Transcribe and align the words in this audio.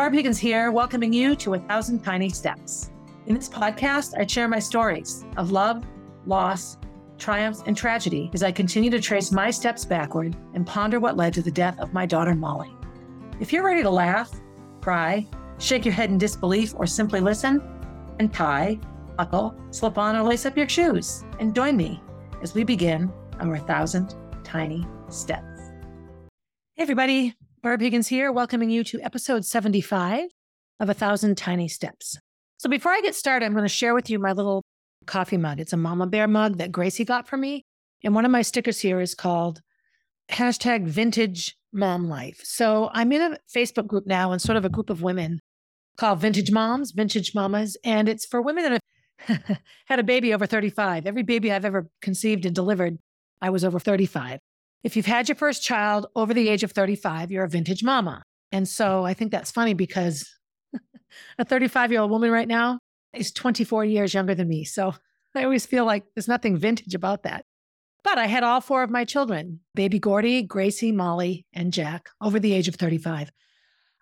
Barb 0.00 0.14
Higgins 0.14 0.38
here, 0.38 0.72
welcoming 0.72 1.12
you 1.12 1.36
to 1.36 1.52
A 1.52 1.58
Thousand 1.58 2.02
Tiny 2.02 2.30
Steps. 2.30 2.90
In 3.26 3.34
this 3.34 3.50
podcast, 3.50 4.18
I 4.18 4.26
share 4.26 4.48
my 4.48 4.58
stories 4.58 5.26
of 5.36 5.52
love, 5.52 5.84
loss, 6.24 6.78
triumphs, 7.18 7.62
and 7.66 7.76
tragedy 7.76 8.30
as 8.32 8.42
I 8.42 8.50
continue 8.50 8.88
to 8.92 8.98
trace 8.98 9.30
my 9.30 9.50
steps 9.50 9.84
backward 9.84 10.34
and 10.54 10.66
ponder 10.66 11.00
what 11.00 11.18
led 11.18 11.34
to 11.34 11.42
the 11.42 11.50
death 11.50 11.78
of 11.78 11.92
my 11.92 12.06
daughter, 12.06 12.34
Molly. 12.34 12.74
If 13.40 13.52
you're 13.52 13.62
ready 13.62 13.82
to 13.82 13.90
laugh, 13.90 14.30
cry, 14.80 15.26
shake 15.58 15.84
your 15.84 15.92
head 15.92 16.08
in 16.08 16.16
disbelief, 16.16 16.72
or 16.76 16.86
simply 16.86 17.20
listen, 17.20 17.60
and 18.18 18.32
tie, 18.32 18.80
buckle, 19.18 19.54
slip 19.70 19.98
on, 19.98 20.16
or 20.16 20.22
lace 20.22 20.46
up 20.46 20.56
your 20.56 20.66
shoes, 20.66 21.26
and 21.40 21.54
join 21.54 21.76
me 21.76 22.02
as 22.42 22.54
we 22.54 22.64
begin 22.64 23.12
our 23.38 23.58
thousand 23.58 24.14
tiny 24.44 24.86
steps. 25.10 25.60
Hey, 26.74 26.84
everybody. 26.84 27.36
Barb 27.62 27.82
Higgins 27.82 28.08
here, 28.08 28.32
welcoming 28.32 28.70
you 28.70 28.82
to 28.84 29.02
episode 29.02 29.44
75 29.44 30.30
of 30.78 30.88
A 30.88 30.94
Thousand 30.94 31.36
Tiny 31.36 31.68
Steps. 31.68 32.16
So, 32.56 32.70
before 32.70 32.90
I 32.90 33.02
get 33.02 33.14
started, 33.14 33.44
I'm 33.44 33.52
going 33.52 33.66
to 33.66 33.68
share 33.68 33.94
with 33.94 34.08
you 34.08 34.18
my 34.18 34.32
little 34.32 34.62
coffee 35.04 35.36
mug. 35.36 35.60
It's 35.60 35.74
a 35.74 35.76
Mama 35.76 36.06
Bear 36.06 36.26
mug 36.26 36.56
that 36.56 36.72
Gracie 36.72 37.04
got 37.04 37.28
for 37.28 37.36
me. 37.36 37.66
And 38.02 38.14
one 38.14 38.24
of 38.24 38.30
my 38.30 38.40
stickers 38.40 38.80
here 38.80 38.98
is 38.98 39.14
called 39.14 39.60
hashtag 40.30 40.86
vintage 40.86 41.54
mom 41.70 42.08
life. 42.08 42.40
So, 42.44 42.88
I'm 42.94 43.12
in 43.12 43.34
a 43.34 43.38
Facebook 43.54 43.86
group 43.86 44.06
now 44.06 44.32
and 44.32 44.40
sort 44.40 44.56
of 44.56 44.64
a 44.64 44.70
group 44.70 44.88
of 44.88 45.02
women 45.02 45.38
called 45.98 46.18
Vintage 46.18 46.50
Moms, 46.50 46.92
Vintage 46.92 47.34
Mamas. 47.34 47.76
And 47.84 48.08
it's 48.08 48.24
for 48.24 48.40
women 48.40 48.64
that 48.64 48.80
have 49.26 49.58
had 49.84 49.98
a 49.98 50.04
baby 50.04 50.32
over 50.32 50.46
35. 50.46 51.06
Every 51.06 51.24
baby 51.24 51.52
I've 51.52 51.66
ever 51.66 51.90
conceived 52.00 52.46
and 52.46 52.54
delivered, 52.54 52.96
I 53.42 53.50
was 53.50 53.66
over 53.66 53.78
35. 53.78 54.40
If 54.82 54.96
you've 54.96 55.06
had 55.06 55.28
your 55.28 55.36
first 55.36 55.62
child 55.62 56.06
over 56.16 56.32
the 56.32 56.48
age 56.48 56.62
of 56.62 56.72
35, 56.72 57.30
you're 57.30 57.44
a 57.44 57.48
vintage 57.48 57.84
mama. 57.84 58.24
And 58.52 58.68
so 58.68 59.04
I 59.04 59.14
think 59.14 59.30
that's 59.30 59.50
funny 59.50 59.74
because 59.74 60.28
a 61.38 61.44
35 61.44 61.92
year 61.92 62.00
old 62.00 62.10
woman 62.10 62.30
right 62.30 62.48
now 62.48 62.78
is 63.12 63.32
24 63.32 63.84
years 63.84 64.14
younger 64.14 64.34
than 64.34 64.48
me. 64.48 64.64
So 64.64 64.94
I 65.34 65.44
always 65.44 65.66
feel 65.66 65.84
like 65.84 66.04
there's 66.14 66.28
nothing 66.28 66.56
vintage 66.56 66.94
about 66.94 67.22
that. 67.24 67.44
But 68.02 68.18
I 68.18 68.26
had 68.26 68.42
all 68.42 68.60
four 68.60 68.82
of 68.82 68.90
my 68.90 69.04
children 69.04 69.60
baby 69.74 69.98
Gordy, 69.98 70.42
Gracie, 70.42 70.92
Molly, 70.92 71.46
and 71.52 71.72
Jack 71.72 72.08
over 72.20 72.40
the 72.40 72.52
age 72.52 72.68
of 72.68 72.76
35. 72.76 73.30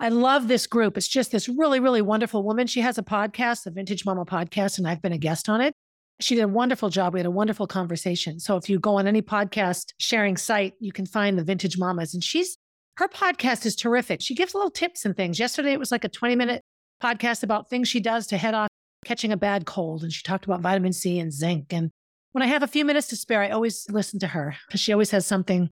I 0.00 0.10
love 0.10 0.46
this 0.46 0.68
group. 0.68 0.96
It's 0.96 1.08
just 1.08 1.32
this 1.32 1.48
really, 1.48 1.80
really 1.80 2.02
wonderful 2.02 2.44
woman. 2.44 2.68
She 2.68 2.80
has 2.82 2.98
a 2.98 3.02
podcast, 3.02 3.64
the 3.64 3.72
Vintage 3.72 4.04
Mama 4.04 4.24
podcast, 4.24 4.78
and 4.78 4.86
I've 4.86 5.02
been 5.02 5.12
a 5.12 5.18
guest 5.18 5.48
on 5.48 5.60
it. 5.60 5.74
She 6.20 6.34
did 6.34 6.42
a 6.42 6.48
wonderful 6.48 6.90
job. 6.90 7.14
We 7.14 7.20
had 7.20 7.26
a 7.26 7.30
wonderful 7.30 7.66
conversation. 7.66 8.40
So 8.40 8.56
if 8.56 8.68
you 8.68 8.80
go 8.80 8.96
on 8.96 9.06
any 9.06 9.22
podcast 9.22 9.92
sharing 9.98 10.36
site, 10.36 10.74
you 10.80 10.92
can 10.92 11.06
find 11.06 11.38
the 11.38 11.44
Vintage 11.44 11.78
Mamas. 11.78 12.14
And 12.14 12.24
she's 12.24 12.56
her 12.96 13.08
podcast 13.08 13.64
is 13.64 13.76
terrific. 13.76 14.20
She 14.20 14.34
gives 14.34 14.54
little 14.54 14.70
tips 14.70 15.04
and 15.04 15.16
things. 15.16 15.38
Yesterday 15.38 15.72
it 15.72 15.78
was 15.78 15.92
like 15.92 16.02
a 16.02 16.08
20 16.08 16.34
minute 16.34 16.62
podcast 17.00 17.44
about 17.44 17.70
things 17.70 17.88
she 17.88 18.00
does 18.00 18.26
to 18.28 18.36
head 18.36 18.54
off 18.54 18.68
catching 19.04 19.30
a 19.30 19.36
bad 19.36 19.66
cold. 19.66 20.02
And 20.02 20.12
she 20.12 20.22
talked 20.24 20.44
about 20.44 20.60
vitamin 20.60 20.92
C 20.92 21.20
and 21.20 21.32
zinc. 21.32 21.72
And 21.72 21.90
when 22.32 22.42
I 22.42 22.46
have 22.46 22.64
a 22.64 22.66
few 22.68 22.84
minutes 22.84 23.06
to 23.08 23.16
spare, 23.16 23.42
I 23.42 23.50
always 23.50 23.86
listen 23.88 24.18
to 24.20 24.26
her 24.26 24.56
because 24.66 24.80
she 24.80 24.92
always 24.92 25.12
has 25.12 25.24
something 25.24 25.70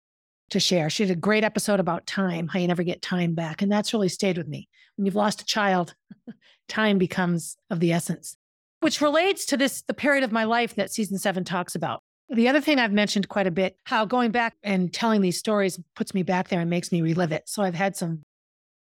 to 0.52 0.60
share. 0.60 0.92
She 0.92 1.06
did 1.06 1.18
a 1.18 1.20
great 1.20 1.44
episode 1.44 1.80
about 1.80 2.06
time, 2.06 2.48
how 2.48 2.60
you 2.60 2.68
never 2.68 2.84
get 2.84 3.02
time 3.02 3.34
back. 3.34 3.64
And 3.64 3.72
that's 3.72 3.94
really 3.94 4.10
stayed 4.10 4.38
with 4.38 4.48
me. 4.48 4.70
When 4.96 5.06
you've 5.08 5.16
lost 5.16 5.42
a 5.42 5.46
child, 5.46 5.96
time 6.68 7.00
becomes 7.00 7.58
of 7.72 7.80
the 7.80 7.92
essence 7.92 8.38
which 8.86 9.02
relates 9.02 9.48
to 9.48 9.58
this, 9.58 9.82
the 9.82 9.96
period 9.96 10.24
of 10.24 10.32
my 10.32 10.44
life 10.44 10.76
that 10.76 10.92
season 10.92 11.18
seven 11.18 11.44
talks 11.44 11.74
about. 11.74 12.04
The 12.30 12.48
other 12.48 12.62
thing 12.62 12.78
I've 12.78 12.92
mentioned 12.92 13.28
quite 13.30 13.48
a 13.48 13.52
bit, 13.52 13.78
how 13.88 14.06
going 14.06 14.30
back 14.30 14.54
and 14.62 14.94
telling 14.94 15.22
these 15.22 15.40
stories 15.40 15.80
puts 15.96 16.14
me 16.14 16.22
back 16.22 16.50
there 16.50 16.60
and 16.60 16.70
makes 16.70 16.92
me 16.92 17.02
relive 17.02 17.32
it. 17.32 17.50
So 17.50 17.64
I've 17.64 17.74
had 17.74 17.96
some 17.96 18.22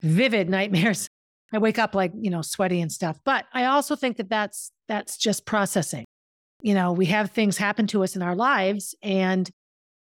vivid 0.02 0.48
nightmares. 0.48 1.08
I 1.54 1.58
wake 1.58 1.80
up 1.80 1.96
like, 1.96 2.12
you 2.14 2.30
know, 2.30 2.44
sweaty 2.44 2.82
and 2.82 2.92
stuff. 2.92 3.18
But 3.26 3.46
I 3.52 3.66
also 3.66 3.96
think 3.96 4.18
that 4.18 4.30
that's 4.30 4.72
that's 4.88 5.18
just 5.18 5.48
processing. 5.48 6.06
You 6.62 6.76
know, 6.76 6.92
we 6.92 7.08
have 7.08 7.32
things 7.32 7.58
happen 7.58 7.88
to 7.88 8.04
us 8.04 8.16
in 8.16 8.22
our 8.22 8.36
lives 8.36 8.94
and 9.02 9.50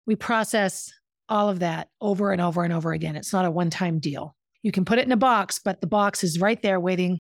we 0.05 0.17
process 0.17 0.91
all 1.29 1.47
of 1.47 1.59
that 1.59 1.87
over 2.01 2.33
and 2.33 2.41
over 2.41 2.65
and 2.65 2.73
over 2.73 2.91
again. 2.91 3.15
It's 3.15 3.31
not 3.31 3.45
a 3.45 3.51
one-time 3.51 3.99
deal. 3.99 4.35
You 4.63 4.73
can 4.73 4.83
put 4.83 4.99
it 4.99 5.05
in 5.05 5.13
a 5.13 5.17
box, 5.17 5.61
but 5.63 5.79
the 5.79 5.87
box 5.87 6.25
is 6.25 6.41
right 6.41 6.61
there 6.61 6.77
waiting 6.77 7.19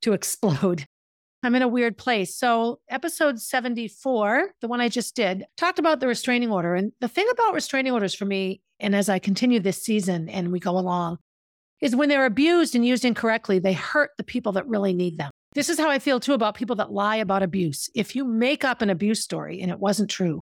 to 0.00 0.12
explode 0.14 0.84
I'm 1.42 1.54
in 1.54 1.62
a 1.62 1.68
weird 1.68 1.96
place. 1.96 2.34
So, 2.34 2.80
episode 2.88 3.40
74, 3.40 4.50
the 4.60 4.68
one 4.68 4.80
I 4.80 4.88
just 4.88 5.14
did, 5.14 5.44
talked 5.56 5.78
about 5.78 6.00
the 6.00 6.08
restraining 6.08 6.50
order. 6.50 6.74
And 6.74 6.92
the 7.00 7.08
thing 7.08 7.28
about 7.30 7.54
restraining 7.54 7.92
orders 7.92 8.14
for 8.14 8.24
me, 8.24 8.60
and 8.80 8.94
as 8.94 9.08
I 9.08 9.20
continue 9.20 9.60
this 9.60 9.80
season 9.80 10.28
and 10.28 10.50
we 10.50 10.58
go 10.58 10.72
along, 10.76 11.18
is 11.80 11.94
when 11.94 12.08
they're 12.08 12.26
abused 12.26 12.74
and 12.74 12.84
used 12.84 13.04
incorrectly, 13.04 13.60
they 13.60 13.72
hurt 13.72 14.10
the 14.18 14.24
people 14.24 14.52
that 14.52 14.66
really 14.66 14.92
need 14.92 15.18
them. 15.18 15.30
This 15.54 15.68
is 15.68 15.78
how 15.78 15.88
I 15.88 16.00
feel 16.00 16.18
too 16.18 16.34
about 16.34 16.56
people 16.56 16.76
that 16.76 16.92
lie 16.92 17.16
about 17.16 17.42
abuse. 17.42 17.88
If 17.94 18.16
you 18.16 18.24
make 18.24 18.64
up 18.64 18.82
an 18.82 18.90
abuse 18.90 19.22
story 19.22 19.60
and 19.60 19.70
it 19.70 19.78
wasn't 19.78 20.10
true, 20.10 20.40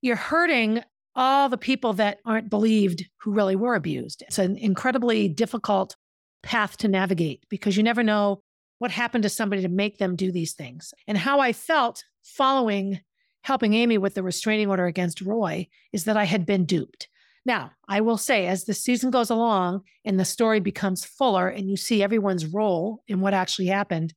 you're 0.00 0.16
hurting 0.16 0.82
all 1.14 1.48
the 1.48 1.58
people 1.58 1.92
that 1.94 2.18
aren't 2.24 2.48
believed 2.48 3.04
who 3.20 3.32
really 3.32 3.56
were 3.56 3.74
abused. 3.74 4.22
It's 4.26 4.38
an 4.38 4.56
incredibly 4.56 5.28
difficult 5.28 5.96
path 6.42 6.76
to 6.78 6.88
navigate 6.88 7.44
because 7.50 7.76
you 7.76 7.82
never 7.82 8.02
know 8.02 8.40
what 8.78 8.90
happened 8.90 9.22
to 9.22 9.28
somebody 9.28 9.62
to 9.62 9.68
make 9.68 9.98
them 9.98 10.16
do 10.16 10.30
these 10.32 10.54
things. 10.54 10.94
And 11.06 11.18
how 11.18 11.40
I 11.40 11.52
felt 11.52 12.04
following 12.22 13.00
helping 13.42 13.72
Amy 13.72 13.96
with 13.96 14.14
the 14.14 14.22
restraining 14.22 14.68
order 14.68 14.86
against 14.86 15.22
Roy 15.22 15.68
is 15.92 16.04
that 16.04 16.16
I 16.16 16.24
had 16.24 16.44
been 16.44 16.66
duped. 16.66 17.08
Now, 17.46 17.70
I 17.88 18.02
will 18.02 18.18
say, 18.18 18.46
as 18.46 18.64
the 18.64 18.74
season 18.74 19.10
goes 19.10 19.30
along 19.30 19.84
and 20.04 20.20
the 20.20 20.24
story 20.26 20.60
becomes 20.60 21.06
fuller 21.06 21.48
and 21.48 21.70
you 21.70 21.76
see 21.76 22.02
everyone's 22.02 22.44
role 22.44 23.02
in 23.08 23.20
what 23.20 23.32
actually 23.32 23.68
happened, 23.68 24.12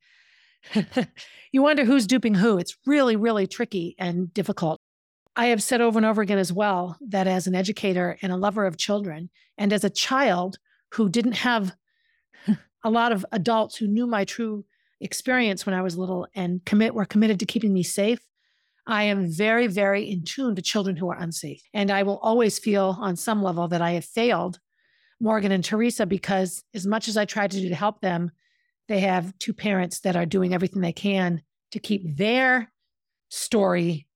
you 1.53 1.61
wonder 1.61 1.85
who's 1.85 2.07
duping 2.07 2.33
who. 2.33 2.57
It's 2.57 2.75
really, 2.85 3.15
really 3.15 3.47
tricky 3.47 3.95
and 3.97 4.33
difficult. 4.33 4.79
I 5.35 5.45
have 5.45 5.63
said 5.63 5.79
over 5.79 5.97
and 5.97 6.05
over 6.05 6.21
again 6.21 6.37
as 6.37 6.51
well 6.51 6.97
that 7.07 7.25
as 7.25 7.47
an 7.47 7.55
educator 7.55 8.17
and 8.21 8.33
a 8.33 8.37
lover 8.37 8.65
of 8.65 8.77
children, 8.77 9.29
and 9.57 9.71
as 9.71 9.85
a 9.85 9.89
child 9.89 10.57
who 10.93 11.07
didn't 11.07 11.37
have 11.37 11.73
a 12.83 12.89
lot 12.89 13.11
of 13.11 13.25
adults 13.31 13.75
who 13.75 13.87
knew 13.87 14.07
my 14.07 14.25
true 14.25 14.65
experience 14.99 15.65
when 15.65 15.75
I 15.75 15.81
was 15.81 15.97
little 15.97 16.27
and 16.35 16.63
commit 16.65 16.93
were 16.93 17.05
committed 17.05 17.39
to 17.39 17.45
keeping 17.45 17.73
me 17.73 17.83
safe. 17.83 18.19
I 18.87 19.03
am 19.03 19.31
very, 19.31 19.67
very 19.67 20.09
in 20.09 20.23
tune 20.23 20.55
to 20.55 20.61
children 20.61 20.95
who 20.95 21.09
are 21.09 21.19
unsafe. 21.19 21.61
And 21.73 21.91
I 21.91 22.03
will 22.03 22.17
always 22.19 22.59
feel 22.59 22.97
on 22.99 23.15
some 23.15 23.43
level 23.43 23.67
that 23.67 23.81
I 23.81 23.91
have 23.91 24.05
failed 24.05 24.59
Morgan 25.19 25.51
and 25.51 25.63
Teresa 25.63 26.05
because 26.05 26.63
as 26.73 26.87
much 26.87 27.07
as 27.07 27.15
I 27.15 27.25
tried 27.25 27.51
to 27.51 27.61
do 27.61 27.69
to 27.69 27.75
help 27.75 28.01
them, 28.01 28.31
they 28.87 29.01
have 29.01 29.37
two 29.37 29.53
parents 29.53 29.99
that 30.01 30.15
are 30.15 30.25
doing 30.25 30.53
everything 30.53 30.81
they 30.81 30.93
can 30.93 31.43
to 31.71 31.79
keep 31.79 32.17
their 32.17 32.71
story 33.29 34.07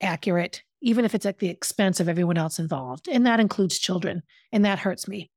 accurate, 0.00 0.62
even 0.82 1.04
if 1.04 1.14
it's 1.14 1.26
at 1.26 1.38
the 1.38 1.48
expense 1.48 2.00
of 2.00 2.08
everyone 2.08 2.36
else 2.36 2.58
involved. 2.58 3.08
And 3.08 3.24
that 3.26 3.40
includes 3.40 3.78
children. 3.78 4.22
And 4.50 4.64
that 4.64 4.80
hurts 4.80 5.06
me. 5.06 5.30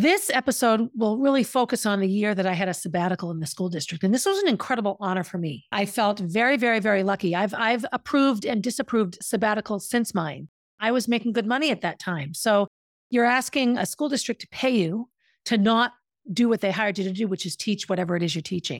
This 0.00 0.30
episode 0.32 0.90
will 0.94 1.18
really 1.18 1.42
focus 1.42 1.84
on 1.84 1.98
the 1.98 2.06
year 2.06 2.32
that 2.32 2.46
I 2.46 2.52
had 2.52 2.68
a 2.68 2.74
sabbatical 2.74 3.32
in 3.32 3.40
the 3.40 3.48
school 3.48 3.68
district. 3.68 4.04
And 4.04 4.14
this 4.14 4.26
was 4.26 4.38
an 4.38 4.46
incredible 4.46 4.96
honor 5.00 5.24
for 5.24 5.38
me. 5.38 5.66
I 5.72 5.86
felt 5.86 6.20
very, 6.20 6.56
very, 6.56 6.78
very 6.78 7.02
lucky. 7.02 7.34
I've, 7.34 7.52
I've 7.52 7.84
approved 7.90 8.46
and 8.46 8.62
disapproved 8.62 9.18
sabbaticals 9.20 9.82
since 9.82 10.14
mine. 10.14 10.46
I 10.78 10.92
was 10.92 11.08
making 11.08 11.32
good 11.32 11.46
money 11.46 11.72
at 11.72 11.80
that 11.80 11.98
time. 11.98 12.32
So 12.32 12.68
you're 13.10 13.24
asking 13.24 13.76
a 13.76 13.84
school 13.84 14.08
district 14.08 14.40
to 14.42 14.48
pay 14.52 14.70
you 14.70 15.08
to 15.46 15.58
not 15.58 15.94
do 16.32 16.48
what 16.48 16.60
they 16.60 16.70
hired 16.70 16.96
you 16.96 17.02
to 17.02 17.12
do, 17.12 17.26
which 17.26 17.44
is 17.44 17.56
teach 17.56 17.88
whatever 17.88 18.14
it 18.14 18.22
is 18.22 18.36
you're 18.36 18.42
teaching. 18.42 18.78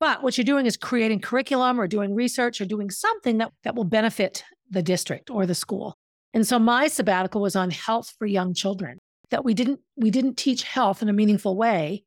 But 0.00 0.22
what 0.22 0.38
you're 0.38 0.46
doing 0.46 0.64
is 0.64 0.78
creating 0.78 1.20
curriculum 1.20 1.78
or 1.78 1.86
doing 1.86 2.14
research 2.14 2.62
or 2.62 2.64
doing 2.64 2.88
something 2.88 3.36
that, 3.36 3.52
that 3.64 3.74
will 3.74 3.84
benefit 3.84 4.42
the 4.70 4.82
district 4.82 5.28
or 5.28 5.44
the 5.44 5.54
school. 5.54 5.98
And 6.32 6.46
so 6.46 6.58
my 6.58 6.88
sabbatical 6.88 7.42
was 7.42 7.56
on 7.56 7.70
health 7.70 8.14
for 8.18 8.24
young 8.24 8.54
children 8.54 9.00
that 9.30 9.44
we 9.44 9.54
didn't 9.54 9.80
we 9.96 10.10
didn't 10.10 10.36
teach 10.36 10.62
health 10.62 11.02
in 11.02 11.08
a 11.08 11.12
meaningful 11.12 11.56
way 11.56 12.04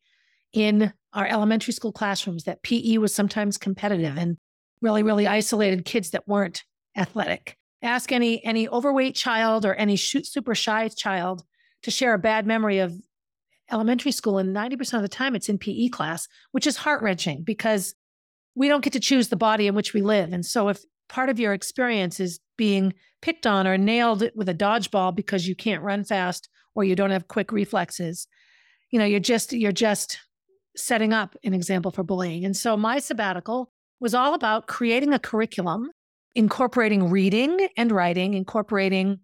in 0.53 0.93
our 1.13 1.25
elementary 1.25 1.73
school 1.73 1.91
classrooms 1.91 2.43
that 2.43 2.63
PE 2.63 2.97
was 2.97 3.13
sometimes 3.13 3.57
competitive 3.57 4.17
and 4.17 4.37
really 4.81 5.03
really 5.03 5.27
isolated 5.27 5.85
kids 5.85 6.11
that 6.11 6.27
weren't 6.27 6.63
athletic. 6.95 7.55
Ask 7.81 8.11
any 8.11 8.43
any 8.43 8.67
overweight 8.67 9.15
child 9.15 9.65
or 9.65 9.73
any 9.75 9.97
super 9.97 10.55
shy 10.55 10.87
child 10.89 11.43
to 11.83 11.91
share 11.91 12.13
a 12.13 12.19
bad 12.19 12.45
memory 12.45 12.79
of 12.79 12.93
elementary 13.71 14.11
school 14.11 14.39
and 14.39 14.55
90% 14.55 14.95
of 14.95 15.01
the 15.03 15.07
time 15.07 15.35
it's 15.35 15.47
in 15.47 15.59
PE 15.59 15.89
class 15.89 16.27
which 16.51 16.65
is 16.65 16.75
heart-wrenching 16.75 17.43
because 17.43 17.93
we 18.55 18.67
don't 18.67 18.83
get 18.83 18.93
to 18.93 18.99
choose 18.99 19.29
the 19.29 19.35
body 19.35 19.67
in 19.67 19.75
which 19.75 19.93
we 19.93 20.01
live. 20.01 20.33
And 20.33 20.45
so 20.45 20.69
if 20.69 20.81
part 21.07 21.29
of 21.29 21.39
your 21.39 21.53
experience 21.53 22.19
is 22.19 22.39
being 22.57 22.93
picked 23.21 23.47
on 23.47 23.67
or 23.67 23.77
nailed 23.77 24.29
with 24.35 24.49
a 24.49 24.53
dodgeball 24.53 25.15
because 25.15 25.47
you 25.47 25.55
can't 25.55 25.83
run 25.83 26.03
fast 26.03 26.49
or 26.75 26.83
you 26.83 26.95
don't 26.95 27.11
have 27.11 27.27
quick 27.27 27.51
reflexes 27.51 28.27
you 28.91 28.99
know 28.99 29.05
you're 29.05 29.19
just 29.19 29.53
you're 29.53 29.71
just 29.71 30.19
setting 30.75 31.13
up 31.13 31.35
an 31.43 31.53
example 31.53 31.91
for 31.91 32.03
bullying. 32.03 32.45
And 32.45 32.55
so 32.55 32.77
my 32.77 32.99
sabbatical 32.99 33.71
was 33.99 34.13
all 34.13 34.33
about 34.33 34.67
creating 34.67 35.13
a 35.13 35.19
curriculum 35.19 35.91
incorporating 36.35 37.09
reading 37.09 37.67
and 37.75 37.91
writing 37.91 38.33
incorporating 38.35 39.19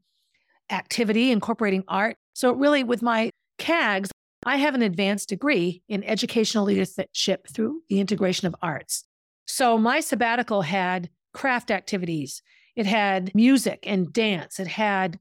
activity 0.69 1.31
incorporating 1.31 1.83
art. 1.87 2.17
So 2.33 2.51
really 2.51 2.83
with 2.83 3.01
my 3.01 3.29
CAGS 3.57 4.09
I 4.47 4.57
have 4.57 4.75
an 4.75 4.81
advanced 4.81 5.29
degree 5.29 5.81
in 5.87 6.03
educational 6.03 6.65
leadership 6.65 7.47
through 7.51 7.81
the 7.89 7.99
integration 7.99 8.47
of 8.47 8.55
arts. 8.61 9.03
So 9.47 9.77
my 9.77 10.01
sabbatical 10.01 10.61
had 10.61 11.09
craft 11.33 11.71
activities, 11.71 12.43
it 12.75 12.85
had 12.85 13.33
music 13.33 13.83
and 13.87 14.11
dance, 14.13 14.59
it 14.59 14.67
had 14.67 15.19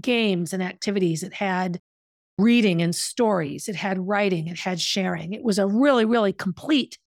games 0.00 0.52
and 0.52 0.62
activities, 0.62 1.22
it 1.22 1.34
had 1.34 1.80
reading 2.38 2.82
and 2.82 2.94
stories, 2.94 3.68
it 3.68 3.76
had 3.76 4.06
writing, 4.08 4.48
it 4.48 4.58
had 4.58 4.80
sharing. 4.80 5.32
It 5.32 5.44
was 5.44 5.58
a 5.58 5.66
really, 5.66 6.04
really 6.04 6.32
complete 6.32 6.98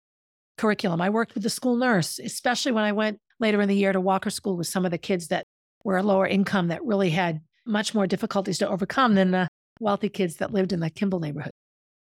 curriculum. 0.57 1.01
I 1.01 1.11
worked 1.11 1.35
with 1.35 1.43
the 1.43 1.51
school 1.51 1.77
nurse, 1.77 2.19
especially 2.19 2.73
when 2.73 2.85
I 2.85 2.93
went 2.93 3.19
later 3.41 3.61
in 3.61 3.69
the 3.69 3.77
year 3.77 3.93
to 3.93 4.01
Walker 4.01 4.31
School 4.31 4.57
with 4.57 4.67
some 4.67 4.85
of 4.85 4.91
the 4.91 4.99
kids 4.99 5.29
that 5.29 5.45
were 5.85 6.03
lower 6.03 6.27
income 6.27 6.69
that 6.69 6.85
really 6.85 7.11
had 7.11 7.41
much 7.67 7.95
more 7.95 8.07
difficulties 8.07 8.59
to 8.59 8.69
overcome 8.69 9.15
than 9.15 9.31
the 9.33 9.49
wealthy 9.81 10.09
kids 10.09 10.37
that 10.37 10.53
lived 10.53 10.73
in 10.73 10.81
the 10.81 10.91
Kimball 10.91 11.21
neighborhood. 11.21 11.53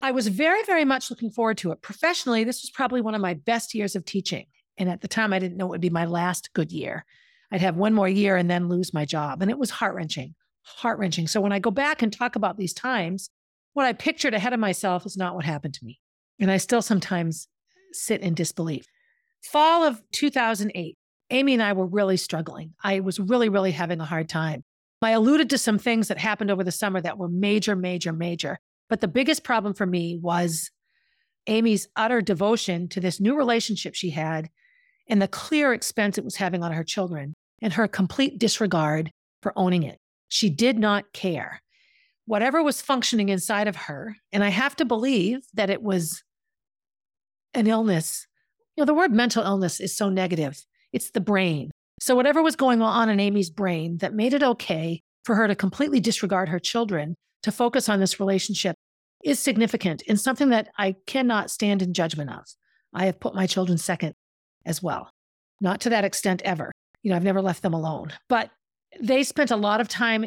I 0.00 0.12
was 0.12 0.28
very, 0.28 0.62
very 0.62 0.84
much 0.84 1.10
looking 1.10 1.30
forward 1.30 1.58
to 1.58 1.72
it. 1.72 1.82
Professionally, 1.82 2.44
this 2.44 2.62
was 2.62 2.70
probably 2.70 3.00
one 3.00 3.14
of 3.14 3.20
my 3.20 3.34
best 3.34 3.74
years 3.74 3.96
of 3.96 4.04
teaching. 4.04 4.46
And 4.76 4.88
at 4.88 5.00
the 5.00 5.08
time, 5.08 5.32
I 5.32 5.40
didn't 5.40 5.56
know 5.56 5.66
it 5.66 5.70
would 5.70 5.80
be 5.80 5.90
my 5.90 6.04
last 6.04 6.52
good 6.52 6.70
year. 6.70 7.04
I'd 7.50 7.62
have 7.62 7.76
one 7.76 7.94
more 7.94 8.08
year 8.08 8.36
and 8.36 8.48
then 8.48 8.68
lose 8.68 8.94
my 8.94 9.04
job. 9.04 9.42
And 9.42 9.50
it 9.50 9.58
was 9.58 9.70
heart 9.70 9.94
wrenching, 9.94 10.34
heart 10.76 10.98
wrenching. 10.98 11.26
So 11.26 11.40
when 11.40 11.52
I 11.52 11.58
go 11.58 11.70
back 11.70 12.02
and 12.02 12.12
talk 12.12 12.36
about 12.36 12.56
these 12.56 12.72
times, 12.72 13.30
what 13.72 13.86
I 13.86 13.92
pictured 13.92 14.34
ahead 14.34 14.52
of 14.52 14.60
myself 14.60 15.06
is 15.06 15.16
not 15.16 15.34
what 15.34 15.44
happened 15.44 15.74
to 15.74 15.84
me. 15.84 16.00
And 16.40 16.50
I 16.50 16.56
still 16.56 16.82
sometimes 16.82 17.48
sit 17.92 18.20
in 18.20 18.34
disbelief. 18.34 18.86
Fall 19.42 19.84
of 19.84 20.02
2008, 20.12 20.96
Amy 21.30 21.54
and 21.54 21.62
I 21.62 21.72
were 21.72 21.86
really 21.86 22.16
struggling. 22.16 22.74
I 22.82 23.00
was 23.00 23.20
really, 23.20 23.48
really 23.48 23.72
having 23.72 24.00
a 24.00 24.04
hard 24.04 24.28
time. 24.28 24.64
I 25.00 25.10
alluded 25.12 25.50
to 25.50 25.58
some 25.58 25.78
things 25.78 26.08
that 26.08 26.18
happened 26.18 26.50
over 26.50 26.64
the 26.64 26.72
summer 26.72 27.00
that 27.00 27.18
were 27.18 27.28
major, 27.28 27.76
major, 27.76 28.12
major. 28.12 28.58
But 28.88 29.00
the 29.00 29.08
biggest 29.08 29.44
problem 29.44 29.74
for 29.74 29.86
me 29.86 30.18
was 30.20 30.70
Amy's 31.46 31.88
utter 31.96 32.20
devotion 32.20 32.88
to 32.88 33.00
this 33.00 33.20
new 33.20 33.36
relationship 33.36 33.94
she 33.94 34.10
had 34.10 34.48
and 35.08 35.22
the 35.22 35.28
clear 35.28 35.72
expense 35.72 36.18
it 36.18 36.24
was 36.24 36.36
having 36.36 36.62
on 36.62 36.72
her 36.72 36.84
children 36.84 37.34
and 37.62 37.72
her 37.72 37.88
complete 37.88 38.38
disregard 38.38 39.10
for 39.42 39.52
owning 39.56 39.82
it. 39.82 39.98
She 40.28 40.50
did 40.50 40.78
not 40.78 41.12
care. 41.12 41.62
Whatever 42.26 42.62
was 42.62 42.82
functioning 42.82 43.30
inside 43.30 43.68
of 43.68 43.76
her, 43.76 44.16
and 44.32 44.44
I 44.44 44.50
have 44.50 44.76
to 44.76 44.84
believe 44.84 45.40
that 45.54 45.70
it 45.70 45.82
was 45.82 46.22
an 47.54 47.66
illness. 47.66 48.26
You 48.76 48.82
know, 48.82 48.86
the 48.86 48.94
word 48.94 49.12
mental 49.12 49.42
illness 49.42 49.80
is 49.80 49.96
so 49.96 50.10
negative. 50.10 50.62
It's 50.92 51.10
the 51.10 51.20
brain. 51.20 51.70
So, 52.00 52.14
whatever 52.14 52.42
was 52.42 52.54
going 52.54 52.82
on 52.82 53.08
in 53.08 53.18
Amy's 53.18 53.50
brain 53.50 53.98
that 53.98 54.14
made 54.14 54.34
it 54.34 54.42
okay 54.42 55.02
for 55.24 55.34
her 55.34 55.48
to 55.48 55.54
completely 55.54 56.00
disregard 56.00 56.48
her 56.48 56.58
children 56.58 57.14
to 57.42 57.52
focus 57.52 57.88
on 57.88 58.00
this 58.00 58.20
relationship 58.20 58.76
is 59.24 59.38
significant 59.38 60.02
and 60.08 60.20
something 60.20 60.50
that 60.50 60.68
I 60.78 60.96
cannot 61.06 61.50
stand 61.50 61.82
in 61.82 61.92
judgment 61.92 62.30
of. 62.30 62.44
I 62.94 63.06
have 63.06 63.20
put 63.20 63.34
my 63.34 63.46
children 63.46 63.78
second 63.78 64.14
as 64.64 64.82
well. 64.82 65.10
Not 65.60 65.80
to 65.82 65.90
that 65.90 66.04
extent 66.04 66.42
ever. 66.44 66.72
You 67.02 67.10
know, 67.10 67.16
I've 67.16 67.24
never 67.24 67.42
left 67.42 67.62
them 67.62 67.74
alone, 67.74 68.12
but 68.28 68.50
they 69.00 69.22
spent 69.22 69.50
a 69.50 69.56
lot 69.56 69.80
of 69.80 69.88
time 69.88 70.26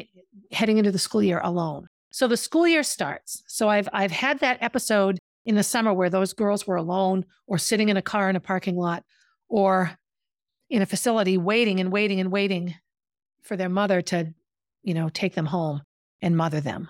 heading 0.50 0.78
into 0.78 0.92
the 0.92 0.98
school 0.98 1.22
year 1.22 1.40
alone. 1.42 1.86
So 2.10 2.28
the 2.28 2.36
school 2.36 2.66
year 2.68 2.82
starts. 2.82 3.42
So 3.46 3.68
I've 3.68 3.88
I've 3.92 4.10
had 4.10 4.40
that 4.40 4.58
episode 4.62 5.18
in 5.44 5.54
the 5.54 5.62
summer 5.62 5.92
where 5.92 6.10
those 6.10 6.32
girls 6.32 6.66
were 6.66 6.76
alone 6.76 7.24
or 7.46 7.58
sitting 7.58 7.88
in 7.88 7.96
a 7.96 8.02
car 8.02 8.30
in 8.30 8.36
a 8.36 8.40
parking 8.40 8.76
lot 8.76 9.04
or 9.48 9.96
in 10.70 10.82
a 10.82 10.86
facility 10.86 11.36
waiting 11.36 11.80
and 11.80 11.92
waiting 11.92 12.20
and 12.20 12.30
waiting 12.30 12.74
for 13.42 13.56
their 13.56 13.68
mother 13.68 14.00
to, 14.00 14.32
you 14.82 14.94
know, 14.94 15.08
take 15.08 15.34
them 15.34 15.46
home 15.46 15.82
and 16.20 16.36
mother 16.36 16.60
them. 16.60 16.88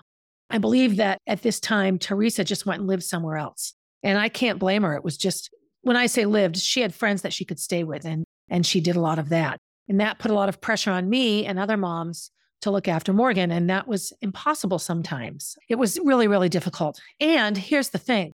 I 0.49 0.59
believe 0.59 0.97
that 0.97 1.17
at 1.25 1.41
this 1.41 1.59
time, 1.59 1.97
Teresa 1.97 2.43
just 2.43 2.65
went 2.65 2.79
and 2.79 2.87
lived 2.87 3.03
somewhere 3.03 3.37
else. 3.37 3.73
And 4.03 4.19
I 4.19 4.29
can't 4.29 4.59
blame 4.59 4.83
her. 4.83 4.95
It 4.95 5.03
was 5.03 5.17
just, 5.17 5.49
when 5.81 5.97
I 5.97 6.05
say 6.05 6.25
lived, 6.25 6.57
she 6.57 6.81
had 6.81 6.93
friends 6.93 7.23
that 7.23 7.33
she 7.33 7.43
could 7.43 7.59
stay 7.59 7.83
with, 7.83 8.05
and, 8.05 8.23
and 8.49 8.65
she 8.65 8.79
did 8.79 8.95
a 8.95 9.01
lot 9.01 9.17
of 9.17 9.29
that. 9.29 9.57
And 9.87 9.99
that 9.99 10.19
put 10.19 10.31
a 10.31 10.33
lot 10.33 10.49
of 10.49 10.61
pressure 10.61 10.91
on 10.91 11.09
me 11.09 11.45
and 11.45 11.59
other 11.59 11.77
moms 11.77 12.31
to 12.61 12.71
look 12.71 12.87
after 12.87 13.11
Morgan. 13.11 13.51
And 13.51 13.69
that 13.69 13.87
was 13.87 14.13
impossible 14.21 14.79
sometimes. 14.79 15.57
It 15.67 15.75
was 15.75 15.99
really, 16.03 16.27
really 16.27 16.49
difficult. 16.49 17.01
And 17.19 17.57
here's 17.57 17.89
the 17.89 17.97
thing 17.97 18.33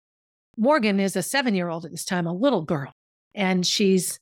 Morgan 0.56 0.98
is 0.98 1.16
a 1.16 1.22
seven 1.22 1.54
year 1.54 1.68
old 1.68 1.84
at 1.84 1.90
this 1.90 2.04
time, 2.04 2.26
a 2.26 2.32
little 2.32 2.62
girl, 2.62 2.92
and 3.34 3.66
she's 3.66 4.18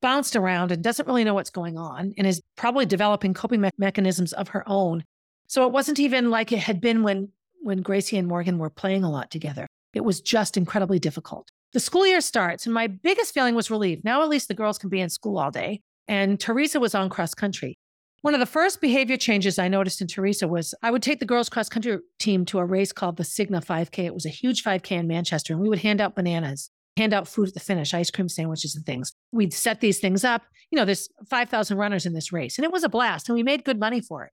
bounced 0.00 0.36
around 0.36 0.70
and 0.70 0.84
doesn't 0.84 1.08
really 1.08 1.24
know 1.24 1.34
what's 1.34 1.50
going 1.50 1.78
on 1.78 2.12
and 2.18 2.26
is 2.26 2.42
probably 2.56 2.84
developing 2.84 3.32
coping 3.32 3.62
me- 3.62 3.70
mechanisms 3.78 4.34
of 4.34 4.48
her 4.48 4.62
own 4.68 5.02
so 5.46 5.66
it 5.66 5.72
wasn't 5.72 6.00
even 6.00 6.30
like 6.30 6.52
it 6.52 6.58
had 6.58 6.80
been 6.80 7.02
when 7.02 7.28
when 7.62 7.80
Gracie 7.80 8.18
and 8.18 8.28
Morgan 8.28 8.58
were 8.58 8.70
playing 8.70 9.04
a 9.04 9.10
lot 9.10 9.30
together. 9.30 9.66
It 9.94 10.04
was 10.04 10.20
just 10.20 10.56
incredibly 10.56 10.98
difficult. 10.98 11.48
The 11.72 11.80
school 11.80 12.06
year 12.06 12.20
starts, 12.20 12.66
and 12.66 12.74
my 12.74 12.88
biggest 12.88 13.32
feeling 13.32 13.54
was 13.54 13.70
relief. 13.70 14.00
Now 14.04 14.22
at 14.22 14.28
least 14.28 14.48
the 14.48 14.54
girls 14.54 14.78
can 14.78 14.90
be 14.90 15.00
in 15.00 15.08
school 15.08 15.38
all 15.38 15.50
day. 15.50 15.80
And 16.08 16.38
Teresa 16.38 16.80
was 16.80 16.94
on 16.94 17.08
cross 17.08 17.34
country. 17.34 17.78
One 18.22 18.34
of 18.34 18.40
the 18.40 18.46
first 18.46 18.80
behavior 18.80 19.16
changes 19.16 19.58
I 19.58 19.68
noticed 19.68 20.00
in 20.00 20.06
Teresa 20.06 20.48
was 20.48 20.74
I 20.82 20.90
would 20.90 21.02
take 21.02 21.20
the 21.20 21.26
girls' 21.26 21.48
cross 21.48 21.68
country 21.68 21.98
team 22.18 22.44
to 22.46 22.58
a 22.58 22.64
race 22.64 22.92
called 22.92 23.16
the 23.16 23.22
Cigna 23.22 23.64
5K. 23.64 24.04
It 24.04 24.14
was 24.14 24.24
a 24.24 24.30
huge 24.30 24.64
5K 24.64 24.92
in 24.92 25.06
Manchester, 25.06 25.52
and 25.52 25.60
we 25.60 25.68
would 25.68 25.80
hand 25.80 26.00
out 26.00 26.14
bananas, 26.14 26.70
hand 26.96 27.12
out 27.12 27.28
food 27.28 27.48
at 27.48 27.54
the 27.54 27.60
finish, 27.60 27.92
ice 27.92 28.10
cream 28.10 28.28
sandwiches 28.28 28.74
and 28.74 28.86
things. 28.86 29.12
We'd 29.30 29.52
set 29.52 29.80
these 29.80 29.98
things 29.98 30.24
up. 30.24 30.42
You 30.70 30.76
know, 30.76 30.86
there's 30.86 31.08
5,000 31.28 31.76
runners 31.76 32.06
in 32.06 32.14
this 32.14 32.32
race, 32.32 32.56
and 32.56 32.64
it 32.64 32.72
was 32.72 32.82
a 32.82 32.88
blast, 32.88 33.28
and 33.28 33.36
we 33.36 33.42
made 33.42 33.64
good 33.64 33.78
money 33.78 34.00
for 34.00 34.24
it. 34.24 34.32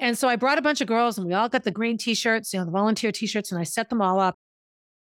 And 0.00 0.16
so 0.16 0.28
I 0.28 0.36
brought 0.36 0.58
a 0.58 0.62
bunch 0.62 0.80
of 0.80 0.88
girls 0.88 1.18
and 1.18 1.26
we 1.26 1.34
all 1.34 1.50
got 1.50 1.64
the 1.64 1.70
green 1.70 1.98
t-shirts, 1.98 2.54
you 2.54 2.58
know, 2.58 2.64
the 2.64 2.70
volunteer 2.70 3.12
t-shirts, 3.12 3.52
and 3.52 3.60
I 3.60 3.64
set 3.64 3.90
them 3.90 4.00
all 4.00 4.18
up. 4.18 4.34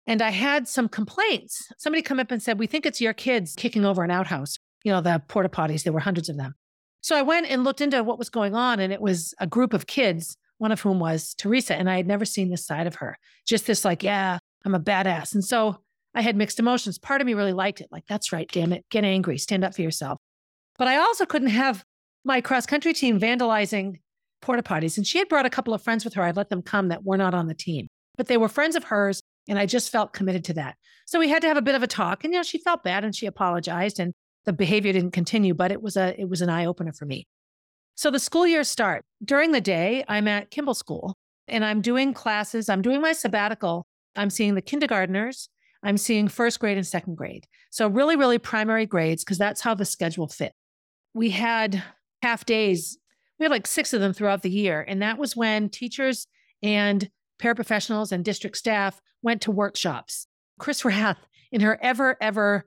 And 0.08 0.22
I 0.22 0.32
had 0.32 0.68
some 0.68 0.90
complaints. 0.90 1.72
Somebody 1.78 2.02
come 2.02 2.20
up 2.20 2.32
and 2.32 2.42
said, 2.42 2.58
We 2.58 2.66
think 2.66 2.86
it's 2.86 3.00
your 3.00 3.14
kids 3.14 3.54
kicking 3.56 3.86
over 3.86 4.04
an 4.04 4.10
outhouse, 4.10 4.58
you 4.88 4.94
know, 4.94 5.02
the 5.02 5.22
porta 5.28 5.50
potties. 5.50 5.84
There 5.84 5.92
were 5.92 6.00
hundreds 6.00 6.30
of 6.30 6.38
them. 6.38 6.56
So 7.02 7.18
I 7.18 7.22
went 7.22 7.48
and 7.48 7.66
looked 7.66 7.82
into 7.82 8.02
what 8.06 8.18
was 8.18 8.30
going 8.30 8.56
on, 8.56 8.80
and 8.80 8.94
it 8.94 9.02
was 9.02 9.34
a 9.38 9.46
group 9.46 9.74
of 9.74 9.86
kids, 9.86 10.38
one 10.60 10.72
of 10.72 10.80
whom 10.80 10.98
was 10.98 11.34
Teresa. 11.34 11.76
And 11.76 11.90
I 11.90 11.98
had 11.98 12.08
never 12.08 12.24
seen 12.24 12.50
this 12.50 12.66
side 12.66 12.88
of 12.88 12.96
her, 12.96 13.18
just 13.46 13.68
this, 13.68 13.84
like, 13.84 14.02
yeah, 14.02 14.40
I'm 14.64 14.74
a 14.74 14.80
badass. 14.80 15.34
And 15.34 15.44
so 15.44 15.80
I 16.16 16.22
had 16.22 16.38
mixed 16.38 16.58
emotions. 16.58 16.98
Part 16.98 17.20
of 17.20 17.28
me 17.28 17.34
really 17.34 17.52
liked 17.52 17.82
it. 17.82 17.90
Like, 17.92 18.06
that's 18.08 18.32
right, 18.32 18.50
damn 18.50 18.72
it. 18.72 18.86
Get 18.90 19.04
angry, 19.04 19.38
stand 19.38 19.66
up 19.66 19.76
for 19.76 19.82
yourself. 19.82 20.20
But 20.78 20.88
I 20.88 21.00
also 21.00 21.26
couldn't 21.26 21.50
have 21.50 21.84
my 22.24 22.40
cross 22.40 22.66
country 22.66 22.94
team 22.94 23.20
vandalizing 23.20 24.00
porta 24.42 24.64
potties. 24.64 24.96
And 24.96 25.06
she 25.06 25.18
had 25.18 25.28
brought 25.28 25.46
a 25.46 25.50
couple 25.50 25.74
of 25.74 25.84
friends 25.84 26.06
with 26.06 26.14
her. 26.14 26.24
I'd 26.24 26.38
let 26.38 26.48
them 26.48 26.62
come 26.62 26.88
that 26.88 27.04
were 27.04 27.18
not 27.18 27.34
on 27.34 27.48
the 27.48 27.54
team, 27.54 27.88
but 28.16 28.28
they 28.28 28.38
were 28.38 28.48
friends 28.48 28.78
of 28.78 28.86
hers. 28.86 29.22
And 29.50 29.60
I 29.60 29.66
just 29.66 29.92
felt 29.92 30.14
committed 30.14 30.46
to 30.46 30.54
that. 30.54 30.78
So 31.06 31.20
we 31.20 31.28
had 31.28 31.42
to 31.42 31.50
have 31.50 31.58
a 31.58 31.62
bit 31.62 31.76
of 31.76 31.84
a 31.84 31.88
talk. 31.88 32.24
And, 32.24 32.34
you 32.34 32.40
know, 32.40 32.44
she 32.44 32.58
felt 32.58 32.84
bad 32.84 33.04
and 33.04 33.14
she 33.14 33.26
apologized 33.26 34.00
and 34.00 34.14
the 34.48 34.54
behavior 34.54 34.92
didn't 34.92 35.12
continue, 35.12 35.54
but 35.54 35.72
it 35.72 35.84
was 35.84 35.96
a, 35.96 36.20
it 36.20 36.28
was 36.28 36.42
an 36.42 36.50
eye 36.50 36.66
opener 36.66 36.94
for 36.94 37.06
me. 37.06 37.28
So 37.94 38.10
the 38.10 38.20
school 38.20 38.48
year 38.48 38.64
start 38.64 39.06
during 39.24 39.52
the 39.52 39.62
day, 39.62 40.04
I'm 40.08 40.28
at 40.28 40.50
Kimball 40.50 40.74
School 40.74 41.16
and 41.48 41.64
I'm 41.64 41.82
doing 41.82 42.14
classes. 42.14 42.70
I'm 42.70 42.82
doing 42.82 43.02
my 43.02 43.14
sabbatical. 43.14 43.86
I'm 44.16 44.32
seeing 44.32 44.56
the 44.56 44.62
kindergartners. 44.62 45.50
I'm 45.84 45.98
seeing 45.98 46.28
first 46.28 46.60
grade 46.60 46.78
and 46.78 46.88
second 46.88 47.16
grade. 47.16 47.46
So 47.70 47.88
really, 47.88 48.16
really 48.16 48.40
primary 48.40 48.88
grades, 48.88 49.24
because 49.24 49.38
that's 49.38 49.62
how 49.62 49.76
the 49.76 49.86
schedule 49.86 50.28
fit. 50.28 50.54
We 51.14 51.30
had 51.30 51.84
half 52.24 52.46
days 52.46 52.98
we 53.40 53.44
had 53.44 53.52
like 53.52 53.68
six 53.68 53.94
of 53.94 54.02
them 54.02 54.14
throughout 54.14 54.42
the 54.42 54.50
year. 54.50 54.84
And 54.88 55.02
that 55.02 55.18
was 55.18 55.36
when 55.36 55.70
teachers 55.70 56.28
and 56.64 57.10
paraprofessionals 57.40 58.12
and 58.12 58.26
district 58.26 58.58
staff 58.58 59.00
went 59.22 59.42
to 59.44 59.52
workshops. 59.52 60.28
Chris 60.60 60.84
Rath, 60.84 61.20
in 61.52 61.62
her 61.62 61.78
ever, 61.82 62.18
ever 62.20 62.66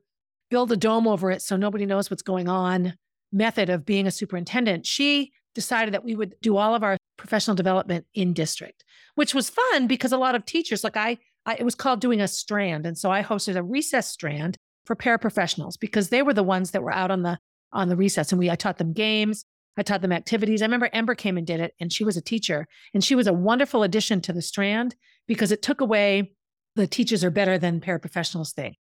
build 0.50 0.72
a 0.72 0.76
dome 0.76 1.06
over 1.06 1.30
it 1.30 1.42
so 1.42 1.56
nobody 1.56 1.86
knows 1.86 2.10
what's 2.10 2.22
going 2.22 2.48
on 2.48 2.94
method 3.32 3.70
of 3.70 3.86
being 3.86 4.06
a 4.06 4.10
superintendent, 4.10 4.84
she 4.84 5.32
decided 5.54 5.94
that 5.94 6.04
we 6.04 6.14
would 6.14 6.34
do 6.42 6.56
all 6.56 6.74
of 6.74 6.82
our 6.82 6.96
professional 7.16 7.54
development 7.54 8.06
in 8.14 8.32
district, 8.32 8.84
which 9.14 9.34
was 9.34 9.50
fun 9.50 9.86
because 9.86 10.12
a 10.12 10.18
lot 10.18 10.34
of 10.34 10.44
teachers, 10.44 10.82
like 10.82 10.96
I, 10.96 11.18
I 11.46 11.54
it 11.54 11.64
was 11.64 11.74
called 11.74 12.00
doing 12.00 12.20
a 12.20 12.28
strand. 12.28 12.86
And 12.86 12.98
so 12.98 13.10
I 13.10 13.22
hosted 13.22 13.56
a 13.56 13.62
recess 13.62 14.08
strand 14.08 14.56
for 14.84 14.96
paraprofessionals 14.96 15.78
because 15.78 16.08
they 16.08 16.22
were 16.22 16.34
the 16.34 16.42
ones 16.42 16.72
that 16.72 16.82
were 16.82 16.92
out 16.92 17.10
on 17.10 17.22
the 17.22 17.38
on 17.72 17.88
the 17.88 17.96
recess 17.96 18.32
and 18.32 18.38
we 18.38 18.50
I 18.50 18.56
taught 18.56 18.78
them 18.78 18.92
games 18.92 19.44
I 19.76 19.82
taught 19.82 20.02
them 20.02 20.12
activities. 20.12 20.62
I 20.62 20.66
remember 20.66 20.90
Ember 20.92 21.14
came 21.14 21.38
and 21.38 21.46
did 21.46 21.60
it, 21.60 21.74
and 21.80 21.92
she 21.92 22.04
was 22.04 22.16
a 22.16 22.20
teacher, 22.20 22.66
and 22.92 23.02
she 23.02 23.14
was 23.14 23.26
a 23.26 23.32
wonderful 23.32 23.82
addition 23.82 24.20
to 24.22 24.32
the 24.32 24.42
strand 24.42 24.96
because 25.26 25.52
it 25.52 25.62
took 25.62 25.80
away 25.80 26.32
the 26.76 26.86
teachers 26.86 27.24
are 27.24 27.30
better 27.30 27.56
than 27.56 27.80
paraprofessionals 27.80 28.52
thing. 28.52 28.74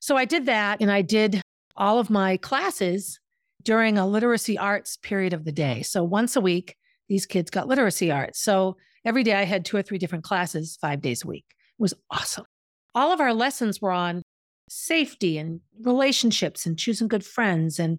So 0.00 0.16
I 0.16 0.24
did 0.24 0.46
that, 0.46 0.80
and 0.80 0.90
I 0.90 1.02
did 1.02 1.40
all 1.76 1.98
of 1.98 2.10
my 2.10 2.36
classes 2.38 3.20
during 3.62 3.98
a 3.98 4.06
literacy 4.06 4.58
arts 4.58 4.96
period 4.96 5.32
of 5.32 5.44
the 5.44 5.52
day. 5.52 5.82
So 5.82 6.02
once 6.02 6.36
a 6.36 6.40
week, 6.40 6.76
these 7.08 7.26
kids 7.26 7.50
got 7.50 7.68
literacy 7.68 8.10
arts. 8.10 8.40
So 8.40 8.76
every 9.04 9.22
day 9.22 9.34
I 9.34 9.44
had 9.44 9.64
two 9.64 9.76
or 9.76 9.82
three 9.82 9.98
different 9.98 10.24
classes, 10.24 10.78
five 10.80 11.00
days 11.02 11.24
a 11.24 11.28
week. 11.28 11.44
It 11.50 11.82
was 11.82 11.94
awesome. 12.10 12.46
All 12.94 13.12
of 13.12 13.20
our 13.20 13.34
lessons 13.34 13.80
were 13.80 13.92
on 13.92 14.22
safety 14.68 15.36
and 15.36 15.60
relationships 15.82 16.64
and 16.64 16.78
choosing 16.78 17.08
good 17.08 17.24
friends 17.24 17.78
and 17.80 17.98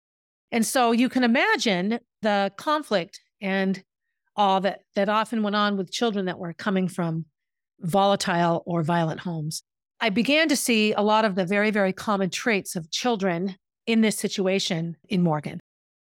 and 0.54 0.66
so 0.66 0.92
you 0.92 1.10
can 1.10 1.24
imagine 1.24 2.00
the 2.22 2.52
conflict 2.58 3.20
and 3.42 3.84
all 4.36 4.62
that 4.62 4.82
that 4.96 5.10
often 5.10 5.44
went 5.44 5.56
on 5.56 5.78
with 5.78 5.92
children 5.92 6.26
that 6.26 6.40
were 6.40 6.54
coming 6.54 6.88
from 6.88 7.26
volatile 7.80 8.64
or 8.66 8.84
violent 8.84 9.20
homes. 9.20 9.64
I 10.04 10.10
began 10.10 10.50
to 10.50 10.56
see 10.56 10.94
a 10.94 11.02
lot 11.02 11.26
of 11.26 11.36
the 11.36 11.46
very, 11.46 11.70
very 11.70 11.94
common 11.94 12.32
traits 12.32 12.76
of 12.76 12.90
children 12.90 13.56
in 13.86 14.02
this 14.02 14.18
situation 14.18 14.98
in 15.10 15.22
Morgan. 15.22 15.60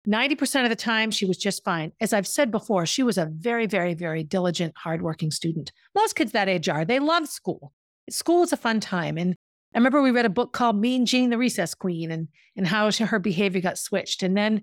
90% 0.05 0.63
of 0.63 0.69
the 0.69 0.75
time, 0.75 1.11
she 1.11 1.25
was 1.25 1.37
just 1.37 1.63
fine. 1.63 1.93
As 2.01 2.11
I've 2.11 2.27
said 2.27 2.51
before, 2.51 2.85
she 2.85 3.03
was 3.03 3.17
a 3.17 3.25
very, 3.25 3.65
very, 3.65 3.93
very 3.93 4.21
diligent, 4.21 4.73
hardworking 4.75 5.31
student. 5.31 5.71
Most 5.95 6.17
kids 6.17 6.33
that 6.33 6.49
age 6.49 6.67
are. 6.67 6.83
They 6.83 6.99
love 6.99 7.27
school. 7.29 7.71
School 8.09 8.43
is 8.43 8.51
a 8.51 8.57
fun 8.57 8.81
time. 8.81 9.17
And 9.17 9.33
I 9.73 9.77
remember 9.77 10.01
we 10.01 10.11
read 10.11 10.25
a 10.25 10.29
book 10.29 10.51
called 10.51 10.79
Mean 10.79 11.05
Jean 11.05 11.29
the 11.29 11.37
Recess 11.37 11.73
Queen 11.73 12.11
and, 12.11 12.27
and 12.57 12.67
how 12.67 12.91
her 12.91 13.19
behavior 13.19 13.61
got 13.61 13.77
switched. 13.77 14.23
And 14.23 14.35
then 14.35 14.61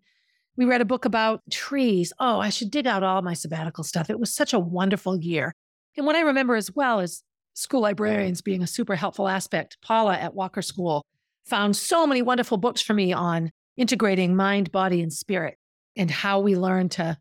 we 0.56 0.66
read 0.66 0.82
a 0.82 0.86
book 0.86 1.06
about 1.06 1.40
trees. 1.50 2.12
Oh, 2.20 2.38
I 2.38 2.50
should 2.50 2.70
dig 2.70 2.86
out 2.86 3.02
all 3.02 3.22
my 3.22 3.34
sabbatical 3.34 3.82
stuff. 3.82 4.10
It 4.10 4.20
was 4.20 4.32
such 4.32 4.52
a 4.52 4.58
wonderful 4.58 5.18
year. 5.18 5.54
And 5.96 6.04
what 6.04 6.16
I 6.16 6.20
remember 6.20 6.54
as 6.54 6.70
well 6.70 7.00
is 7.00 7.24
school 7.54 7.80
librarians 7.80 8.42
being 8.42 8.62
a 8.62 8.66
super 8.66 8.94
helpful 8.94 9.28
aspect. 9.28 9.76
Paula 9.82 10.16
at 10.16 10.34
Walker 10.34 10.62
School 10.62 11.04
found 11.44 11.76
so 11.76 12.06
many 12.06 12.22
wonderful 12.22 12.56
books 12.56 12.80
for 12.80 12.94
me 12.94 13.12
on 13.12 13.50
integrating 13.76 14.36
mind, 14.36 14.70
body, 14.72 15.00
and 15.00 15.12
spirit 15.12 15.56
and 15.96 16.10
how 16.10 16.40
we 16.40 16.56
learn 16.56 16.88
to 16.88 17.18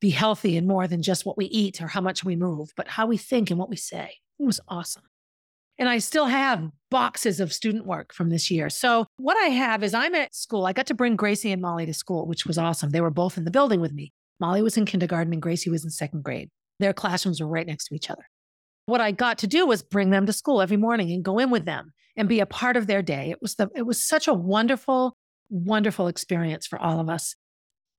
be 0.00 0.10
healthy 0.10 0.56
and 0.56 0.66
more 0.66 0.86
than 0.86 1.02
just 1.02 1.24
what 1.24 1.36
we 1.36 1.46
eat 1.46 1.80
or 1.80 1.88
how 1.88 2.00
much 2.00 2.24
we 2.24 2.36
move, 2.36 2.72
but 2.76 2.88
how 2.88 3.06
we 3.06 3.16
think 3.16 3.50
and 3.50 3.58
what 3.58 3.70
we 3.70 3.76
say. 3.76 4.16
It 4.38 4.44
was 4.44 4.60
awesome. 4.68 5.04
And 5.78 5.88
I 5.88 5.98
still 5.98 6.26
have 6.26 6.70
boxes 6.90 7.40
of 7.40 7.52
student 7.52 7.86
work 7.86 8.12
from 8.12 8.30
this 8.30 8.50
year. 8.50 8.70
So, 8.70 9.06
what 9.16 9.36
I 9.36 9.46
have 9.46 9.82
is 9.82 9.92
I'm 9.92 10.14
at 10.14 10.34
school. 10.34 10.66
I 10.66 10.72
got 10.72 10.86
to 10.86 10.94
bring 10.94 11.16
Gracie 11.16 11.50
and 11.50 11.60
Molly 11.60 11.84
to 11.86 11.94
school, 11.94 12.26
which 12.26 12.46
was 12.46 12.58
awesome. 12.58 12.90
They 12.90 13.00
were 13.00 13.10
both 13.10 13.36
in 13.36 13.44
the 13.44 13.50
building 13.50 13.80
with 13.80 13.92
me. 13.92 14.12
Molly 14.38 14.62
was 14.62 14.76
in 14.76 14.84
kindergarten 14.84 15.32
and 15.32 15.42
Gracie 15.42 15.70
was 15.70 15.84
in 15.84 15.90
second 15.90 16.22
grade. 16.22 16.50
Their 16.78 16.92
classrooms 16.92 17.40
were 17.40 17.48
right 17.48 17.66
next 17.66 17.86
to 17.86 17.94
each 17.94 18.10
other. 18.10 18.28
What 18.86 19.00
I 19.00 19.12
got 19.12 19.38
to 19.38 19.46
do 19.46 19.66
was 19.66 19.82
bring 19.82 20.10
them 20.10 20.26
to 20.26 20.32
school 20.32 20.60
every 20.60 20.76
morning 20.76 21.10
and 21.10 21.24
go 21.24 21.38
in 21.38 21.50
with 21.50 21.64
them 21.64 21.92
and 22.16 22.28
be 22.28 22.40
a 22.40 22.46
part 22.46 22.76
of 22.76 22.86
their 22.86 23.02
day. 23.02 23.30
It 23.30 23.40
was 23.40 23.54
the 23.54 23.70
it 23.74 23.82
was 23.82 24.02
such 24.02 24.28
a 24.28 24.34
wonderful 24.34 25.16
wonderful 25.50 26.08
experience 26.08 26.66
for 26.66 26.78
all 26.78 27.00
of 27.00 27.08
us. 27.08 27.34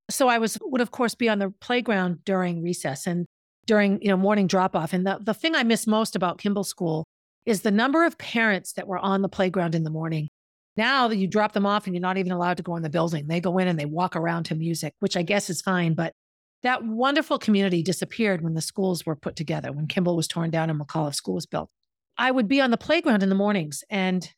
So 0.09 0.27
I 0.27 0.37
was 0.37 0.57
would 0.61 0.81
of 0.81 0.91
course 0.91 1.15
be 1.15 1.29
on 1.29 1.39
the 1.39 1.51
playground 1.59 2.23
during 2.25 2.61
recess 2.61 3.07
and 3.07 3.25
during 3.65 4.01
you 4.01 4.09
know 4.09 4.17
morning 4.17 4.47
drop 4.47 4.75
off. 4.75 4.93
And 4.93 5.05
the, 5.05 5.19
the 5.21 5.33
thing 5.33 5.55
I 5.55 5.63
miss 5.63 5.87
most 5.87 6.15
about 6.15 6.37
Kimball 6.37 6.63
School 6.63 7.05
is 7.45 7.61
the 7.61 7.71
number 7.71 8.05
of 8.05 8.17
parents 8.17 8.73
that 8.73 8.87
were 8.87 8.97
on 8.97 9.21
the 9.21 9.29
playground 9.29 9.75
in 9.75 9.83
the 9.83 9.89
morning. 9.89 10.29
Now 10.77 11.07
that 11.07 11.17
you 11.17 11.27
drop 11.27 11.53
them 11.53 11.65
off 11.65 11.85
and 11.85 11.95
you're 11.95 12.01
not 12.01 12.17
even 12.17 12.31
allowed 12.31 12.57
to 12.57 12.63
go 12.63 12.75
in 12.75 12.83
the 12.83 12.89
building, 12.89 13.27
they 13.27 13.39
go 13.39 13.57
in 13.57 13.67
and 13.67 13.79
they 13.79 13.85
walk 13.85 14.15
around 14.15 14.43
to 14.45 14.55
music, 14.55 14.93
which 14.99 15.15
I 15.15 15.21
guess 15.21 15.49
is 15.49 15.61
fine. 15.61 15.93
But 15.93 16.13
that 16.65 16.83
wonderful 16.83 17.39
community 17.39 17.83
disappeared 17.83 18.41
when 18.41 18.53
the 18.53 18.61
schools 18.61 19.05
were 19.05 19.15
put 19.15 19.35
together, 19.35 19.71
when 19.71 19.87
Kimball 19.87 20.15
was 20.15 20.27
torn 20.27 20.49
down 20.49 20.69
and 20.69 20.79
McAuliffe 20.79 21.15
School 21.15 21.35
was 21.35 21.45
built. 21.45 21.69
I 22.17 22.31
would 22.31 22.47
be 22.47 22.61
on 22.61 22.71
the 22.71 22.77
playground 22.77 23.23
in 23.23 23.29
the 23.29 23.35
mornings, 23.35 23.83
and 23.89 24.29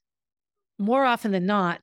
more 0.80 1.06
often 1.06 1.32
than 1.32 1.46
not, 1.46 1.82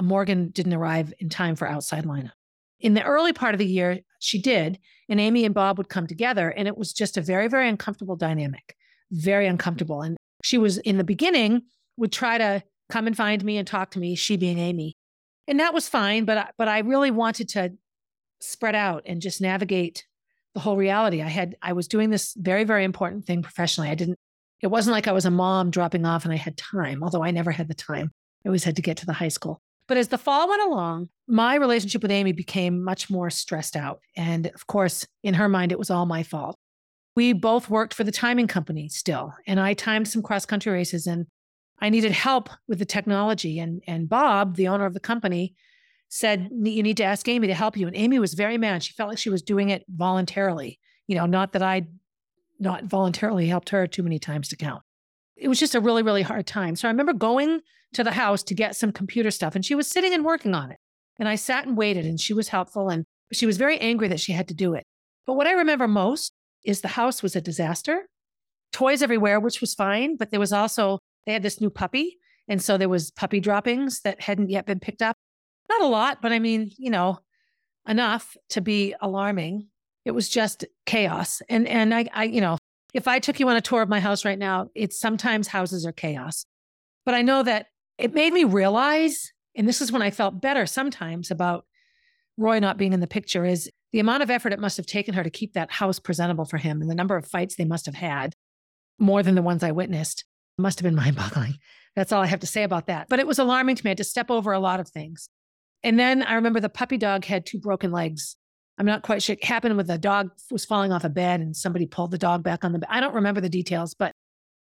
Morgan 0.00 0.50
didn't 0.50 0.74
arrive 0.74 1.12
in 1.18 1.28
time 1.28 1.56
for 1.56 1.68
outside 1.68 2.04
lineup. 2.04 2.32
In 2.80 2.94
the 2.94 3.02
early 3.02 3.32
part 3.32 3.54
of 3.54 3.58
the 3.58 3.66
year, 3.66 4.00
she 4.18 4.40
did, 4.40 4.78
and 5.08 5.20
Amy 5.20 5.44
and 5.44 5.54
Bob 5.54 5.78
would 5.78 5.88
come 5.88 6.06
together, 6.06 6.48
and 6.48 6.66
it 6.66 6.76
was 6.76 6.92
just 6.92 7.16
a 7.16 7.20
very, 7.22 7.48
very 7.48 7.68
uncomfortable 7.68 8.16
dynamic, 8.16 8.76
very 9.10 9.46
uncomfortable. 9.46 10.02
And 10.02 10.16
she 10.42 10.58
was 10.58 10.78
in 10.78 10.96
the 10.96 11.04
beginning 11.04 11.62
would 11.96 12.12
try 12.12 12.38
to 12.38 12.62
come 12.90 13.06
and 13.06 13.16
find 13.16 13.44
me 13.44 13.58
and 13.58 13.66
talk 13.66 13.90
to 13.92 13.98
me, 13.98 14.14
she 14.14 14.36
being 14.36 14.58
Amy, 14.58 14.96
and 15.46 15.60
that 15.60 15.74
was 15.74 15.88
fine. 15.88 16.24
But 16.24 16.54
but 16.56 16.68
I 16.68 16.78
really 16.80 17.10
wanted 17.10 17.48
to 17.50 17.72
spread 18.42 18.74
out 18.74 19.02
and 19.06 19.20
just 19.20 19.40
navigate 19.40 20.06
the 20.54 20.60
whole 20.60 20.76
reality. 20.76 21.22
I 21.22 21.28
had 21.28 21.56
I 21.62 21.72
was 21.72 21.88
doing 21.88 22.10
this 22.10 22.34
very, 22.36 22.64
very 22.64 22.84
important 22.84 23.24
thing 23.24 23.42
professionally. 23.42 23.88
I 23.88 23.94
didn't. 23.94 24.18
It 24.60 24.68
wasn't 24.68 24.92
like 24.92 25.08
I 25.08 25.12
was 25.12 25.24
a 25.24 25.30
mom 25.30 25.70
dropping 25.70 26.04
off 26.04 26.24
and 26.24 26.32
I 26.32 26.36
had 26.36 26.56
time, 26.56 27.02
although 27.02 27.24
I 27.24 27.30
never 27.30 27.50
had 27.50 27.68
the 27.68 27.74
time. 27.74 28.10
I 28.44 28.48
always 28.48 28.64
had 28.64 28.76
to 28.76 28.82
get 28.82 28.96
to 28.98 29.06
the 29.06 29.12
high 29.12 29.28
school. 29.28 29.60
But 29.88 29.96
as 29.96 30.08
the 30.08 30.18
fall 30.18 30.48
went 30.48 30.62
along, 30.62 31.08
my 31.26 31.56
relationship 31.56 32.02
with 32.02 32.10
Amy 32.10 32.32
became 32.32 32.84
much 32.84 33.10
more 33.10 33.30
stressed 33.30 33.76
out. 33.76 34.00
And 34.16 34.46
of 34.48 34.66
course, 34.66 35.06
in 35.22 35.34
her 35.34 35.48
mind, 35.48 35.72
it 35.72 35.78
was 35.78 35.90
all 35.90 36.06
my 36.06 36.22
fault. 36.22 36.56
We 37.16 37.32
both 37.32 37.68
worked 37.68 37.92
for 37.92 38.04
the 38.04 38.12
timing 38.12 38.46
company 38.46 38.88
still, 38.88 39.34
and 39.46 39.60
I 39.60 39.74
timed 39.74 40.08
some 40.08 40.22
cross 40.22 40.46
country 40.46 40.72
races 40.72 41.06
and 41.06 41.26
I 41.80 41.90
needed 41.90 42.12
help 42.12 42.48
with 42.68 42.78
the 42.78 42.84
technology. 42.84 43.58
And, 43.58 43.82
and 43.86 44.08
Bob, 44.08 44.56
the 44.56 44.68
owner 44.68 44.86
of 44.86 44.94
the 44.94 45.00
company, 45.00 45.54
said, 46.12 46.50
You 46.52 46.82
need 46.82 46.98
to 46.98 47.04
ask 47.04 47.26
Amy 47.26 47.46
to 47.46 47.54
help 47.54 47.74
you. 47.74 47.86
And 47.86 47.96
Amy 47.96 48.18
was 48.18 48.34
very 48.34 48.58
mad. 48.58 48.82
She 48.82 48.92
felt 48.92 49.08
like 49.08 49.18
she 49.18 49.30
was 49.30 49.40
doing 49.40 49.70
it 49.70 49.82
voluntarily, 49.88 50.78
you 51.06 51.16
know, 51.16 51.24
not 51.24 51.52
that 51.52 51.62
I 51.62 51.86
not 52.60 52.84
voluntarily 52.84 53.48
helped 53.48 53.70
her 53.70 53.86
too 53.86 54.02
many 54.02 54.18
times 54.18 54.48
to 54.48 54.56
count. 54.56 54.82
It 55.36 55.48
was 55.48 55.58
just 55.58 55.74
a 55.74 55.80
really, 55.80 56.02
really 56.02 56.20
hard 56.20 56.46
time. 56.46 56.76
So 56.76 56.86
I 56.86 56.90
remember 56.90 57.14
going 57.14 57.62
to 57.94 58.04
the 58.04 58.12
house 58.12 58.42
to 58.44 58.54
get 58.54 58.76
some 58.76 58.92
computer 58.92 59.30
stuff. 59.30 59.54
And 59.54 59.64
she 59.64 59.74
was 59.74 59.88
sitting 59.88 60.12
and 60.12 60.22
working 60.22 60.54
on 60.54 60.70
it. 60.70 60.76
And 61.18 61.28
I 61.28 61.34
sat 61.34 61.66
and 61.66 61.78
waited, 61.78 62.04
and 62.04 62.20
she 62.20 62.34
was 62.34 62.48
helpful. 62.48 62.90
And 62.90 63.04
she 63.32 63.46
was 63.46 63.56
very 63.56 63.78
angry 63.78 64.08
that 64.08 64.20
she 64.20 64.32
had 64.32 64.48
to 64.48 64.54
do 64.54 64.74
it. 64.74 64.84
But 65.26 65.34
what 65.34 65.46
I 65.46 65.52
remember 65.52 65.88
most 65.88 66.32
is 66.62 66.82
the 66.82 66.88
house 66.88 67.22
was 67.22 67.34
a 67.34 67.40
disaster. 67.40 68.06
Toys 68.70 69.02
everywhere, 69.02 69.40
which 69.40 69.62
was 69.62 69.74
fine. 69.74 70.16
But 70.16 70.30
there 70.30 70.40
was 70.40 70.52
also, 70.52 70.98
they 71.24 71.32
had 71.32 71.42
this 71.42 71.60
new 71.60 71.70
puppy. 71.70 72.18
And 72.48 72.60
so 72.60 72.76
there 72.76 72.88
was 72.88 73.10
puppy 73.10 73.40
droppings 73.40 74.00
that 74.02 74.20
hadn't 74.20 74.50
yet 74.50 74.66
been 74.66 74.80
picked 74.80 75.00
up. 75.00 75.16
Not 75.72 75.88
a 75.88 75.90
lot, 75.90 76.20
but 76.20 76.32
I 76.32 76.38
mean, 76.38 76.70
you 76.76 76.90
know, 76.90 77.18
enough 77.88 78.36
to 78.50 78.60
be 78.60 78.94
alarming. 79.00 79.68
It 80.04 80.10
was 80.10 80.28
just 80.28 80.64
chaos. 80.86 81.40
And 81.48 81.66
and 81.66 81.94
I, 81.94 82.08
I, 82.12 82.24
you 82.24 82.40
know, 82.40 82.58
if 82.92 83.08
I 83.08 83.18
took 83.18 83.40
you 83.40 83.48
on 83.48 83.56
a 83.56 83.60
tour 83.60 83.80
of 83.82 83.88
my 83.88 84.00
house 84.00 84.24
right 84.24 84.38
now, 84.38 84.68
it's 84.74 84.98
sometimes 84.98 85.48
houses 85.48 85.86
are 85.86 85.92
chaos. 85.92 86.44
But 87.06 87.14
I 87.14 87.22
know 87.22 87.42
that 87.42 87.66
it 87.98 88.12
made 88.12 88.32
me 88.32 88.44
realize, 88.44 89.32
and 89.56 89.66
this 89.66 89.80
is 89.80 89.90
when 89.90 90.02
I 90.02 90.10
felt 90.10 90.40
better 90.42 90.66
sometimes 90.66 91.30
about 91.30 91.64
Roy 92.36 92.58
not 92.58 92.76
being 92.76 92.92
in 92.92 93.00
the 93.00 93.06
picture, 93.06 93.44
is 93.44 93.70
the 93.92 94.00
amount 94.00 94.22
of 94.22 94.30
effort 94.30 94.52
it 94.52 94.60
must 94.60 94.76
have 94.76 94.86
taken 94.86 95.14
her 95.14 95.22
to 95.22 95.30
keep 95.30 95.54
that 95.54 95.70
house 95.70 95.98
presentable 95.98 96.44
for 96.44 96.58
him 96.58 96.80
and 96.80 96.90
the 96.90 96.94
number 96.94 97.16
of 97.16 97.26
fights 97.26 97.54
they 97.54 97.64
must 97.64 97.86
have 97.86 97.94
had, 97.94 98.34
more 98.98 99.22
than 99.22 99.34
the 99.34 99.42
ones 99.42 99.62
I 99.62 99.70
witnessed, 99.70 100.24
must 100.58 100.78
have 100.78 100.84
been 100.84 100.94
mind 100.94 101.16
boggling. 101.16 101.54
That's 101.96 102.12
all 102.12 102.22
I 102.22 102.26
have 102.26 102.40
to 102.40 102.46
say 102.46 102.62
about 102.62 102.86
that. 102.86 103.08
But 103.08 103.20
it 103.20 103.26
was 103.26 103.38
alarming 103.38 103.76
to 103.76 103.84
me. 103.84 103.90
I 103.90 103.92
had 103.92 103.98
to 103.98 104.04
step 104.04 104.30
over 104.30 104.52
a 104.52 104.60
lot 104.60 104.80
of 104.80 104.88
things. 104.88 105.28
And 105.84 105.98
then 105.98 106.22
I 106.22 106.34
remember 106.34 106.60
the 106.60 106.68
puppy 106.68 106.96
dog 106.96 107.24
had 107.24 107.44
two 107.44 107.58
broken 107.58 107.90
legs. 107.90 108.36
I'm 108.78 108.86
not 108.86 109.02
quite 109.02 109.22
sure. 109.22 109.34
It 109.34 109.44
happened 109.44 109.76
with 109.76 109.86
the 109.86 109.98
dog 109.98 110.30
was 110.50 110.64
falling 110.64 110.92
off 110.92 111.04
a 111.04 111.08
bed 111.08 111.40
and 111.40 111.56
somebody 111.56 111.86
pulled 111.86 112.10
the 112.10 112.18
dog 112.18 112.42
back 112.42 112.64
on 112.64 112.72
the 112.72 112.78
bed. 112.78 112.88
I 112.90 113.00
don't 113.00 113.14
remember 113.14 113.40
the 113.40 113.48
details, 113.48 113.94
but 113.94 114.12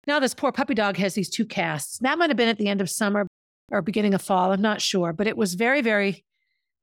now 0.07 0.21
this 0.21 0.35
poor 0.35 0.53
puppy 0.53 0.75
dog 0.75 0.97
has 0.99 1.15
these 1.15 1.31
two 1.31 1.47
casts. 1.47 1.99
That 1.99 2.19
might 2.19 2.31
have 2.31 2.37
been 2.37 2.49
at 2.49 2.59
the 2.59 2.69
end 2.69 2.81
of 2.81 2.91
summer 2.91 3.27
or 3.71 3.81
beginning 3.81 4.15
of 4.15 4.23
fall. 4.23 4.53
I'm 4.53 4.61
not 4.61 4.83
sure, 4.83 5.13
but 5.13 5.27
it 5.27 5.37
was 5.37 5.55
very, 5.55 5.81
very, 5.81 6.25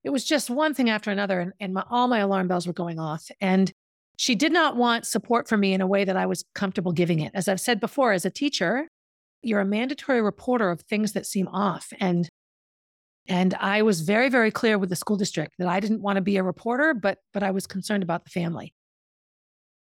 it 0.04 0.10
was 0.10 0.26
just 0.26 0.50
one 0.50 0.74
thing 0.74 0.90
after 0.90 1.12
another. 1.12 1.40
And, 1.40 1.54
and 1.60 1.74
my, 1.74 1.84
all 1.90 2.08
my 2.08 2.20
alarm 2.20 2.48
bells 2.48 2.66
were 2.66 2.74
going 2.74 3.00
off. 3.00 3.30
And 3.40 3.72
she 4.18 4.36
did 4.36 4.52
not 4.52 4.76
want 4.76 5.06
support 5.06 5.48
from 5.48 5.60
me 5.60 5.74
in 5.74 5.82
a 5.82 5.88
way 5.88 6.04
that 6.04 6.18
I 6.18 6.26
was 6.26 6.44
comfortable 6.56 6.92
giving 6.92 7.20
it. 7.20 7.32
As 7.34 7.48
I've 7.48 7.62
said 7.62 7.80
before, 7.80 8.12
as 8.12 8.26
a 8.26 8.32
teacher, 8.32 8.88
you're 9.42 9.62
a 9.62 9.66
mandatory 9.66 10.22
reporter 10.22 10.70
of 10.70 10.82
things 10.82 11.14
that 11.14 11.26
seem 11.26 11.48
off. 11.48 11.94
And 12.00 12.30
and 13.28 13.54
I 13.56 13.82
was 13.82 14.02
very, 14.02 14.30
very 14.30 14.52
clear 14.52 14.78
with 14.78 14.90
the 14.90 14.96
school 14.96 15.18
district 15.18 15.56
that 15.60 15.68
I 15.68 15.80
didn't 15.80 16.02
want 16.02 16.18
to 16.18 16.22
be 16.22 16.38
a 16.38 16.44
reporter, 16.44 16.94
but 16.94 17.20
but 17.34 17.44
I 17.44 17.52
was 17.52 17.68
concerned 17.68 18.04
about 18.04 18.24
the 18.24 18.32
family 18.32 18.74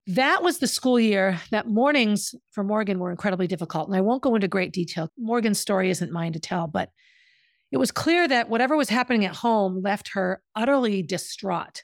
that 0.08 0.42
was 0.42 0.58
the 0.58 0.66
school 0.66 0.98
year 0.98 1.38
that 1.50 1.68
mornings 1.68 2.34
for 2.52 2.64
Morgan 2.64 2.98
were 2.98 3.10
incredibly 3.10 3.46
difficult. 3.46 3.88
And 3.88 3.96
I 3.96 4.00
won't 4.00 4.22
go 4.22 4.34
into 4.34 4.48
great 4.48 4.72
detail. 4.72 5.10
Morgan's 5.18 5.60
story 5.60 5.90
isn't 5.90 6.10
mine 6.10 6.32
to 6.32 6.40
tell, 6.40 6.66
but 6.66 6.90
it 7.70 7.76
was 7.76 7.90
clear 7.90 8.26
that 8.26 8.48
whatever 8.48 8.74
was 8.74 8.88
happening 8.88 9.26
at 9.26 9.36
home 9.36 9.82
left 9.82 10.14
her 10.14 10.42
utterly 10.56 11.02
distraught 11.02 11.82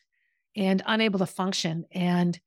and 0.56 0.82
unable 0.86 1.18
to 1.18 1.26
function. 1.26 1.84
And 1.92 2.40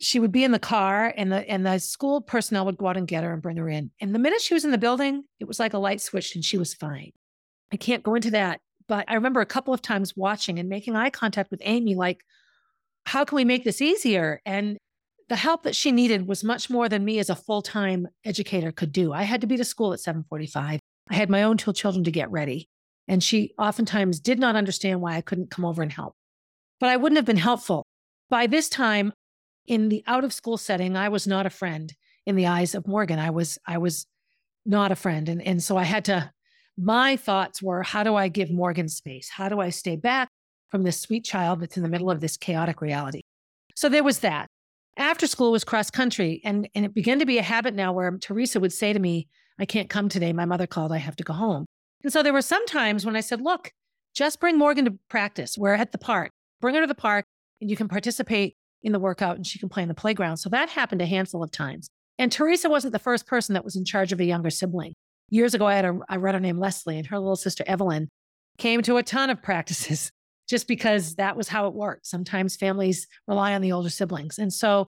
she 0.00 0.18
would 0.18 0.32
be 0.32 0.42
in 0.42 0.52
the 0.52 0.58
car 0.58 1.12
and 1.14 1.30
the 1.30 1.48
and 1.50 1.66
the 1.66 1.78
school 1.78 2.22
personnel 2.22 2.64
would 2.64 2.78
go 2.78 2.86
out 2.86 2.96
and 2.96 3.06
get 3.06 3.24
her 3.24 3.34
and 3.34 3.42
bring 3.42 3.58
her 3.58 3.68
in. 3.68 3.90
And 4.00 4.14
the 4.14 4.18
minute 4.18 4.40
she 4.40 4.54
was 4.54 4.64
in 4.64 4.70
the 4.70 4.78
building, 4.78 5.24
it 5.38 5.46
was 5.46 5.60
like 5.60 5.74
a 5.74 5.78
light 5.78 6.00
switch 6.00 6.34
and 6.34 6.42
she 6.42 6.56
was 6.56 6.72
fine. 6.72 7.12
I 7.72 7.76
can't 7.76 8.02
go 8.02 8.14
into 8.14 8.30
that, 8.32 8.60
but 8.88 9.04
I 9.08 9.14
remember 9.14 9.40
a 9.40 9.46
couple 9.46 9.74
of 9.74 9.82
times 9.82 10.16
watching 10.16 10.58
and 10.58 10.68
making 10.68 10.96
eye 10.96 11.10
contact 11.10 11.50
with 11.50 11.60
Amy 11.64 11.94
like 11.94 12.22
how 13.06 13.24
can 13.24 13.36
we 13.36 13.44
make 13.44 13.64
this 13.64 13.80
easier? 13.80 14.40
And 14.44 14.76
the 15.28 15.36
help 15.36 15.62
that 15.62 15.76
she 15.76 15.92
needed 15.92 16.26
was 16.26 16.44
much 16.44 16.68
more 16.68 16.88
than 16.88 17.04
me 17.04 17.18
as 17.18 17.30
a 17.30 17.36
full-time 17.36 18.08
educator 18.24 18.72
could 18.72 18.92
do. 18.92 19.12
I 19.12 19.22
had 19.22 19.40
to 19.40 19.46
be 19.46 19.56
to 19.56 19.64
school 19.64 19.92
at 19.92 20.00
7:45. 20.00 20.80
I 21.08 21.14
had 21.14 21.30
my 21.30 21.44
own 21.44 21.56
two 21.56 21.72
children 21.72 22.04
to 22.04 22.10
get 22.10 22.30
ready, 22.30 22.68
and 23.08 23.22
she 23.22 23.54
oftentimes 23.58 24.20
did 24.20 24.38
not 24.38 24.56
understand 24.56 25.00
why 25.00 25.14
I 25.16 25.20
couldn't 25.20 25.50
come 25.50 25.64
over 25.64 25.82
and 25.82 25.92
help. 25.92 26.14
But 26.80 26.90
I 26.90 26.96
wouldn't 26.96 27.16
have 27.16 27.24
been 27.24 27.36
helpful. 27.36 27.84
By 28.28 28.46
this 28.48 28.68
time, 28.68 29.12
in 29.66 29.88
the 29.88 30.02
out 30.06 30.24
of 30.24 30.32
school 30.32 30.56
setting, 30.56 30.96
I 30.96 31.08
was 31.08 31.26
not 31.26 31.46
a 31.46 31.50
friend 31.50 31.94
in 32.26 32.34
the 32.36 32.46
eyes 32.46 32.74
of 32.74 32.86
Morgan. 32.86 33.18
I 33.18 33.30
was 33.30 33.58
I 33.66 33.78
was 33.78 34.06
not 34.64 34.92
a 34.92 34.96
friend, 34.96 35.28
and 35.28 35.40
and 35.42 35.62
so 35.62 35.76
I 35.76 35.84
had 35.84 36.04
to. 36.06 36.32
My 36.78 37.16
thoughts 37.16 37.62
were, 37.62 37.82
how 37.82 38.02
do 38.02 38.14
I 38.14 38.28
give 38.28 38.50
Morgan 38.50 38.88
space? 38.88 39.30
How 39.30 39.48
do 39.48 39.60
I 39.60 39.70
stay 39.70 39.96
back? 39.96 40.28
from 40.68 40.82
this 40.82 41.00
sweet 41.00 41.24
child 41.24 41.60
that's 41.60 41.76
in 41.76 41.82
the 41.82 41.88
middle 41.88 42.10
of 42.10 42.20
this 42.20 42.36
chaotic 42.36 42.80
reality. 42.80 43.22
So 43.74 43.88
there 43.88 44.04
was 44.04 44.20
that. 44.20 44.48
After 44.96 45.26
school 45.26 45.52
was 45.52 45.64
cross 45.64 45.90
country. 45.90 46.40
And, 46.44 46.68
and 46.74 46.84
it 46.84 46.94
began 46.94 47.18
to 47.18 47.26
be 47.26 47.38
a 47.38 47.42
habit 47.42 47.74
now 47.74 47.92
where 47.92 48.16
Teresa 48.18 48.60
would 48.60 48.72
say 48.72 48.92
to 48.92 48.98
me, 48.98 49.28
I 49.58 49.66
can't 49.66 49.90
come 49.90 50.08
today. 50.08 50.32
My 50.32 50.44
mother 50.44 50.66
called. 50.66 50.92
I 50.92 50.98
have 50.98 51.16
to 51.16 51.24
go 51.24 51.32
home. 51.32 51.66
And 52.02 52.12
so 52.12 52.22
there 52.22 52.32
were 52.32 52.42
some 52.42 52.66
times 52.66 53.04
when 53.04 53.16
I 53.16 53.20
said, 53.20 53.40
Look, 53.40 53.70
just 54.14 54.40
bring 54.40 54.58
Morgan 54.58 54.84
to 54.86 54.98
practice. 55.08 55.56
We're 55.58 55.74
at 55.74 55.92
the 55.92 55.98
park. 55.98 56.30
Bring 56.60 56.74
her 56.74 56.80
to 56.80 56.86
the 56.86 56.94
park 56.94 57.24
and 57.60 57.70
you 57.70 57.76
can 57.76 57.88
participate 57.88 58.56
in 58.82 58.92
the 58.92 58.98
workout 58.98 59.36
and 59.36 59.46
she 59.46 59.58
can 59.58 59.68
play 59.68 59.82
in 59.82 59.88
the 59.88 59.94
playground. 59.94 60.38
So 60.38 60.48
that 60.50 60.70
happened 60.70 61.02
a 61.02 61.06
handful 61.06 61.42
of 61.42 61.50
times. 61.50 61.88
And 62.18 62.32
Teresa 62.32 62.70
wasn't 62.70 62.92
the 62.92 62.98
first 62.98 63.26
person 63.26 63.54
that 63.54 63.64
was 63.64 63.76
in 63.76 63.84
charge 63.84 64.12
of 64.12 64.20
a 64.20 64.24
younger 64.24 64.50
sibling. 64.50 64.94
Years 65.28 65.54
ago, 65.54 65.66
I 65.66 65.74
had 65.74 65.84
a, 65.84 65.98
I 66.08 66.16
read 66.16 66.34
her 66.34 66.40
name 66.40 66.58
Leslie, 66.58 66.98
and 66.98 67.06
her 67.08 67.18
little 67.18 67.36
sister 67.36 67.64
Evelyn 67.66 68.08
came 68.58 68.82
to 68.82 68.96
a 68.96 69.02
ton 69.02 69.30
of 69.30 69.42
practices 69.42 70.10
just 70.48 70.68
because 70.68 71.16
that 71.16 71.36
was 71.36 71.48
how 71.48 71.66
it 71.66 71.74
worked. 71.74 72.06
Sometimes 72.06 72.56
families 72.56 73.06
rely 73.26 73.54
on 73.54 73.62
the 73.62 73.72
older 73.72 73.90
siblings. 73.90 74.38
And 74.38 74.52
so, 74.52 74.86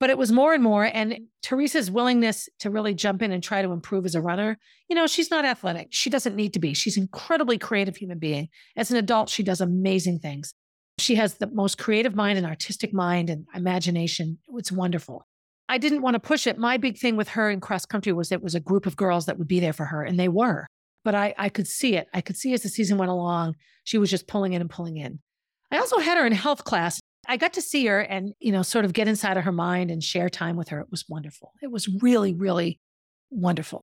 but 0.00 0.10
it 0.10 0.18
was 0.18 0.32
more 0.32 0.54
and 0.54 0.62
more. 0.62 0.84
And 0.84 1.28
Teresa's 1.42 1.90
willingness 1.90 2.48
to 2.60 2.70
really 2.70 2.94
jump 2.94 3.22
in 3.22 3.30
and 3.30 3.42
try 3.42 3.62
to 3.62 3.70
improve 3.70 4.06
as 4.06 4.14
a 4.14 4.20
runner, 4.20 4.58
you 4.88 4.96
know, 4.96 5.06
she's 5.06 5.30
not 5.30 5.44
athletic. 5.44 5.88
She 5.90 6.10
doesn't 6.10 6.36
need 6.36 6.54
to 6.54 6.58
be. 6.58 6.74
She's 6.74 6.96
an 6.96 7.04
incredibly 7.04 7.58
creative 7.58 7.96
human 7.96 8.18
being. 8.18 8.48
As 8.76 8.90
an 8.90 8.96
adult, 8.96 9.28
she 9.28 9.42
does 9.42 9.60
amazing 9.60 10.18
things. 10.20 10.54
She 10.98 11.16
has 11.16 11.34
the 11.34 11.48
most 11.48 11.78
creative 11.78 12.14
mind 12.14 12.38
and 12.38 12.46
artistic 12.46 12.92
mind 12.92 13.28
and 13.28 13.46
imagination. 13.54 14.38
It's 14.48 14.72
wonderful. 14.72 15.26
I 15.68 15.78
didn't 15.78 16.02
want 16.02 16.14
to 16.14 16.20
push 16.20 16.46
it. 16.46 16.58
My 16.58 16.76
big 16.76 16.98
thing 16.98 17.16
with 17.16 17.28
her 17.30 17.50
in 17.50 17.60
cross 17.60 17.86
country 17.86 18.12
was 18.12 18.30
it 18.30 18.42
was 18.42 18.54
a 18.54 18.60
group 18.60 18.86
of 18.86 18.96
girls 18.96 19.26
that 19.26 19.38
would 19.38 19.48
be 19.48 19.60
there 19.60 19.72
for 19.72 19.86
her, 19.86 20.02
and 20.02 20.18
they 20.18 20.28
were. 20.28 20.66
But 21.04 21.14
I, 21.14 21.34
I 21.38 21.48
could 21.48 21.66
see 21.66 21.96
it. 21.96 22.08
I 22.12 22.20
could 22.20 22.36
see 22.36 22.52
as 22.52 22.62
the 22.62 22.68
season 22.68 22.98
went 22.98 23.10
along, 23.10 23.56
she 23.84 23.98
was 23.98 24.10
just 24.10 24.26
pulling 24.26 24.52
in 24.52 24.60
and 24.60 24.70
pulling 24.70 24.96
in. 24.96 25.20
I 25.70 25.78
also 25.78 25.98
had 25.98 26.18
her 26.18 26.26
in 26.26 26.32
health 26.32 26.64
class. 26.64 27.00
I 27.26 27.36
got 27.36 27.54
to 27.54 27.62
see 27.62 27.86
her 27.86 28.00
and, 28.00 28.34
you 28.38 28.52
know, 28.52 28.62
sort 28.62 28.84
of 28.84 28.92
get 28.92 29.08
inside 29.08 29.36
of 29.36 29.44
her 29.44 29.52
mind 29.52 29.90
and 29.90 30.02
share 30.02 30.28
time 30.28 30.56
with 30.56 30.68
her. 30.68 30.80
It 30.80 30.90
was 30.90 31.06
wonderful. 31.08 31.52
It 31.62 31.70
was 31.70 31.88
really, 32.02 32.34
really 32.34 32.78
wonderful. 33.30 33.82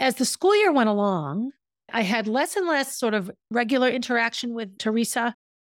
As 0.00 0.16
the 0.16 0.24
school 0.24 0.56
year 0.56 0.72
went 0.72 0.88
along, 0.88 1.52
I 1.92 2.02
had 2.02 2.26
less 2.26 2.56
and 2.56 2.66
less 2.66 2.96
sort 2.96 3.14
of 3.14 3.30
regular 3.50 3.88
interaction 3.88 4.54
with 4.54 4.76
Teresa, 4.78 5.34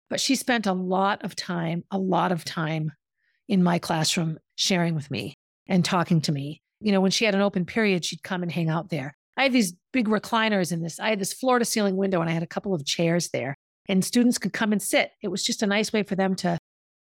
but 0.09 0.19
she 0.19 0.35
spent 0.35 0.67
a 0.67 0.73
lot 0.73 1.23
of 1.23 1.35
time, 1.35 1.83
a 1.91 1.97
lot 1.97 2.31
of 2.31 2.45
time 2.45 2.91
in 3.47 3.63
my 3.63 3.79
classroom 3.79 4.37
sharing 4.55 4.95
with 4.95 5.11
me 5.11 5.35
and 5.67 5.83
talking 5.83 6.21
to 6.21 6.31
me. 6.31 6.61
You 6.79 6.91
know, 6.91 7.01
when 7.01 7.11
she 7.11 7.25
had 7.25 7.35
an 7.35 7.41
open 7.41 7.65
period, 7.65 8.03
she'd 8.05 8.23
come 8.23 8.43
and 8.43 8.51
hang 8.51 8.69
out 8.69 8.89
there. 8.89 9.15
I 9.37 9.43
had 9.43 9.53
these 9.53 9.73
big 9.91 10.07
recliners 10.07 10.71
in 10.71 10.81
this. 10.81 10.99
I 10.99 11.09
had 11.09 11.19
this 11.19 11.33
floor 11.33 11.59
to 11.59 11.65
ceiling 11.65 11.95
window 11.95 12.21
and 12.21 12.29
I 12.29 12.33
had 12.33 12.43
a 12.43 12.47
couple 12.47 12.73
of 12.73 12.85
chairs 12.85 13.29
there 13.29 13.55
and 13.89 14.03
students 14.03 14.37
could 14.37 14.53
come 14.53 14.71
and 14.71 14.81
sit. 14.81 15.11
It 15.21 15.29
was 15.29 15.43
just 15.43 15.63
a 15.63 15.67
nice 15.67 15.91
way 15.91 16.03
for 16.03 16.15
them 16.15 16.35
to, 16.35 16.57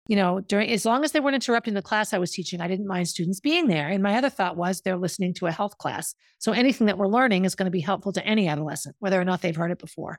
you 0.08 0.15
know, 0.15 0.39
during 0.42 0.70
as 0.70 0.86
long 0.86 1.03
as 1.03 1.12
they 1.12 1.20
weren't 1.20 1.36
interrupting 1.36 1.74
the 1.74 1.82
class 1.82 2.13
I 2.13 2.20
was 2.20 2.32
teaching, 2.32 2.62
I 2.62 2.68
didn't 2.68 2.88
mind 2.88 3.08
students 3.08 3.39
being 3.39 3.68
there. 3.68 3.88
And 3.88 4.03
my 4.03 4.15
other 4.15 4.30
thought 4.30 4.58
was 4.58 4.82
they're 4.82 4.98
listening 4.98 5.34
to 5.36 5.48
a 5.48 5.51
health 5.51 5.77
class. 5.77 6.13
So 6.39 6.51
anything 6.51 6.88
that 6.88 6.98
we're 6.98 7.08
learning 7.08 7.46
is 7.46 7.56
going 7.56 7.68
to 7.68 7.72
be 7.72 7.80
helpful 7.80 8.12
to 8.13 8.25
any 8.25 8.48
adolescent, 8.48 8.96
whether 9.00 9.20
or 9.20 9.25
not 9.25 9.42
they've 9.42 9.56
heard 9.56 9.72
it 9.72 9.80
before. 9.80 10.18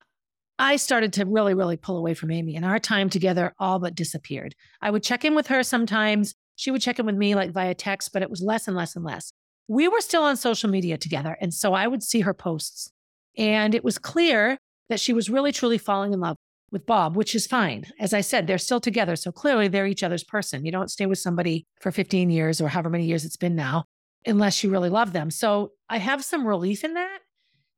I 0.59 0.77
started 0.77 1.13
to 1.15 1.25
really, 1.25 1.55
really 1.55 1.77
pull 1.77 1.97
away 1.97 2.15
from 2.15 2.31
Amy, 2.31 2.55
and 2.55 2.65
our 2.65 2.79
time 2.79 3.11
together 3.11 3.55
all 3.59 3.79
but 3.79 3.95
disappeared. 3.95 4.55
I 4.81 4.91
would 4.91 5.03
check 5.03 5.25
in 5.25 5.35
with 5.35 5.49
her 5.49 5.63
sometimes. 5.63 6.35
She 6.57 6.71
would 6.71 6.83
check 6.83 6.99
in 6.99 7.07
with 7.07 7.17
me 7.17 7.35
like 7.35 7.51
via 7.51 7.75
text, 7.75 8.13
but 8.13 8.23
it 8.23 8.31
was 8.31 8.41
less 8.41 8.69
and 8.69 8.77
less 8.77 8.95
and 8.95 9.05
less. 9.05 9.33
We 9.67 9.89
were 9.89 10.01
still 10.01 10.23
on 10.23 10.37
social 10.37 10.71
media 10.71 10.97
together. 10.97 11.37
And 11.41 11.53
so 11.53 11.75
I 11.75 11.87
would 11.87 12.03
see 12.03 12.21
her 12.21 12.35
posts. 12.35 12.93
And 13.37 13.75
it 13.75 13.83
was 13.83 13.99
clear 13.99 14.59
that 14.89 15.01
she 15.01 15.13
was 15.13 15.29
really, 15.29 15.51
truly 15.51 15.79
falling 15.79 16.13
in 16.13 16.21
love 16.21 16.37
with 16.71 16.87
Bob, 16.87 17.17
which 17.17 17.35
is 17.35 17.47
fine. 17.47 17.85
As 17.99 18.13
I 18.13 18.21
said, 18.21 18.47
they're 18.47 18.59
still 18.59 18.81
together. 18.81 19.17
So 19.17 19.33
clearly 19.33 19.67
they're 19.67 19.87
each 19.87 20.03
other's 20.03 20.23
person. 20.23 20.65
You 20.65 20.71
don't 20.71 20.91
stay 20.91 21.07
with 21.07 21.19
somebody 21.19 21.67
for 21.81 21.91
15 21.91 22.31
years 22.31 22.61
or 22.61 22.69
however 22.69 22.91
many 22.91 23.07
years 23.07 23.25
it's 23.25 23.37
been 23.37 23.57
now, 23.57 23.85
unless 24.27 24.63
you 24.63 24.71
really 24.71 24.91
love 24.91 25.13
them. 25.13 25.31
So 25.31 25.73
I 25.89 25.99
have 25.99 26.23
some 26.23 26.47
relief 26.47 26.85
in 26.85 26.95
that. 26.95 27.21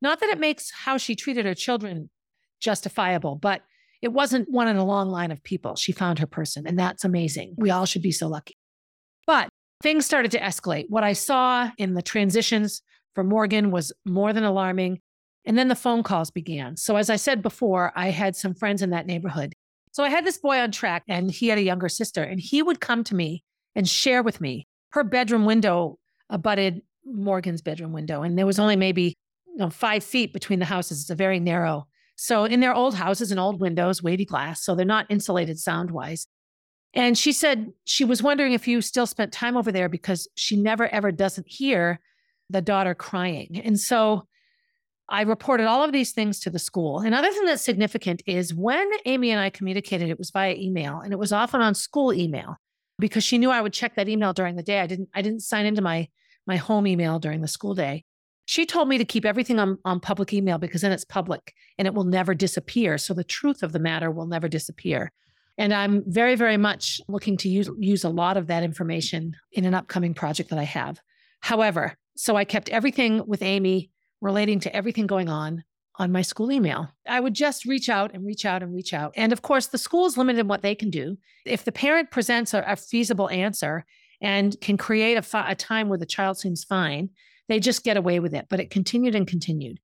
Not 0.02 0.20
that 0.20 0.28
it 0.28 0.40
makes 0.40 0.70
how 0.70 0.98
she 0.98 1.14
treated 1.14 1.46
her 1.46 1.54
children 1.54 2.10
justifiable, 2.60 3.36
but 3.36 3.62
it 4.02 4.12
wasn't 4.12 4.50
one 4.50 4.68
in 4.68 4.76
a 4.76 4.84
long 4.84 5.08
line 5.08 5.30
of 5.30 5.42
people. 5.42 5.76
She 5.76 5.92
found 5.92 6.18
her 6.18 6.26
person, 6.26 6.66
and 6.66 6.78
that's 6.78 7.04
amazing. 7.04 7.54
We 7.56 7.70
all 7.70 7.86
should 7.86 8.02
be 8.02 8.12
so 8.12 8.28
lucky. 8.28 8.56
But 9.26 9.48
things 9.82 10.06
started 10.06 10.30
to 10.32 10.40
escalate. 10.40 10.86
What 10.88 11.04
I 11.04 11.12
saw 11.12 11.70
in 11.78 11.94
the 11.94 12.02
transitions 12.02 12.82
for 13.14 13.24
Morgan 13.24 13.70
was 13.70 13.92
more 14.04 14.32
than 14.32 14.44
alarming. 14.44 15.00
And 15.44 15.56
then 15.56 15.68
the 15.68 15.74
phone 15.74 16.02
calls 16.02 16.30
began. 16.30 16.76
So, 16.76 16.96
as 16.96 17.08
I 17.08 17.16
said 17.16 17.40
before, 17.40 17.92
I 17.94 18.10
had 18.10 18.34
some 18.34 18.54
friends 18.54 18.82
in 18.82 18.90
that 18.90 19.06
neighborhood. 19.06 19.54
So, 19.92 20.02
I 20.02 20.08
had 20.08 20.26
this 20.26 20.38
boy 20.38 20.58
on 20.58 20.72
track, 20.72 21.04
and 21.08 21.30
he 21.30 21.48
had 21.48 21.58
a 21.58 21.62
younger 21.62 21.88
sister, 21.88 22.22
and 22.22 22.40
he 22.40 22.62
would 22.62 22.80
come 22.80 23.04
to 23.04 23.14
me 23.14 23.44
and 23.74 23.88
share 23.88 24.22
with 24.22 24.40
me. 24.40 24.66
Her 24.90 25.04
bedroom 25.04 25.44
window 25.44 25.98
abutted 26.30 26.82
Morgan's 27.04 27.62
bedroom 27.62 27.92
window, 27.92 28.22
and 28.22 28.36
there 28.36 28.46
was 28.46 28.58
only 28.58 28.76
maybe 28.76 29.14
you 29.46 29.56
know, 29.56 29.70
five 29.70 30.02
feet 30.02 30.32
between 30.32 30.58
the 30.58 30.64
houses. 30.64 31.00
It's 31.00 31.10
a 31.10 31.14
very 31.14 31.38
narrow 31.38 31.86
so 32.16 32.44
in 32.44 32.60
their 32.60 32.74
old 32.74 32.94
houses 32.94 33.30
and 33.30 33.38
old 33.38 33.60
windows, 33.60 34.02
wavy 34.02 34.24
glass, 34.24 34.62
so 34.62 34.74
they're 34.74 34.84
not 34.86 35.06
insulated 35.08 35.58
sound 35.58 35.90
wise. 35.90 36.26
And 36.94 37.16
she 37.16 37.32
said 37.32 37.72
she 37.84 38.04
was 38.04 38.22
wondering 38.22 38.52
if 38.52 38.66
you 38.66 38.80
still 38.80 39.06
spent 39.06 39.32
time 39.32 39.56
over 39.56 39.70
there 39.70 39.88
because 39.88 40.26
she 40.34 40.56
never 40.56 40.88
ever 40.88 41.12
doesn't 41.12 41.46
hear 41.46 42.00
the 42.48 42.62
daughter 42.62 42.94
crying. 42.94 43.60
And 43.62 43.78
so 43.78 44.26
I 45.08 45.22
reported 45.22 45.66
all 45.66 45.84
of 45.84 45.92
these 45.92 46.12
things 46.12 46.40
to 46.40 46.50
the 46.50 46.58
school. 46.58 47.00
Another 47.00 47.30
thing 47.30 47.44
that's 47.44 47.62
significant 47.62 48.22
is 48.26 48.54
when 48.54 48.88
Amy 49.04 49.30
and 49.30 49.40
I 49.40 49.50
communicated, 49.50 50.08
it 50.08 50.18
was 50.18 50.30
via 50.30 50.54
email 50.54 51.00
and 51.00 51.12
it 51.12 51.18
was 51.18 51.32
often 51.32 51.60
on 51.60 51.74
school 51.74 52.12
email 52.12 52.56
because 52.98 53.22
she 53.22 53.38
knew 53.38 53.50
I 53.50 53.60
would 53.60 53.72
check 53.72 53.94
that 53.96 54.08
email 54.08 54.32
during 54.32 54.56
the 54.56 54.62
day. 54.62 54.80
I 54.80 54.86
didn't 54.86 55.10
I 55.14 55.22
didn't 55.22 55.40
sign 55.40 55.66
into 55.66 55.82
my 55.82 56.08
my 56.46 56.56
home 56.56 56.86
email 56.86 57.18
during 57.18 57.40
the 57.40 57.48
school 57.48 57.74
day. 57.74 58.04
She 58.46 58.64
told 58.64 58.88
me 58.88 58.96
to 58.96 59.04
keep 59.04 59.24
everything 59.24 59.58
on, 59.58 59.78
on 59.84 60.00
public 60.00 60.32
email 60.32 60.56
because 60.56 60.80
then 60.80 60.92
it's 60.92 61.04
public 61.04 61.52
and 61.78 61.86
it 61.86 61.94
will 61.94 62.04
never 62.04 62.32
disappear. 62.34 62.96
So 62.96 63.12
the 63.12 63.24
truth 63.24 63.62
of 63.62 63.72
the 63.72 63.78
matter 63.78 64.10
will 64.10 64.26
never 64.26 64.48
disappear. 64.48 65.12
And 65.58 65.74
I'm 65.74 66.04
very, 66.06 66.36
very 66.36 66.56
much 66.56 67.00
looking 67.08 67.36
to 67.38 67.48
use, 67.48 67.68
use 67.78 68.04
a 68.04 68.08
lot 68.08 68.36
of 68.36 68.46
that 68.46 68.62
information 68.62 69.36
in 69.52 69.64
an 69.64 69.74
upcoming 69.74 70.14
project 70.14 70.50
that 70.50 70.58
I 70.58 70.64
have. 70.64 71.00
However, 71.40 71.94
so 72.16 72.36
I 72.36 72.44
kept 72.44 72.68
everything 72.68 73.26
with 73.26 73.42
Amy 73.42 73.90
relating 74.20 74.60
to 74.60 74.74
everything 74.74 75.06
going 75.06 75.28
on 75.28 75.64
on 75.98 76.12
my 76.12 76.22
school 76.22 76.52
email. 76.52 76.88
I 77.08 77.20
would 77.20 77.34
just 77.34 77.64
reach 77.64 77.88
out 77.88 78.12
and 78.14 78.24
reach 78.24 78.44
out 78.44 78.62
and 78.62 78.72
reach 78.72 78.92
out. 78.92 79.12
And 79.16 79.32
of 79.32 79.42
course, 79.42 79.66
the 79.66 79.78
school 79.78 80.06
is 80.06 80.16
limited 80.16 80.40
in 80.40 80.48
what 80.48 80.62
they 80.62 80.74
can 80.74 80.90
do. 80.90 81.16
If 81.44 81.64
the 81.64 81.72
parent 81.72 82.10
presents 82.10 82.54
a, 82.54 82.62
a 82.66 82.76
feasible 82.76 83.30
answer 83.30 83.84
and 84.20 84.58
can 84.60 84.76
create 84.76 85.16
a, 85.16 85.22
fi- 85.22 85.50
a 85.50 85.54
time 85.54 85.88
where 85.88 85.98
the 85.98 86.06
child 86.06 86.38
seems 86.38 86.64
fine, 86.64 87.10
they 87.48 87.60
just 87.60 87.84
get 87.84 87.96
away 87.96 88.20
with 88.20 88.34
it. 88.34 88.46
But 88.48 88.60
it 88.60 88.70
continued 88.70 89.14
and 89.14 89.26
continued. 89.26 89.80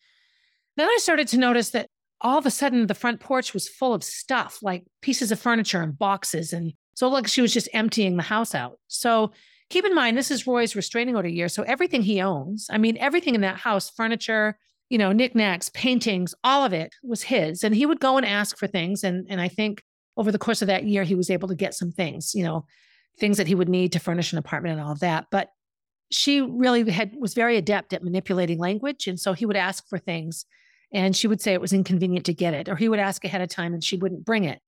Then 0.77 0.89
I 0.89 0.99
started 1.01 1.29
to 1.29 1.39
notice 1.39 1.71
that 1.71 1.89
all 2.21 2.39
of 2.39 2.47
a 2.47 2.51
sudden 2.51 2.87
the 2.87 2.95
front 2.95 3.21
porch 3.21 3.53
was 3.53 3.69
full 3.69 3.93
of 3.93 4.05
stuff 4.05 4.59
like 4.63 4.85
pieces 5.01 5.33
of 5.33 5.41
furniture 5.41 5.83
and 5.83 5.99
boxes. 5.99 6.53
And 6.53 6.73
so 6.95 7.09
like 7.09 7.27
she 7.27 7.43
was 7.43 7.53
just 7.53 7.69
emptying 7.73 8.17
the 8.17 8.23
house 8.23 8.55
out. 8.55 8.79
So 8.87 9.33
keep 9.71 9.85
in 9.85 9.95
mind, 9.95 10.17
this 10.17 10.31
is 10.31 10.47
Roy's 10.47 10.77
restraining 10.77 11.17
order 11.17 11.29
year. 11.29 11.49
So 11.49 11.63
everything 11.65 12.03
he 12.03 12.21
owns, 12.21 12.69
I 12.71 12.79
mean, 12.79 12.97
everything 12.99 13.35
in 13.35 13.41
that 13.41 13.57
house, 13.57 13.91
furniture, 13.91 14.57
you 14.89 14.99
know, 14.99 15.13
knickknacks, 15.13 15.71
paintings, 15.71 16.35
all 16.45 16.65
of 16.65 16.73
it 16.73 16.95
was 17.03 17.23
his. 17.23 17.65
And 17.65 17.75
he 17.75 17.87
would 17.87 18.01
go 18.01 18.17
and 18.17 18.27
ask 18.27 18.57
for 18.57 18.67
things. 18.67 19.03
And, 19.03 19.27
and 19.29 19.41
I 19.41 19.49
think 19.49 19.83
over 20.17 20.31
the 20.31 20.39
course 20.39 20.63
of 20.63 20.69
that 20.69 20.85
year, 20.85 21.05
he 21.05 21.15
was 21.15 21.31
able 21.31 21.49
to 21.49 21.55
get 21.55 21.75
some 21.75 21.91
things, 21.91 22.35
you 22.35 22.45
know, 22.45 22.67
things 23.19 23.39
that 23.39 23.47
he 23.47 23.55
would 23.55 23.69
need 23.69 23.93
to 23.93 23.99
furnish 23.99 24.33
an 24.33 24.39
apartment 24.39 24.79
and 24.79 24.87
all 24.87 24.93
of 24.93 25.01
that. 25.01 25.27
But 25.31 25.49
she 26.13 26.41
really 26.41 26.91
had 26.91 27.13
was 27.19 27.35
very 27.35 27.57
adept 27.57 27.93
at 27.93 28.05
manipulating 28.05 28.59
language 28.59 29.07
and 29.07 29.19
so 29.19 29.33
he 29.33 29.47
would 29.47 29.57
ask 29.57 29.89
for 29.89 29.99
things 29.99 30.45
and 30.93 31.17
she 31.17 31.27
would 31.27 31.41
say 31.41 31.53
it 31.53 31.61
was 31.61 31.73
inconvenient 31.73 32.27
to 32.27 32.35
get 32.35 32.55
it 32.55 32.69
or 32.69 32.77
he 32.77 32.89
would 32.89 32.99
ask 32.99 33.25
ahead 33.25 33.41
of 33.41 33.49
time 33.49 33.73
and 33.73 33.83
she 33.83 33.97
wouldn't 33.97 34.25
bring 34.25 34.45
it 34.45 34.61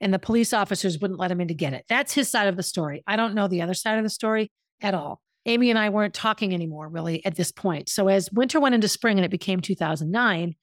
and 0.00 0.14
the 0.14 0.18
police 0.18 0.52
officers 0.52 0.98
wouldn't 0.98 1.20
let 1.20 1.30
him 1.30 1.40
in 1.40 1.48
to 1.48 1.54
get 1.54 1.74
it. 1.74 1.84
That's 1.88 2.14
his 2.14 2.30
side 2.30 2.48
of 2.48 2.56
the 2.56 2.62
story. 2.62 3.02
I 3.06 3.16
don't 3.16 3.34
know 3.34 3.48
the 3.48 3.62
other 3.62 3.74
side 3.74 3.98
of 3.98 4.04
the 4.04 4.10
story 4.10 4.50
at 4.80 4.94
all. 4.94 5.20
Amy 5.46 5.70
and 5.70 5.78
i 5.78 5.88
weren't 5.88 6.14
talking 6.14 6.52
anymore 6.52 6.88
really 6.88 7.24
at 7.24 7.34
this 7.36 7.52
point. 7.52 7.88
So 7.88 8.08
as 8.08 8.30
winter 8.32 8.60
went 8.60 8.74
into 8.74 8.88
spring 8.88 9.18
and 9.18 9.24
it 9.24 9.30
became 9.30 9.60
2009 9.60 10.54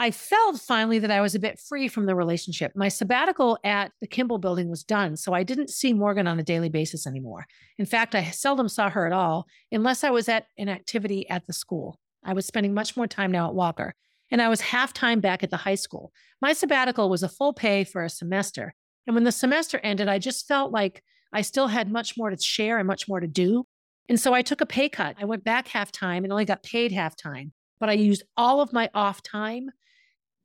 I 0.00 0.12
felt 0.12 0.60
finally 0.60 1.00
that 1.00 1.10
I 1.10 1.20
was 1.20 1.34
a 1.34 1.40
bit 1.40 1.58
free 1.58 1.88
from 1.88 2.06
the 2.06 2.14
relationship. 2.14 2.70
My 2.76 2.86
sabbatical 2.86 3.58
at 3.64 3.90
the 4.00 4.06
Kimball 4.06 4.38
building 4.38 4.70
was 4.70 4.84
done, 4.84 5.16
so 5.16 5.32
I 5.32 5.42
didn't 5.42 5.70
see 5.70 5.92
Morgan 5.92 6.28
on 6.28 6.38
a 6.38 6.44
daily 6.44 6.68
basis 6.68 7.04
anymore. 7.04 7.46
In 7.78 7.84
fact, 7.84 8.14
I 8.14 8.30
seldom 8.30 8.68
saw 8.68 8.88
her 8.90 9.06
at 9.06 9.12
all 9.12 9.46
unless 9.72 10.04
I 10.04 10.10
was 10.10 10.28
at 10.28 10.46
an 10.56 10.68
activity 10.68 11.28
at 11.28 11.48
the 11.48 11.52
school. 11.52 11.98
I 12.24 12.32
was 12.32 12.46
spending 12.46 12.74
much 12.74 12.96
more 12.96 13.08
time 13.08 13.32
now 13.32 13.48
at 13.48 13.54
Walker, 13.54 13.92
and 14.30 14.40
I 14.40 14.48
was 14.48 14.60
half 14.60 14.92
time 14.92 15.18
back 15.18 15.42
at 15.42 15.50
the 15.50 15.56
high 15.56 15.74
school. 15.74 16.12
My 16.40 16.52
sabbatical 16.52 17.10
was 17.10 17.24
a 17.24 17.28
full 17.28 17.52
pay 17.52 17.82
for 17.82 18.04
a 18.04 18.10
semester. 18.10 18.74
And 19.08 19.16
when 19.16 19.24
the 19.24 19.32
semester 19.32 19.80
ended, 19.82 20.06
I 20.06 20.20
just 20.20 20.46
felt 20.46 20.70
like 20.70 21.02
I 21.32 21.42
still 21.42 21.66
had 21.66 21.90
much 21.90 22.16
more 22.16 22.30
to 22.30 22.40
share 22.40 22.78
and 22.78 22.86
much 22.86 23.08
more 23.08 23.18
to 23.18 23.26
do. 23.26 23.64
And 24.08 24.20
so 24.20 24.32
I 24.32 24.42
took 24.42 24.60
a 24.60 24.66
pay 24.66 24.88
cut. 24.88 25.16
I 25.20 25.24
went 25.24 25.42
back 25.42 25.66
half 25.68 25.90
time 25.90 26.22
and 26.22 26.32
only 26.32 26.44
got 26.44 26.62
paid 26.62 26.92
half 26.92 27.16
time, 27.16 27.52
but 27.80 27.88
I 27.88 27.94
used 27.94 28.22
all 28.36 28.60
of 28.60 28.72
my 28.72 28.90
off 28.94 29.22
time 29.22 29.70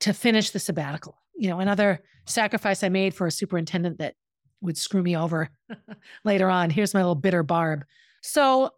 to 0.03 0.13
finish 0.13 0.49
the 0.49 0.59
sabbatical. 0.59 1.17
You 1.33 1.49
know, 1.49 1.61
another 1.61 2.03
sacrifice 2.25 2.83
I 2.83 2.89
made 2.89 3.13
for 3.13 3.25
a 3.25 3.31
superintendent 3.31 3.99
that 3.99 4.15
would 4.59 4.77
screw 4.77 5.01
me 5.01 5.15
over 5.15 5.49
later 6.25 6.49
on. 6.49 6.69
Here's 6.69 6.93
my 6.93 6.99
little 6.99 7.15
bitter 7.15 7.41
Barb. 7.41 7.85
So 8.21 8.71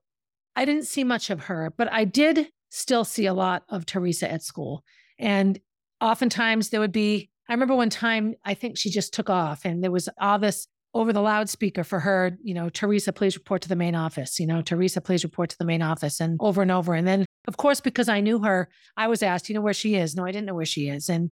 I 0.56 0.66
didn't 0.66 0.86
see 0.86 1.04
much 1.04 1.32
of 1.32 1.46
her, 1.46 1.74
but 1.76 1.92
I 1.92 2.06
did 2.06 2.48
still 2.70 3.04
see 3.04 3.26
a 3.26 3.34
lot 3.34 3.64
of 3.70 3.88
Teresa 3.88 4.32
at 4.32 4.44
school. 4.44 4.84
And 5.18 5.60
oftentimes 6.00 6.70
there 6.70 6.80
would 6.80 6.92
be, 6.92 7.32
I 7.50 7.54
remember 7.54 7.76
one 7.76 7.90
time, 7.90 8.36
I 8.46 8.54
think 8.54 8.78
she 8.78 8.92
just 8.92 9.12
took 9.12 9.30
off 9.30 9.66
and 9.66 9.84
there 9.84 9.92
was 9.92 10.08
all 10.20 10.38
this 10.38 10.68
over 10.94 11.12
the 11.12 11.22
loudspeaker 11.22 11.84
for 11.84 12.00
her, 12.02 12.38
you 12.44 12.54
know, 12.54 12.70
Teresa, 12.70 13.12
please 13.12 13.36
report 13.36 13.64
to 13.64 13.70
the 13.70 13.76
main 13.76 13.96
office, 13.96 14.40
you 14.40 14.46
know, 14.46 14.62
Teresa, 14.62 15.02
please 15.02 15.24
report 15.24 15.50
to 15.50 15.58
the 15.58 15.66
main 15.66 15.82
office 15.82 16.20
and 16.20 16.38
over 16.40 16.62
and 16.62 16.72
over. 16.72 16.94
And 16.94 17.08
then, 17.08 17.26
of 17.48 17.58
course, 17.58 17.80
because 17.80 18.10
I 18.10 18.22
knew 18.22 18.40
her, 18.40 18.70
I 18.98 19.08
was 19.08 19.24
asked, 19.24 19.50
you 19.50 19.56
know, 19.56 19.62
where 19.62 19.74
she 19.74 19.96
is. 19.96 20.16
No, 20.16 20.26
I 20.26 20.32
didn't 20.32 20.48
know 20.48 20.56
where 20.56 20.66
she 20.66 20.90
is. 20.90 21.10
And, 21.10 21.30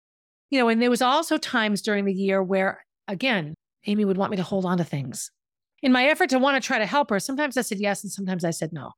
you 0.51 0.59
know, 0.59 0.68
and 0.68 0.81
there 0.81 0.90
was 0.90 1.03
also 1.03 1.38
times 1.38 1.83
during 1.83 2.05
the 2.05 2.12
year 2.12 2.42
where, 2.42 2.85
again, 3.09 3.55
Amy 3.87 4.05
would 4.05 4.16
want 4.16 4.31
me 4.31 4.37
to 4.37 4.42
hold 4.42 4.64
on 4.64 4.79
to 4.79 4.85
things. 4.85 5.31
In 5.83 5.92
my 5.92 6.07
effort 6.07 6.31
to 6.31 6.38
want 6.38 6.62
to 6.62 6.66
try 6.66 6.79
to 6.79 6.87
help 6.87 7.11
her, 7.11 7.18
sometimes 7.18 7.57
I 7.57 7.62
said 7.62 7.79
yes 7.79 8.05
and 8.05 8.12
sometimes 8.12 8.44
I 8.44 8.51
said 8.51 8.72
no. 8.72 8.92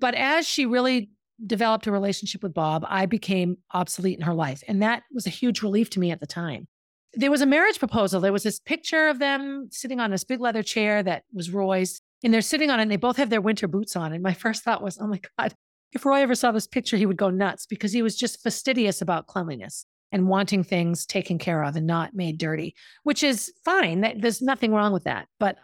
But 0.00 0.14
as 0.14 0.46
she 0.46 0.66
really 0.66 1.10
developed 1.44 1.86
a 1.86 1.92
relationship 1.92 2.42
with 2.42 2.54
Bob, 2.54 2.84
I 2.88 3.06
became 3.06 3.58
obsolete 3.72 4.18
in 4.18 4.24
her 4.24 4.34
life. 4.34 4.62
And 4.68 4.82
that 4.82 5.02
was 5.12 5.26
a 5.26 5.30
huge 5.30 5.62
relief 5.62 5.90
to 5.90 6.00
me 6.00 6.10
at 6.10 6.20
the 6.20 6.26
time. 6.26 6.66
There 7.14 7.30
was 7.30 7.40
a 7.40 7.46
marriage 7.46 7.78
proposal. 7.78 8.20
There 8.20 8.32
was 8.32 8.42
this 8.42 8.60
picture 8.60 9.08
of 9.08 9.18
them 9.18 9.68
sitting 9.70 10.00
on 10.00 10.10
this 10.10 10.24
big 10.24 10.40
leather 10.40 10.62
chair 10.62 11.02
that 11.02 11.24
was 11.32 11.50
Roy's, 11.50 12.00
and 12.22 12.32
they're 12.32 12.42
sitting 12.42 12.70
on 12.70 12.78
it 12.78 12.82
and 12.82 12.90
they 12.90 12.96
both 12.96 13.16
have 13.16 13.30
their 13.30 13.40
winter 13.40 13.66
boots 13.66 13.96
on. 13.96 14.12
And 14.12 14.22
my 14.22 14.34
first 14.34 14.62
thought 14.64 14.82
was, 14.82 14.98
oh 15.00 15.06
my 15.06 15.20
God, 15.38 15.54
if 15.96 16.04
Roy 16.04 16.20
ever 16.20 16.34
saw 16.34 16.52
this 16.52 16.66
picture, 16.66 16.96
he 16.96 17.06
would 17.06 17.16
go 17.16 17.30
nuts 17.30 17.66
because 17.66 17.92
he 17.92 18.02
was 18.02 18.16
just 18.16 18.42
fastidious 18.42 19.02
about 19.02 19.26
cleanliness 19.26 19.86
and 20.12 20.28
wanting 20.28 20.62
things 20.62 21.06
taken 21.06 21.38
care 21.38 21.64
of 21.64 21.74
and 21.74 21.86
not 21.86 22.14
made 22.14 22.38
dirty, 22.38 22.74
which 23.02 23.22
is 23.22 23.52
fine. 23.64 24.18
There's 24.18 24.42
nothing 24.42 24.72
wrong 24.72 24.92
with 24.92 25.04
that. 25.04 25.26
But, 25.40 25.56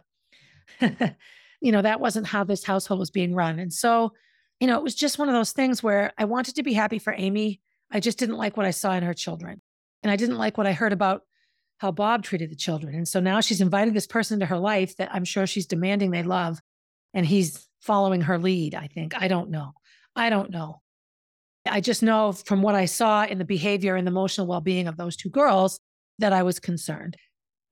you 1.60 1.70
know, 1.70 1.82
that 1.82 2.00
wasn't 2.00 2.26
how 2.26 2.44
this 2.44 2.64
household 2.64 2.98
was 2.98 3.10
being 3.10 3.34
run. 3.34 3.58
And 3.58 3.72
so, 3.72 4.14
you 4.58 4.66
know, 4.66 4.78
it 4.78 4.82
was 4.82 4.94
just 4.94 5.18
one 5.18 5.28
of 5.28 5.34
those 5.34 5.52
things 5.52 5.82
where 5.82 6.12
I 6.16 6.24
wanted 6.24 6.56
to 6.56 6.62
be 6.62 6.72
happy 6.72 6.98
for 6.98 7.14
Amy. 7.16 7.60
I 7.90 8.00
just 8.00 8.18
didn't 8.18 8.38
like 8.38 8.56
what 8.56 8.66
I 8.66 8.70
saw 8.70 8.92
in 8.94 9.02
her 9.02 9.14
children. 9.14 9.60
And 10.02 10.10
I 10.10 10.16
didn't 10.16 10.38
like 10.38 10.56
what 10.56 10.66
I 10.66 10.72
heard 10.72 10.92
about 10.92 11.22
how 11.76 11.92
Bob 11.92 12.22
treated 12.22 12.50
the 12.50 12.56
children. 12.56 12.94
And 12.94 13.06
so 13.06 13.20
now 13.20 13.40
she's 13.40 13.60
invited 13.60 13.92
this 13.92 14.06
person 14.06 14.36
into 14.36 14.46
her 14.46 14.58
life 14.58 14.96
that 14.96 15.12
I'm 15.12 15.24
sure 15.24 15.46
she's 15.46 15.66
demanding 15.66 16.10
they 16.10 16.22
love. 16.22 16.58
And 17.12 17.26
he's 17.26 17.68
following 17.80 18.22
her 18.22 18.38
lead, 18.38 18.74
I 18.74 18.86
think. 18.86 19.14
I 19.20 19.28
don't 19.28 19.50
know. 19.50 19.72
I 20.14 20.30
don't 20.30 20.50
know. 20.50 20.80
I 21.66 21.80
just 21.80 22.02
know 22.02 22.32
from 22.32 22.62
what 22.62 22.74
I 22.74 22.86
saw 22.86 23.24
in 23.24 23.38
the 23.38 23.44
behavior 23.44 23.94
and 23.94 24.06
the 24.06 24.10
emotional 24.10 24.46
well 24.46 24.60
being 24.60 24.88
of 24.88 24.96
those 24.96 25.16
two 25.16 25.30
girls 25.30 25.78
that 26.18 26.32
I 26.32 26.42
was 26.42 26.58
concerned. 26.58 27.16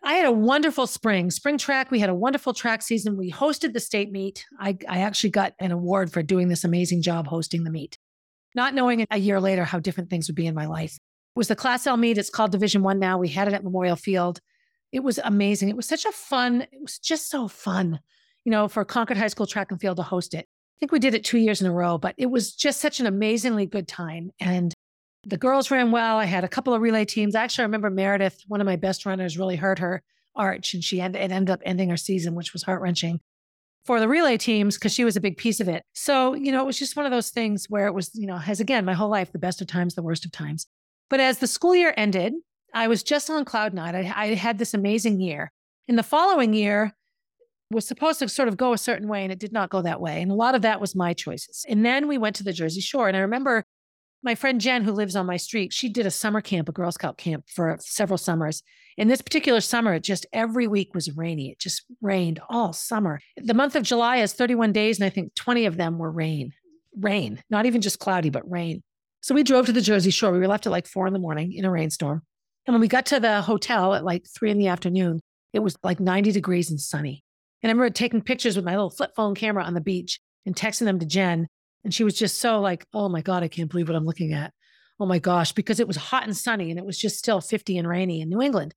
I 0.02 0.14
had 0.14 0.26
a 0.26 0.32
wonderful 0.32 0.86
spring, 0.86 1.30
spring 1.30 1.58
track. 1.58 1.90
We 1.90 2.00
had 2.00 2.08
a 2.08 2.14
wonderful 2.14 2.54
track 2.54 2.82
season. 2.82 3.18
We 3.18 3.30
hosted 3.30 3.74
the 3.74 3.80
state 3.80 4.10
meet. 4.10 4.46
I, 4.58 4.78
I 4.88 5.00
actually 5.00 5.30
got 5.30 5.52
an 5.58 5.72
award 5.72 6.10
for 6.10 6.22
doing 6.22 6.48
this 6.48 6.64
amazing 6.64 7.02
job 7.02 7.26
hosting 7.26 7.64
the 7.64 7.70
meet, 7.70 7.98
not 8.54 8.74
knowing 8.74 9.04
a 9.10 9.18
year 9.18 9.40
later 9.40 9.64
how 9.64 9.78
different 9.78 10.08
things 10.08 10.26
would 10.28 10.36
be 10.36 10.46
in 10.46 10.54
my 10.54 10.66
life. 10.66 10.94
It 10.94 11.38
was 11.38 11.48
the 11.48 11.56
Class 11.56 11.86
L 11.86 11.98
meet. 11.98 12.16
It's 12.16 12.30
called 12.30 12.52
Division 12.52 12.82
One 12.82 12.98
now. 12.98 13.18
We 13.18 13.28
had 13.28 13.48
it 13.48 13.54
at 13.54 13.62
Memorial 13.62 13.96
Field. 13.96 14.40
It 14.90 15.00
was 15.00 15.18
amazing. 15.22 15.68
It 15.68 15.76
was 15.76 15.86
such 15.86 16.06
a 16.06 16.12
fun, 16.12 16.62
it 16.62 16.80
was 16.80 16.98
just 16.98 17.28
so 17.28 17.46
fun, 17.46 18.00
you 18.44 18.50
know, 18.50 18.68
for 18.68 18.84
Concord 18.84 19.18
High 19.18 19.28
School 19.28 19.46
track 19.46 19.70
and 19.70 19.80
field 19.80 19.98
to 19.98 20.02
host 20.02 20.32
it 20.32 20.48
think 20.80 20.92
we 20.92 20.98
did 20.98 21.14
it 21.14 21.24
two 21.24 21.38
years 21.38 21.60
in 21.60 21.66
a 21.66 21.72
row, 21.72 21.98
but 21.98 22.14
it 22.18 22.26
was 22.26 22.52
just 22.52 22.80
such 22.80 23.00
an 23.00 23.06
amazingly 23.06 23.66
good 23.66 23.86
time. 23.86 24.30
And 24.40 24.74
the 25.24 25.36
girls 25.36 25.70
ran 25.70 25.90
well. 25.90 26.16
I 26.16 26.24
had 26.24 26.44
a 26.44 26.48
couple 26.48 26.74
of 26.74 26.80
relay 26.80 27.04
teams. 27.04 27.34
Actually, 27.34 27.62
I 27.62 27.66
remember 27.66 27.90
Meredith, 27.90 28.42
one 28.48 28.60
of 28.60 28.64
my 28.64 28.76
best 28.76 29.04
runners, 29.04 29.38
really 29.38 29.56
hurt 29.56 29.78
her 29.78 30.02
arch 30.34 30.74
and 30.74 30.82
she 30.82 31.00
ended, 31.00 31.20
it 31.20 31.30
ended 31.30 31.50
up 31.50 31.60
ending 31.64 31.90
her 31.90 31.96
season, 31.96 32.34
which 32.34 32.52
was 32.52 32.62
heart 32.62 32.80
wrenching 32.80 33.20
for 33.84 34.00
the 34.00 34.08
relay 34.08 34.36
teams 34.36 34.76
because 34.76 34.94
she 34.94 35.04
was 35.04 35.16
a 35.16 35.20
big 35.20 35.36
piece 35.36 35.60
of 35.60 35.68
it. 35.68 35.82
So, 35.94 36.34
you 36.34 36.52
know, 36.52 36.62
it 36.62 36.66
was 36.66 36.78
just 36.78 36.96
one 36.96 37.06
of 37.06 37.12
those 37.12 37.30
things 37.30 37.66
where 37.68 37.86
it 37.86 37.94
was, 37.94 38.10
you 38.14 38.26
know, 38.26 38.36
has 38.36 38.60
again, 38.60 38.84
my 38.84 38.94
whole 38.94 39.10
life, 39.10 39.32
the 39.32 39.38
best 39.38 39.60
of 39.60 39.66
times, 39.66 39.94
the 39.94 40.02
worst 40.02 40.24
of 40.24 40.32
times. 40.32 40.66
But 41.08 41.20
as 41.20 41.38
the 41.38 41.46
school 41.46 41.74
year 41.74 41.92
ended, 41.96 42.34
I 42.72 42.88
was 42.88 43.02
just 43.02 43.28
on 43.28 43.44
cloud 43.44 43.74
nine. 43.74 43.94
I, 43.94 44.12
I 44.14 44.34
had 44.34 44.58
this 44.58 44.74
amazing 44.74 45.20
year. 45.20 45.52
In 45.88 45.96
the 45.96 46.02
following 46.02 46.54
year, 46.54 46.94
was 47.70 47.86
supposed 47.86 48.18
to 48.18 48.28
sort 48.28 48.48
of 48.48 48.56
go 48.56 48.72
a 48.72 48.78
certain 48.78 49.08
way 49.08 49.22
and 49.22 49.32
it 49.32 49.38
did 49.38 49.52
not 49.52 49.70
go 49.70 49.80
that 49.82 50.00
way. 50.00 50.20
And 50.20 50.30
a 50.30 50.34
lot 50.34 50.54
of 50.54 50.62
that 50.62 50.80
was 50.80 50.94
my 50.94 51.14
choices. 51.14 51.64
And 51.68 51.84
then 51.86 52.08
we 52.08 52.18
went 52.18 52.36
to 52.36 52.44
the 52.44 52.52
Jersey 52.52 52.80
Shore. 52.80 53.08
And 53.08 53.16
I 53.16 53.20
remember 53.20 53.64
my 54.22 54.34
friend 54.34 54.60
Jen, 54.60 54.84
who 54.84 54.92
lives 54.92 55.16
on 55.16 55.24
my 55.24 55.36
street, 55.36 55.72
she 55.72 55.88
did 55.88 56.04
a 56.04 56.10
summer 56.10 56.40
camp, 56.40 56.68
a 56.68 56.72
Girl 56.72 56.92
Scout 56.92 57.16
camp 57.16 57.44
for 57.48 57.78
several 57.80 58.18
summers. 58.18 58.62
And 58.98 59.08
this 59.08 59.22
particular 59.22 59.60
summer, 59.60 59.94
it 59.94 60.02
just 60.02 60.26
every 60.32 60.66
week 60.66 60.94
was 60.94 61.16
rainy. 61.16 61.50
It 61.50 61.58
just 61.58 61.84
rained 62.02 62.40
all 62.50 62.72
summer. 62.72 63.20
The 63.36 63.54
month 63.54 63.76
of 63.76 63.82
July 63.82 64.18
has 64.18 64.34
31 64.34 64.72
days, 64.72 64.98
and 64.98 65.06
I 65.06 65.10
think 65.10 65.34
20 65.36 65.64
of 65.64 65.76
them 65.76 65.98
were 65.98 66.10
rain, 66.10 66.52
rain, 66.98 67.42
not 67.48 67.64
even 67.64 67.80
just 67.80 67.98
cloudy, 67.98 68.28
but 68.28 68.50
rain. 68.50 68.82
So 69.22 69.34
we 69.34 69.42
drove 69.42 69.66
to 69.66 69.72
the 69.72 69.80
Jersey 69.80 70.10
Shore. 70.10 70.32
We 70.32 70.38
were 70.38 70.48
left 70.48 70.66
at 70.66 70.72
like 70.72 70.86
four 70.86 71.06
in 71.06 71.12
the 71.12 71.18
morning 71.18 71.52
in 71.52 71.64
a 71.64 71.70
rainstorm. 71.70 72.22
And 72.66 72.74
when 72.74 72.80
we 72.80 72.88
got 72.88 73.06
to 73.06 73.20
the 73.20 73.40
hotel 73.40 73.94
at 73.94 74.04
like 74.04 74.26
three 74.26 74.50
in 74.50 74.58
the 74.58 74.68
afternoon, 74.68 75.20
it 75.52 75.60
was 75.60 75.76
like 75.82 75.98
90 76.00 76.32
degrees 76.32 76.70
and 76.70 76.80
sunny. 76.80 77.24
And 77.62 77.70
I 77.70 77.72
remember 77.72 77.90
taking 77.90 78.22
pictures 78.22 78.56
with 78.56 78.64
my 78.64 78.72
little 78.72 78.90
flip 78.90 79.12
phone 79.14 79.34
camera 79.34 79.64
on 79.64 79.74
the 79.74 79.80
beach 79.80 80.20
and 80.46 80.54
texting 80.54 80.84
them 80.84 80.98
to 80.98 81.06
Jen. 81.06 81.46
And 81.84 81.94
she 81.94 82.04
was 82.04 82.14
just 82.14 82.38
so 82.38 82.60
like, 82.60 82.86
oh 82.92 83.08
my 83.08 83.22
God, 83.22 83.42
I 83.42 83.48
can't 83.48 83.70
believe 83.70 83.88
what 83.88 83.96
I'm 83.96 84.06
looking 84.06 84.32
at. 84.32 84.52
Oh 84.98 85.06
my 85.06 85.18
gosh, 85.18 85.52
because 85.52 85.80
it 85.80 85.88
was 85.88 85.96
hot 85.96 86.24
and 86.24 86.36
sunny 86.36 86.70
and 86.70 86.78
it 86.78 86.84
was 86.84 86.98
just 86.98 87.18
still 87.18 87.40
50 87.40 87.78
and 87.78 87.88
rainy 87.88 88.20
in 88.20 88.28
New 88.28 88.42
England. 88.42 88.74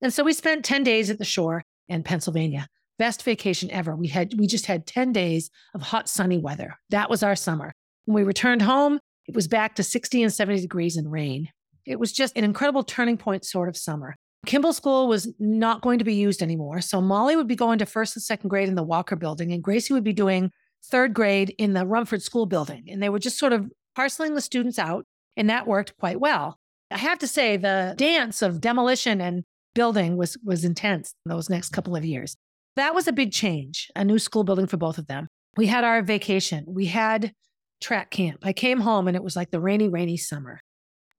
And 0.00 0.12
so 0.12 0.22
we 0.22 0.32
spent 0.32 0.64
10 0.64 0.84
days 0.84 1.10
at 1.10 1.18
the 1.18 1.24
shore 1.24 1.62
in 1.88 2.02
Pennsylvania. 2.02 2.68
Best 2.98 3.22
vacation 3.24 3.70
ever. 3.72 3.96
We 3.96 4.06
had 4.06 4.34
we 4.38 4.46
just 4.46 4.66
had 4.66 4.86
10 4.86 5.12
days 5.12 5.50
of 5.74 5.82
hot 5.82 6.08
sunny 6.08 6.38
weather. 6.38 6.76
That 6.90 7.10
was 7.10 7.24
our 7.24 7.34
summer. 7.34 7.72
When 8.04 8.14
we 8.14 8.22
returned 8.22 8.62
home, 8.62 9.00
it 9.26 9.34
was 9.34 9.48
back 9.48 9.74
to 9.76 9.82
60 9.82 10.22
and 10.22 10.32
70 10.32 10.60
degrees 10.60 10.96
and 10.96 11.10
rain. 11.10 11.48
It 11.86 11.98
was 11.98 12.12
just 12.12 12.36
an 12.36 12.44
incredible 12.44 12.84
turning 12.84 13.16
point 13.16 13.44
sort 13.44 13.68
of 13.68 13.76
summer. 13.76 14.14
Kimball 14.44 14.72
School 14.72 15.08
was 15.08 15.32
not 15.38 15.82
going 15.82 15.98
to 15.98 16.04
be 16.04 16.14
used 16.14 16.42
anymore. 16.42 16.80
So 16.80 17.00
Molly 17.00 17.36
would 17.36 17.48
be 17.48 17.56
going 17.56 17.78
to 17.78 17.86
first 17.86 18.16
and 18.16 18.22
second 18.22 18.48
grade 18.48 18.68
in 18.68 18.74
the 18.74 18.82
Walker 18.82 19.16
building, 19.16 19.52
and 19.52 19.62
Gracie 19.62 19.92
would 19.92 20.04
be 20.04 20.12
doing 20.12 20.50
third 20.86 21.14
grade 21.14 21.54
in 21.58 21.72
the 21.72 21.86
Rumford 21.86 22.22
School 22.22 22.46
building. 22.46 22.84
And 22.88 23.02
they 23.02 23.08
were 23.08 23.18
just 23.18 23.38
sort 23.38 23.52
of 23.52 23.70
parceling 23.94 24.34
the 24.34 24.40
students 24.40 24.78
out, 24.78 25.06
and 25.36 25.48
that 25.50 25.66
worked 25.66 25.96
quite 25.98 26.20
well. 26.20 26.58
I 26.90 26.98
have 26.98 27.18
to 27.20 27.28
say, 27.28 27.56
the 27.56 27.94
dance 27.96 28.42
of 28.42 28.60
demolition 28.60 29.20
and 29.20 29.44
building 29.74 30.16
was, 30.16 30.36
was 30.44 30.64
intense 30.64 31.14
in 31.24 31.30
those 31.30 31.50
next 31.50 31.70
couple 31.70 31.96
of 31.96 32.04
years. 32.04 32.36
That 32.76 32.94
was 32.94 33.08
a 33.08 33.12
big 33.12 33.32
change, 33.32 33.90
a 33.96 34.04
new 34.04 34.18
school 34.18 34.44
building 34.44 34.66
for 34.66 34.76
both 34.76 34.98
of 34.98 35.06
them. 35.06 35.28
We 35.56 35.66
had 35.66 35.84
our 35.84 36.02
vacation, 36.02 36.64
we 36.66 36.86
had 36.86 37.32
track 37.80 38.10
camp. 38.10 38.40
I 38.42 38.52
came 38.52 38.80
home, 38.80 39.08
and 39.08 39.16
it 39.16 39.22
was 39.22 39.36
like 39.36 39.50
the 39.50 39.60
rainy, 39.60 39.88
rainy 39.88 40.16
summer. 40.16 40.60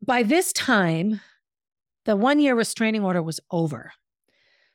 By 0.02 0.24
this 0.24 0.52
time, 0.54 1.22
the 2.06 2.16
one 2.16 2.40
year 2.40 2.56
restraining 2.56 3.04
order 3.04 3.22
was 3.22 3.40
over. 3.52 3.92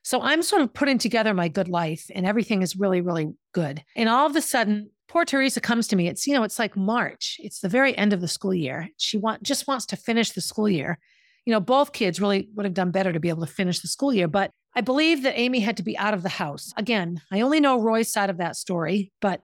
So 0.03 0.23
I'm 0.23 0.43
sort 0.43 0.63
of 0.63 0.73
putting 0.73 0.99
together 0.99 1.35
my 1.35 1.49
good 1.49 1.69
life 1.69 2.07
and 2.15 2.27
everything 2.27 2.63
is 2.63 2.77
really, 2.77 3.01
really 3.01 3.29
good. 3.53 3.83
And 3.97 4.09
all 4.09 4.27
of 4.27 4.35
a 4.35 4.41
sudden, 4.41 4.91
poor 5.09 5.25
Teresa 5.25 5.61
comes 5.61 5.89
to 5.89 5.97
me. 5.97 6.09
It's, 6.09 6.27
you 6.27 6.35
know, 6.35 6.43
it's 6.43 6.59
like 6.59 6.77
March. 6.77 7.37
It's 7.39 7.61
the 7.61 7.69
very 7.69 7.97
end 7.97 8.13
of 8.13 8.21
the 8.21 8.29
school 8.29 8.55
year. 8.55 8.89
She 8.97 9.19
want, 9.19 9.43
just 9.43 9.67
wants 9.67 9.87
to 9.87 9.97
finish 9.97 10.33
the 10.33 10.41
school 10.41 10.69
year. 10.69 10.99
You 11.45 11.53
know, 11.53 11.61
both 11.61 11.93
kids 11.93 12.21
really 12.21 12.49
would 12.55 12.65
have 12.65 12.75
done 12.75 12.91
better 12.91 13.13
to 13.13 13.21
be 13.21 13.29
able 13.29 13.45
to 13.45 13.53
finish 13.53 13.81
the 13.81 13.89
school 13.89 14.13
year. 14.13 14.29
But 14.29 14.53
I 14.75 14.81
believe 14.81 15.23
that 15.23 15.39
Amy 15.39 15.61
had 15.61 15.77
to 15.79 15.83
be 15.83 15.99
out 15.99 16.15
of 16.15 16.23
the 16.23 16.29
house. 16.29 16.73
Again, 16.77 17.21
I 17.31 17.41
only 17.41 17.61
know 17.61 17.81
Roy's 17.81 18.13
side 18.13 18.31
of 18.31 18.39
that 18.39 18.57
story, 18.57 19.13
but 19.21 19.43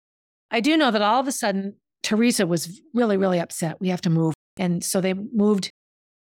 I 0.50 0.60
do 0.60 0.76
know 0.76 0.90
that 0.90 1.02
all 1.02 1.20
of 1.20 1.28
a 1.28 1.32
sudden, 1.32 1.76
Teresa 2.02 2.46
was 2.46 2.80
really, 2.92 3.16
really 3.16 3.38
upset. 3.38 3.80
We 3.80 3.88
have 3.88 4.00
to 4.02 4.10
move. 4.10 4.34
And 4.56 4.82
so 4.84 5.00
they 5.00 5.14
moved 5.14 5.70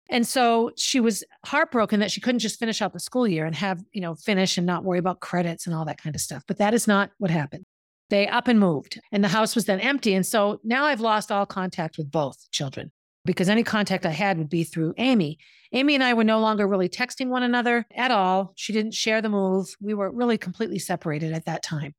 and 0.09 0.27
so 0.27 0.71
she 0.75 0.99
was 0.99 1.23
heartbroken 1.45 1.99
that 1.99 2.11
she 2.11 2.19
couldn't 2.21 2.39
just 2.39 2.59
finish 2.59 2.81
out 2.81 2.93
the 2.93 2.99
school 2.99 3.27
year 3.27 3.45
and 3.45 3.55
have, 3.55 3.83
you 3.91 4.01
know, 4.01 4.15
finish 4.15 4.57
and 4.57 4.65
not 4.65 4.83
worry 4.83 4.99
about 4.99 5.19
credits 5.19 5.67
and 5.67 5.75
all 5.75 5.85
that 5.85 6.01
kind 6.01 6.15
of 6.15 6.21
stuff. 6.21 6.43
But 6.47 6.57
that 6.57 6.73
is 6.73 6.87
not 6.87 7.11
what 7.19 7.31
happened. 7.31 7.65
They 8.09 8.27
up 8.27 8.47
and 8.47 8.59
moved, 8.59 8.99
and 9.11 9.23
the 9.23 9.27
house 9.27 9.55
was 9.55 9.65
then 9.65 9.79
empty. 9.79 10.15
And 10.15 10.25
so 10.25 10.59
now 10.63 10.85
I've 10.85 10.99
lost 10.99 11.31
all 11.31 11.45
contact 11.45 11.97
with 11.97 12.09
both 12.09 12.49
children 12.51 12.91
because 13.23 13.49
any 13.49 13.63
contact 13.63 14.05
I 14.05 14.11
had 14.11 14.39
would 14.39 14.49
be 14.49 14.63
through 14.63 14.95
Amy. 14.97 15.37
Amy 15.71 15.93
and 15.93 16.03
I 16.03 16.15
were 16.15 16.23
no 16.23 16.39
longer 16.39 16.67
really 16.67 16.89
texting 16.89 17.27
one 17.27 17.43
another 17.43 17.85
at 17.93 18.09
all. 18.09 18.53
She 18.55 18.73
didn't 18.73 18.95
share 18.95 19.21
the 19.21 19.29
move. 19.29 19.75
We 19.79 19.93
were 19.93 20.11
really 20.11 20.39
completely 20.39 20.79
separated 20.79 21.33
at 21.33 21.45
that 21.45 21.61
time. 21.61 21.93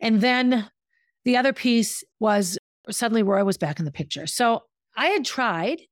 And 0.00 0.20
then 0.20 0.68
the 1.24 1.36
other 1.36 1.52
piece 1.52 2.02
was 2.18 2.58
suddenly 2.90 3.22
Roy 3.22 3.44
was 3.44 3.56
back 3.56 3.78
in 3.78 3.84
the 3.84 3.92
picture. 3.92 4.26
So 4.26 4.64
I 4.96 5.06
had 5.06 5.24
tried 5.24 5.82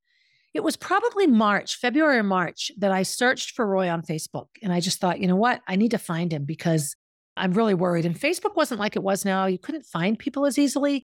it 0.54 0.62
was 0.62 0.76
probably 0.76 1.26
March, 1.26 1.76
February 1.76 2.18
or 2.18 2.22
March, 2.22 2.70
that 2.78 2.92
I 2.92 3.02
searched 3.02 3.52
for 3.52 3.66
Roy 3.66 3.88
on 3.88 4.02
Facebook. 4.02 4.48
And 4.62 4.72
I 4.72 4.80
just 4.80 5.00
thought, 5.00 5.20
you 5.20 5.26
know 5.26 5.36
what? 5.36 5.62
I 5.66 5.76
need 5.76 5.92
to 5.92 5.98
find 5.98 6.32
him 6.32 6.44
because 6.44 6.94
I'm 7.36 7.52
really 7.52 7.74
worried. 7.74 8.04
And 8.04 8.18
Facebook 8.18 8.54
wasn't 8.54 8.80
like 8.80 8.94
it 8.94 9.02
was 9.02 9.24
now. 9.24 9.46
You 9.46 9.58
couldn't 9.58 9.86
find 9.86 10.18
people 10.18 10.44
as 10.44 10.58
easily. 10.58 11.06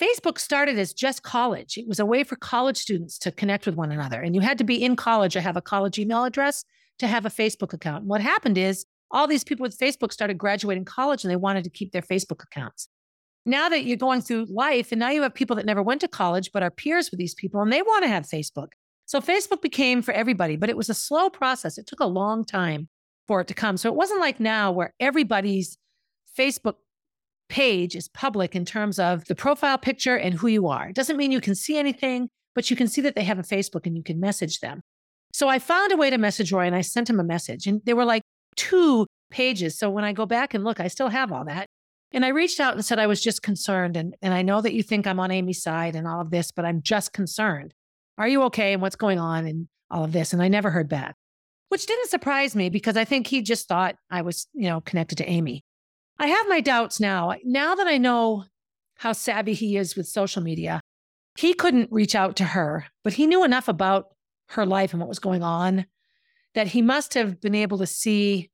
Facebook 0.00 0.38
started 0.38 0.76
as 0.76 0.92
just 0.92 1.22
college. 1.22 1.78
It 1.78 1.86
was 1.86 2.00
a 2.00 2.06
way 2.06 2.24
for 2.24 2.34
college 2.34 2.76
students 2.76 3.16
to 3.20 3.30
connect 3.30 3.64
with 3.64 3.76
one 3.76 3.92
another. 3.92 4.20
And 4.20 4.34
you 4.34 4.40
had 4.40 4.58
to 4.58 4.64
be 4.64 4.82
in 4.82 4.96
college 4.96 5.36
or 5.36 5.40
have 5.40 5.56
a 5.56 5.62
college 5.62 5.98
email 5.98 6.24
address 6.24 6.64
to 6.98 7.06
have 7.06 7.24
a 7.24 7.30
Facebook 7.30 7.72
account. 7.72 8.02
And 8.02 8.10
what 8.10 8.20
happened 8.20 8.58
is 8.58 8.86
all 9.12 9.28
these 9.28 9.44
people 9.44 9.62
with 9.62 9.78
Facebook 9.78 10.12
started 10.12 10.36
graduating 10.36 10.84
college 10.84 11.22
and 11.22 11.30
they 11.30 11.36
wanted 11.36 11.62
to 11.62 11.70
keep 11.70 11.92
their 11.92 12.02
Facebook 12.02 12.42
accounts. 12.42 12.88
Now 13.46 13.68
that 13.68 13.84
you're 13.84 13.96
going 13.96 14.22
through 14.22 14.46
life 14.46 14.90
and 14.90 14.98
now 14.98 15.10
you 15.10 15.22
have 15.22 15.34
people 15.34 15.56
that 15.56 15.66
never 15.66 15.82
went 15.82 16.00
to 16.00 16.08
college 16.08 16.50
but 16.52 16.62
are 16.62 16.70
peers 16.70 17.10
with 17.10 17.18
these 17.18 17.34
people 17.34 17.60
and 17.60 17.72
they 17.72 17.82
want 17.82 18.04
to 18.04 18.08
have 18.08 18.24
Facebook. 18.24 18.68
So 19.06 19.20
Facebook 19.20 19.60
became 19.60 20.00
for 20.00 20.12
everybody, 20.12 20.56
but 20.56 20.70
it 20.70 20.76
was 20.76 20.88
a 20.88 20.94
slow 20.94 21.28
process. 21.28 21.76
It 21.76 21.86
took 21.86 22.00
a 22.00 22.06
long 22.06 22.44
time 22.44 22.88
for 23.28 23.40
it 23.40 23.48
to 23.48 23.54
come. 23.54 23.76
So 23.76 23.88
it 23.88 23.96
wasn't 23.96 24.20
like 24.20 24.40
now 24.40 24.72
where 24.72 24.94
everybody's 24.98 25.76
Facebook 26.38 26.76
page 27.48 27.94
is 27.94 28.08
public 28.08 28.56
in 28.56 28.64
terms 28.64 28.98
of 28.98 29.24
the 29.26 29.34
profile 29.34 29.78
picture 29.78 30.16
and 30.16 30.34
who 30.34 30.48
you 30.48 30.66
are. 30.66 30.88
It 30.88 30.96
doesn't 30.96 31.16
mean 31.16 31.30
you 31.30 31.40
can 31.40 31.54
see 31.54 31.76
anything, 31.76 32.28
but 32.54 32.70
you 32.70 32.76
can 32.76 32.88
see 32.88 33.02
that 33.02 33.14
they 33.14 33.24
have 33.24 33.38
a 33.38 33.42
Facebook 33.42 33.86
and 33.86 33.96
you 33.96 34.02
can 34.02 34.18
message 34.18 34.60
them. 34.60 34.80
So 35.32 35.48
I 35.48 35.58
found 35.58 35.92
a 35.92 35.96
way 35.96 36.10
to 36.10 36.18
message 36.18 36.52
Roy 36.52 36.66
and 36.66 36.76
I 36.76 36.80
sent 36.80 37.10
him 37.10 37.20
a 37.20 37.24
message 37.24 37.66
and 37.66 37.82
there 37.84 37.96
were 37.96 38.04
like 38.04 38.22
two 38.56 39.06
pages. 39.30 39.76
So 39.78 39.90
when 39.90 40.04
I 40.04 40.12
go 40.12 40.26
back 40.26 40.54
and 40.54 40.64
look, 40.64 40.80
I 40.80 40.88
still 40.88 41.08
have 41.08 41.32
all 41.32 41.44
that. 41.44 41.66
And 42.14 42.24
I 42.24 42.28
reached 42.28 42.60
out 42.60 42.74
and 42.74 42.84
said, 42.84 43.00
I 43.00 43.08
was 43.08 43.20
just 43.20 43.42
concerned. 43.42 43.96
And, 43.96 44.16
and 44.22 44.32
I 44.32 44.42
know 44.42 44.60
that 44.60 44.72
you 44.72 44.84
think 44.84 45.06
I'm 45.06 45.18
on 45.18 45.32
Amy's 45.32 45.62
side 45.62 45.96
and 45.96 46.06
all 46.06 46.20
of 46.20 46.30
this, 46.30 46.52
but 46.52 46.64
I'm 46.64 46.80
just 46.80 47.12
concerned. 47.12 47.74
Are 48.16 48.28
you 48.28 48.42
okay? 48.44 48.72
And 48.72 48.80
what's 48.80 48.94
going 48.94 49.18
on 49.18 49.46
and 49.46 49.66
all 49.90 50.04
of 50.04 50.12
this? 50.12 50.32
And 50.32 50.40
I 50.40 50.46
never 50.46 50.70
heard 50.70 50.88
back, 50.88 51.16
which 51.70 51.86
didn't 51.86 52.10
surprise 52.10 52.54
me 52.54 52.70
because 52.70 52.96
I 52.96 53.04
think 53.04 53.26
he 53.26 53.42
just 53.42 53.66
thought 53.66 53.96
I 54.10 54.22
was, 54.22 54.46
you 54.54 54.68
know, 54.68 54.80
connected 54.80 55.18
to 55.18 55.28
Amy. 55.28 55.64
I 56.16 56.28
have 56.28 56.48
my 56.48 56.60
doubts 56.60 57.00
now. 57.00 57.34
Now 57.44 57.74
that 57.74 57.88
I 57.88 57.98
know 57.98 58.44
how 58.94 59.12
savvy 59.12 59.54
he 59.54 59.76
is 59.76 59.96
with 59.96 60.06
social 60.06 60.40
media, 60.40 60.80
he 61.36 61.52
couldn't 61.52 61.90
reach 61.90 62.14
out 62.14 62.36
to 62.36 62.44
her, 62.44 62.86
but 63.02 63.14
he 63.14 63.26
knew 63.26 63.44
enough 63.44 63.66
about 63.66 64.14
her 64.50 64.64
life 64.64 64.92
and 64.92 65.00
what 65.00 65.08
was 65.08 65.18
going 65.18 65.42
on 65.42 65.86
that 66.54 66.68
he 66.68 66.80
must 66.80 67.14
have 67.14 67.40
been 67.40 67.56
able 67.56 67.78
to 67.78 67.86
see 67.86 68.50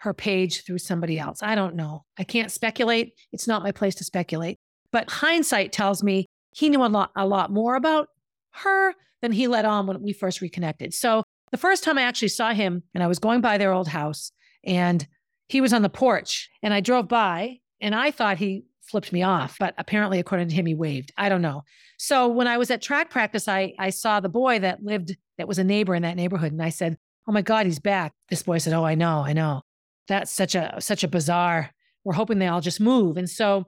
her 0.00 0.14
page 0.14 0.64
through 0.64 0.78
somebody 0.78 1.18
else. 1.18 1.42
I 1.42 1.54
don't 1.54 1.76
know. 1.76 2.04
I 2.18 2.24
can't 2.24 2.50
speculate. 2.50 3.12
It's 3.32 3.46
not 3.46 3.62
my 3.62 3.70
place 3.70 3.94
to 3.96 4.04
speculate. 4.04 4.58
But 4.92 5.10
hindsight 5.10 5.72
tells 5.72 6.02
me 6.02 6.26
he 6.52 6.68
knew 6.68 6.84
a 6.84 6.88
lot 6.88 7.10
a 7.14 7.26
lot 7.26 7.52
more 7.52 7.76
about 7.76 8.08
her 8.52 8.94
than 9.22 9.32
he 9.32 9.46
let 9.46 9.64
on 9.64 9.86
when 9.86 10.02
we 10.02 10.12
first 10.12 10.40
reconnected. 10.40 10.94
So 10.94 11.22
the 11.52 11.58
first 11.58 11.84
time 11.84 11.98
I 11.98 12.02
actually 12.02 12.28
saw 12.28 12.52
him 12.52 12.82
and 12.94 13.04
I 13.04 13.06
was 13.06 13.18
going 13.18 13.40
by 13.40 13.58
their 13.58 13.72
old 13.72 13.88
house 13.88 14.32
and 14.64 15.06
he 15.48 15.60
was 15.60 15.72
on 15.72 15.82
the 15.82 15.88
porch 15.88 16.48
and 16.62 16.72
I 16.72 16.80
drove 16.80 17.06
by 17.06 17.58
and 17.80 17.94
I 17.94 18.10
thought 18.10 18.38
he 18.38 18.64
flipped 18.80 19.12
me 19.12 19.22
off, 19.22 19.56
but 19.60 19.74
apparently 19.78 20.18
according 20.18 20.48
to 20.48 20.54
him 20.54 20.66
he 20.66 20.74
waved. 20.74 21.12
I 21.16 21.28
don't 21.28 21.42
know. 21.42 21.62
So 21.98 22.26
when 22.26 22.46
I 22.46 22.56
was 22.56 22.70
at 22.70 22.82
track 22.82 23.10
practice 23.10 23.48
I 23.48 23.74
I 23.78 23.90
saw 23.90 24.18
the 24.20 24.28
boy 24.30 24.60
that 24.60 24.82
lived 24.82 25.16
that 25.36 25.46
was 25.46 25.58
a 25.58 25.64
neighbor 25.64 25.94
in 25.94 26.02
that 26.02 26.16
neighborhood 26.16 26.52
and 26.52 26.62
I 26.62 26.70
said, 26.70 26.96
"Oh 27.28 27.32
my 27.32 27.42
god, 27.42 27.66
he's 27.66 27.78
back." 27.78 28.12
This 28.30 28.42
boy 28.42 28.58
said, 28.58 28.72
"Oh, 28.72 28.84
I 28.84 28.94
know. 28.94 29.22
I 29.26 29.34
know." 29.34 29.62
That's 30.08 30.30
such 30.30 30.54
a 30.54 30.76
such 30.80 31.04
a 31.04 31.08
bizarre. 31.08 31.70
We're 32.04 32.14
hoping 32.14 32.38
they 32.38 32.48
all 32.48 32.60
just 32.60 32.80
move. 32.80 33.16
And 33.16 33.28
so 33.28 33.66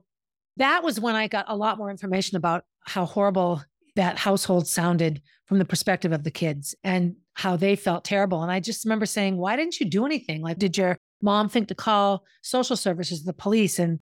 that 0.56 0.82
was 0.82 1.00
when 1.00 1.14
I 1.14 1.28
got 1.28 1.46
a 1.48 1.56
lot 1.56 1.78
more 1.78 1.90
information 1.90 2.36
about 2.36 2.64
how 2.86 3.04
horrible 3.04 3.62
that 3.96 4.18
household 4.18 4.66
sounded 4.66 5.22
from 5.46 5.58
the 5.58 5.64
perspective 5.64 6.12
of 6.12 6.24
the 6.24 6.30
kids 6.30 6.74
and 6.82 7.16
how 7.34 7.56
they 7.56 7.76
felt 7.76 8.04
terrible. 8.04 8.42
And 8.42 8.50
I 8.50 8.60
just 8.60 8.84
remember 8.84 9.06
saying, 9.06 9.36
why 9.36 9.56
didn't 9.56 9.80
you 9.80 9.86
do 9.86 10.06
anything? 10.06 10.42
Like, 10.42 10.58
did 10.58 10.76
your 10.76 10.98
mom 11.20 11.48
think 11.48 11.68
to 11.68 11.74
call 11.74 12.24
social 12.42 12.76
services, 12.76 13.24
the 13.24 13.32
police? 13.32 13.78
And 13.78 14.00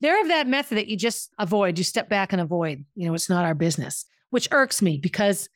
they're 0.00 0.20
of 0.20 0.28
that 0.28 0.48
method 0.48 0.78
that 0.78 0.88
you 0.88 0.96
just 0.96 1.30
avoid, 1.38 1.78
you 1.78 1.84
step 1.84 2.08
back 2.08 2.32
and 2.32 2.40
avoid. 2.40 2.84
You 2.94 3.06
know, 3.06 3.14
it's 3.14 3.30
not 3.30 3.44
our 3.44 3.54
business, 3.54 4.04
which 4.30 4.48
irks 4.50 4.82
me 4.82 4.98
because 4.98 5.48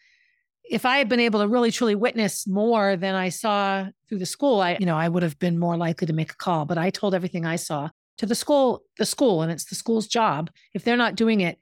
if 0.69 0.85
I 0.85 0.99
had 0.99 1.09
been 1.09 1.21
able 1.21 1.41
to 1.41 1.49
really 1.49 1.71
truly 1.71 1.95
witness 1.95 2.47
more 2.47 2.97
than 2.97 3.15
I 3.15 3.29
saw 3.29 3.87
through 4.09 4.19
the 4.19 4.27
school, 4.27 4.61
I, 4.61 4.77
you 4.81 4.87
know, 4.87 4.97
I 4.97 5.09
would 5.09 5.23
have 5.23 5.39
been 5.39 5.59
more 5.59 5.77
likely 5.77 6.07
to 6.07 6.13
make 6.13 6.33
a 6.33 6.37
call. 6.37 6.65
But 6.65 6.79
I 6.79 6.91
told 6.91 7.15
everything 7.15 7.47
I 7.47 7.57
saw 7.57 7.91
to 8.19 8.27
the 8.27 8.35
school, 8.35 8.83
the 8.99 9.07
school, 9.07 9.43
and 9.43 9.53
it's 9.53 9.67
the 9.67 9.75
school's 9.75 10.07
job. 10.07 10.51
If 10.75 10.85
they're 10.85 10.97
not 10.97 11.15
doing 11.15 11.41
it, 11.41 11.59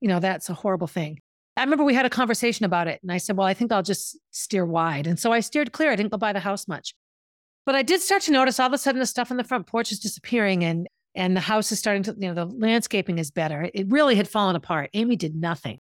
you 0.00 0.08
know, 0.08 0.20
that's 0.20 0.50
a 0.50 0.54
horrible 0.54 0.86
thing. 0.86 1.20
I 1.56 1.62
remember 1.62 1.84
we 1.84 1.94
had 1.94 2.06
a 2.06 2.10
conversation 2.10 2.64
about 2.64 2.88
it, 2.88 3.00
and 3.02 3.12
I 3.12 3.18
said, 3.18 3.36
"Well, 3.36 3.46
I 3.46 3.54
think 3.54 3.72
I'll 3.72 3.82
just 3.82 4.18
steer 4.30 4.64
wide." 4.64 5.06
And 5.06 5.18
so 5.18 5.32
I 5.32 5.40
steered 5.40 5.72
clear. 5.72 5.90
I 5.90 5.96
didn't 5.96 6.10
go 6.10 6.18
by 6.18 6.32
the 6.32 6.40
house 6.40 6.66
much, 6.66 6.94
but 7.66 7.74
I 7.74 7.82
did 7.82 8.00
start 8.00 8.22
to 8.22 8.32
notice 8.32 8.58
all 8.58 8.66
of 8.66 8.72
a 8.72 8.78
sudden 8.78 9.00
the 9.00 9.06
stuff 9.06 9.30
on 9.30 9.36
the 9.36 9.44
front 9.44 9.66
porch 9.66 9.92
is 9.92 9.98
disappearing, 9.98 10.64
and 10.64 10.88
and 11.14 11.36
the 11.36 11.40
house 11.40 11.70
is 11.70 11.78
starting 11.78 12.02
to, 12.04 12.16
you 12.18 12.32
know, 12.32 12.34
the 12.34 12.46
landscaping 12.46 13.18
is 13.18 13.30
better. 13.30 13.70
It 13.74 13.86
really 13.90 14.14
had 14.14 14.28
fallen 14.28 14.56
apart. 14.56 14.90
Amy 14.94 15.16
did 15.16 15.34
nothing. 15.34 15.78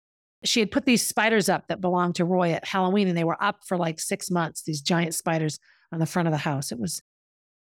She 0.45 0.61
had 0.61 0.71
put 0.71 0.87
these 0.87 1.07
spiders 1.07 1.49
up 1.49 1.67
that 1.69 1.81
belonged 1.81 2.17
to 2.17 2.25
Roy 2.25 2.53
at 2.53 2.65
Halloween, 2.65 3.09
and 3.09 3.17
they 3.17 3.25
were 3.25 3.43
up 3.43 3.61
for 3.67 3.77
like 3.77 3.99
six 3.99 4.31
months. 4.31 4.63
These 4.63 4.81
giant 4.81 5.15
spiders 5.15 5.59
on 5.93 5.99
the 5.99 6.07
front 6.07 6.29
of 6.29 6.33
the 6.33 6.39
house. 6.39 6.71
It 6.71 6.79
was, 6.79 7.03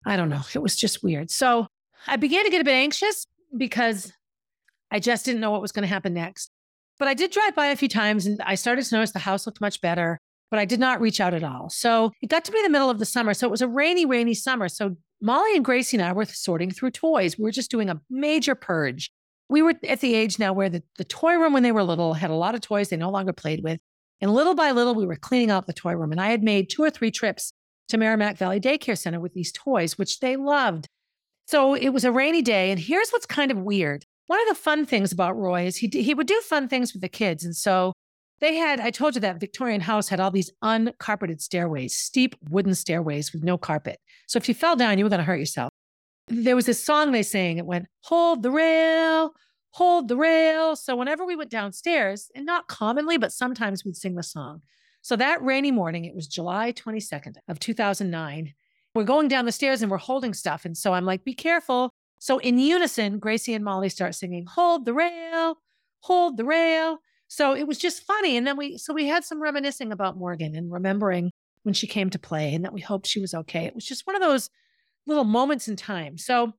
I 0.04 0.16
don't 0.16 0.30
know, 0.30 0.42
it 0.54 0.60
was 0.60 0.76
just 0.76 1.02
weird. 1.02 1.30
So 1.30 1.66
I 2.06 2.16
began 2.16 2.44
to 2.44 2.50
get 2.50 2.60
a 2.60 2.64
bit 2.64 2.74
anxious 2.74 3.26
because 3.56 4.12
I 4.90 5.00
just 5.00 5.24
didn't 5.24 5.40
know 5.40 5.50
what 5.50 5.62
was 5.62 5.72
going 5.72 5.82
to 5.82 5.88
happen 5.88 6.14
next. 6.14 6.50
But 6.98 7.08
I 7.08 7.14
did 7.14 7.30
drive 7.30 7.54
by 7.54 7.66
a 7.66 7.76
few 7.76 7.88
times 7.88 8.26
and 8.26 8.40
I 8.42 8.54
started 8.54 8.84
to 8.84 8.94
notice 8.94 9.12
the 9.12 9.18
house 9.18 9.46
looked 9.46 9.60
much 9.60 9.80
better, 9.80 10.18
but 10.50 10.58
I 10.58 10.64
did 10.64 10.80
not 10.80 11.00
reach 11.00 11.20
out 11.20 11.34
at 11.34 11.44
all. 11.44 11.68
So 11.68 12.12
it 12.22 12.30
got 12.30 12.44
to 12.46 12.52
be 12.52 12.62
the 12.62 12.70
middle 12.70 12.88
of 12.88 12.98
the 12.98 13.04
summer. 13.04 13.34
So 13.34 13.46
it 13.46 13.50
was 13.50 13.62
a 13.62 13.68
rainy, 13.68 14.06
rainy 14.06 14.34
summer. 14.34 14.68
So 14.68 14.96
Molly 15.20 15.54
and 15.56 15.64
Gracie 15.64 15.96
and 15.96 16.06
I 16.06 16.12
were 16.12 16.24
sorting 16.24 16.70
through 16.70 16.92
toys. 16.92 17.36
We 17.36 17.44
were 17.44 17.50
just 17.50 17.70
doing 17.70 17.90
a 17.90 18.00
major 18.08 18.54
purge. 18.54 19.10
We 19.48 19.62
were 19.62 19.74
at 19.88 20.00
the 20.00 20.14
age 20.14 20.38
now 20.38 20.52
where 20.52 20.68
the, 20.68 20.82
the 20.98 21.04
toy 21.04 21.34
room, 21.34 21.52
when 21.52 21.62
they 21.62 21.72
were 21.72 21.82
little, 21.82 22.14
had 22.14 22.30
a 22.30 22.34
lot 22.34 22.54
of 22.54 22.60
toys 22.60 22.88
they 22.88 22.96
no 22.96 23.10
longer 23.10 23.32
played 23.32 23.62
with. 23.62 23.80
And 24.20 24.34
little 24.34 24.54
by 24.54 24.72
little, 24.72 24.94
we 24.94 25.06
were 25.06 25.16
cleaning 25.16 25.50
out 25.50 25.66
the 25.66 25.72
toy 25.72 25.94
room. 25.94 26.10
And 26.10 26.20
I 26.20 26.30
had 26.30 26.42
made 26.42 26.68
two 26.68 26.82
or 26.82 26.90
three 26.90 27.10
trips 27.10 27.52
to 27.88 27.98
Merrimack 27.98 28.36
Valley 28.38 28.60
Daycare 28.60 28.98
Center 28.98 29.20
with 29.20 29.34
these 29.34 29.52
toys, 29.52 29.98
which 29.98 30.20
they 30.20 30.36
loved. 30.36 30.88
So 31.46 31.74
it 31.74 31.90
was 31.90 32.04
a 32.04 32.10
rainy 32.10 32.42
day. 32.42 32.70
And 32.70 32.80
here's 32.80 33.10
what's 33.10 33.26
kind 33.26 33.50
of 33.50 33.58
weird 33.58 34.04
one 34.26 34.40
of 34.40 34.48
the 34.48 34.60
fun 34.60 34.86
things 34.86 35.12
about 35.12 35.36
Roy 35.36 35.66
is 35.66 35.76
he 35.76 35.88
he 35.88 36.14
would 36.14 36.26
do 36.26 36.40
fun 36.40 36.68
things 36.68 36.92
with 36.92 37.02
the 37.02 37.08
kids, 37.08 37.44
and 37.44 37.54
so 37.54 37.92
they 38.40 38.56
had. 38.56 38.80
I 38.80 38.90
told 38.90 39.14
you 39.14 39.20
that 39.20 39.40
Victorian 39.40 39.80
house 39.80 40.08
had 40.08 40.20
all 40.20 40.30
these 40.30 40.50
uncarpeted 40.62 41.40
stairways, 41.40 41.96
steep 41.96 42.34
wooden 42.50 42.74
stairways 42.74 43.32
with 43.32 43.44
no 43.44 43.56
carpet. 43.56 43.98
So 44.26 44.36
if 44.36 44.48
you 44.48 44.54
fell 44.54 44.76
down, 44.76 44.98
you 44.98 45.04
were 45.04 45.10
going 45.10 45.20
to 45.20 45.24
hurt 45.24 45.38
yourself. 45.38 45.70
There 46.28 46.56
was 46.56 46.66
this 46.66 46.82
song 46.82 47.12
they 47.12 47.22
sang. 47.22 47.58
It 47.58 47.66
went, 47.66 47.86
"Hold 48.02 48.42
the 48.42 48.50
rail, 48.50 49.34
hold 49.70 50.08
the 50.08 50.16
rail." 50.16 50.76
So 50.76 50.96
whenever 50.96 51.24
we 51.24 51.36
went 51.36 51.50
downstairs, 51.50 52.30
and 52.34 52.44
not 52.44 52.68
commonly, 52.68 53.16
but 53.16 53.32
sometimes 53.32 53.84
we'd 53.84 53.96
sing 53.96 54.14
the 54.14 54.22
song. 54.22 54.62
So 55.06 55.14
that 55.14 55.40
rainy 55.40 55.70
morning, 55.70 56.04
it 56.04 56.16
was 56.16 56.26
July 56.26 56.72
22nd 56.72 57.36
of 57.46 57.60
2009. 57.60 58.54
We're 58.92 59.04
going 59.04 59.28
down 59.28 59.44
the 59.44 59.52
stairs 59.52 59.80
and 59.80 59.88
we're 59.88 59.98
holding 59.98 60.34
stuff. 60.34 60.64
And 60.64 60.76
so 60.76 60.94
I'm 60.94 61.04
like, 61.04 61.22
be 61.22 61.32
careful. 61.32 61.92
So 62.18 62.38
in 62.38 62.58
unison, 62.58 63.20
Gracie 63.20 63.54
and 63.54 63.64
Molly 63.64 63.88
start 63.88 64.16
singing, 64.16 64.46
Hold 64.46 64.84
the 64.84 64.94
rail, 64.94 65.58
hold 66.00 66.36
the 66.36 66.44
rail. 66.44 66.98
So 67.28 67.54
it 67.54 67.68
was 67.68 67.78
just 67.78 68.02
funny. 68.02 68.36
And 68.36 68.44
then 68.44 68.56
we, 68.56 68.78
so 68.78 68.92
we 68.92 69.06
had 69.06 69.24
some 69.24 69.40
reminiscing 69.40 69.92
about 69.92 70.16
Morgan 70.16 70.56
and 70.56 70.72
remembering 70.72 71.30
when 71.62 71.72
she 71.74 71.86
came 71.86 72.10
to 72.10 72.18
play 72.18 72.52
and 72.52 72.64
that 72.64 72.72
we 72.72 72.80
hoped 72.80 73.06
she 73.06 73.20
was 73.20 73.32
okay. 73.32 73.64
It 73.64 73.76
was 73.76 73.84
just 73.84 74.08
one 74.08 74.16
of 74.16 74.22
those 74.22 74.50
little 75.06 75.24
moments 75.24 75.68
in 75.68 75.76
time. 75.76 76.18
So 76.18 76.52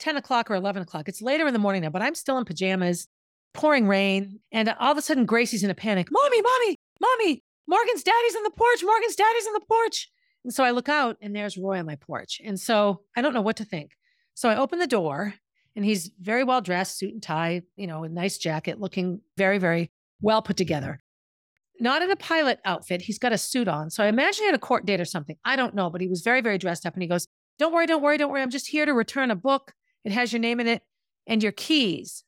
10 0.00 0.16
o'clock 0.16 0.50
or 0.50 0.54
11 0.54 0.82
o'clock, 0.82 1.08
it's 1.08 1.22
later 1.22 1.46
in 1.46 1.52
the 1.52 1.58
morning 1.58 1.82
now, 1.82 1.90
but 1.90 2.02
I'm 2.02 2.14
still 2.14 2.38
in 2.38 2.44
pajamas, 2.44 3.06
pouring 3.54 3.86
rain. 3.86 4.40
And 4.50 4.68
all 4.80 4.92
of 4.92 4.98
a 4.98 5.02
sudden, 5.02 5.26
Gracie's 5.26 5.62
in 5.62 5.70
a 5.70 5.74
panic 5.74 6.08
Mommy, 6.10 6.42
mommy, 6.42 6.76
mommy, 7.00 7.42
Morgan's 7.68 8.02
daddy's 8.02 8.36
on 8.36 8.42
the 8.42 8.50
porch. 8.50 8.82
Morgan's 8.82 9.16
daddy's 9.16 9.46
on 9.46 9.54
the 9.54 9.66
porch. 9.68 10.10
And 10.44 10.52
so 10.52 10.64
I 10.64 10.72
look 10.72 10.88
out 10.88 11.16
and 11.20 11.34
there's 11.34 11.56
Roy 11.56 11.78
on 11.78 11.86
my 11.86 11.96
porch. 11.96 12.40
And 12.44 12.58
so 12.58 13.02
I 13.16 13.22
don't 13.22 13.34
know 13.34 13.42
what 13.42 13.56
to 13.56 13.64
think. 13.64 13.92
So 14.34 14.48
I 14.48 14.56
open 14.56 14.78
the 14.78 14.86
door 14.86 15.34
and 15.76 15.84
he's 15.84 16.10
very 16.20 16.44
well 16.44 16.60
dressed, 16.60 16.98
suit 16.98 17.12
and 17.12 17.22
tie, 17.22 17.62
you 17.76 17.86
know, 17.86 18.04
a 18.04 18.08
nice 18.08 18.38
jacket, 18.38 18.80
looking 18.80 19.20
very, 19.36 19.58
very 19.58 19.90
well 20.20 20.42
put 20.42 20.56
together. 20.56 21.00
Not 21.80 22.02
in 22.02 22.10
a 22.10 22.16
pilot 22.16 22.60
outfit. 22.64 23.02
He's 23.02 23.18
got 23.18 23.32
a 23.32 23.38
suit 23.38 23.68
on. 23.68 23.90
So 23.90 24.04
I 24.04 24.08
imagine 24.08 24.42
he 24.42 24.46
had 24.46 24.54
a 24.54 24.58
court 24.58 24.84
date 24.84 25.00
or 25.00 25.04
something. 25.04 25.36
I 25.44 25.56
don't 25.56 25.74
know, 25.74 25.90
but 25.90 26.00
he 26.00 26.08
was 26.08 26.22
very, 26.22 26.40
very 26.40 26.58
dressed 26.58 26.84
up. 26.86 26.94
And 26.94 27.02
he 27.02 27.08
goes, 27.08 27.26
Don't 27.58 27.72
worry, 27.72 27.86
don't 27.86 28.02
worry, 28.02 28.18
don't 28.18 28.30
worry. 28.30 28.42
I'm 28.42 28.50
just 28.50 28.68
here 28.68 28.86
to 28.86 28.92
return 28.92 29.30
a 29.30 29.36
book. 29.36 29.74
It 30.04 30.12
has 30.12 30.32
your 30.32 30.40
name 30.40 30.60
in 30.60 30.66
it 30.66 30.82
and 31.26 31.42
your 31.42 31.52
keys. 31.52 32.24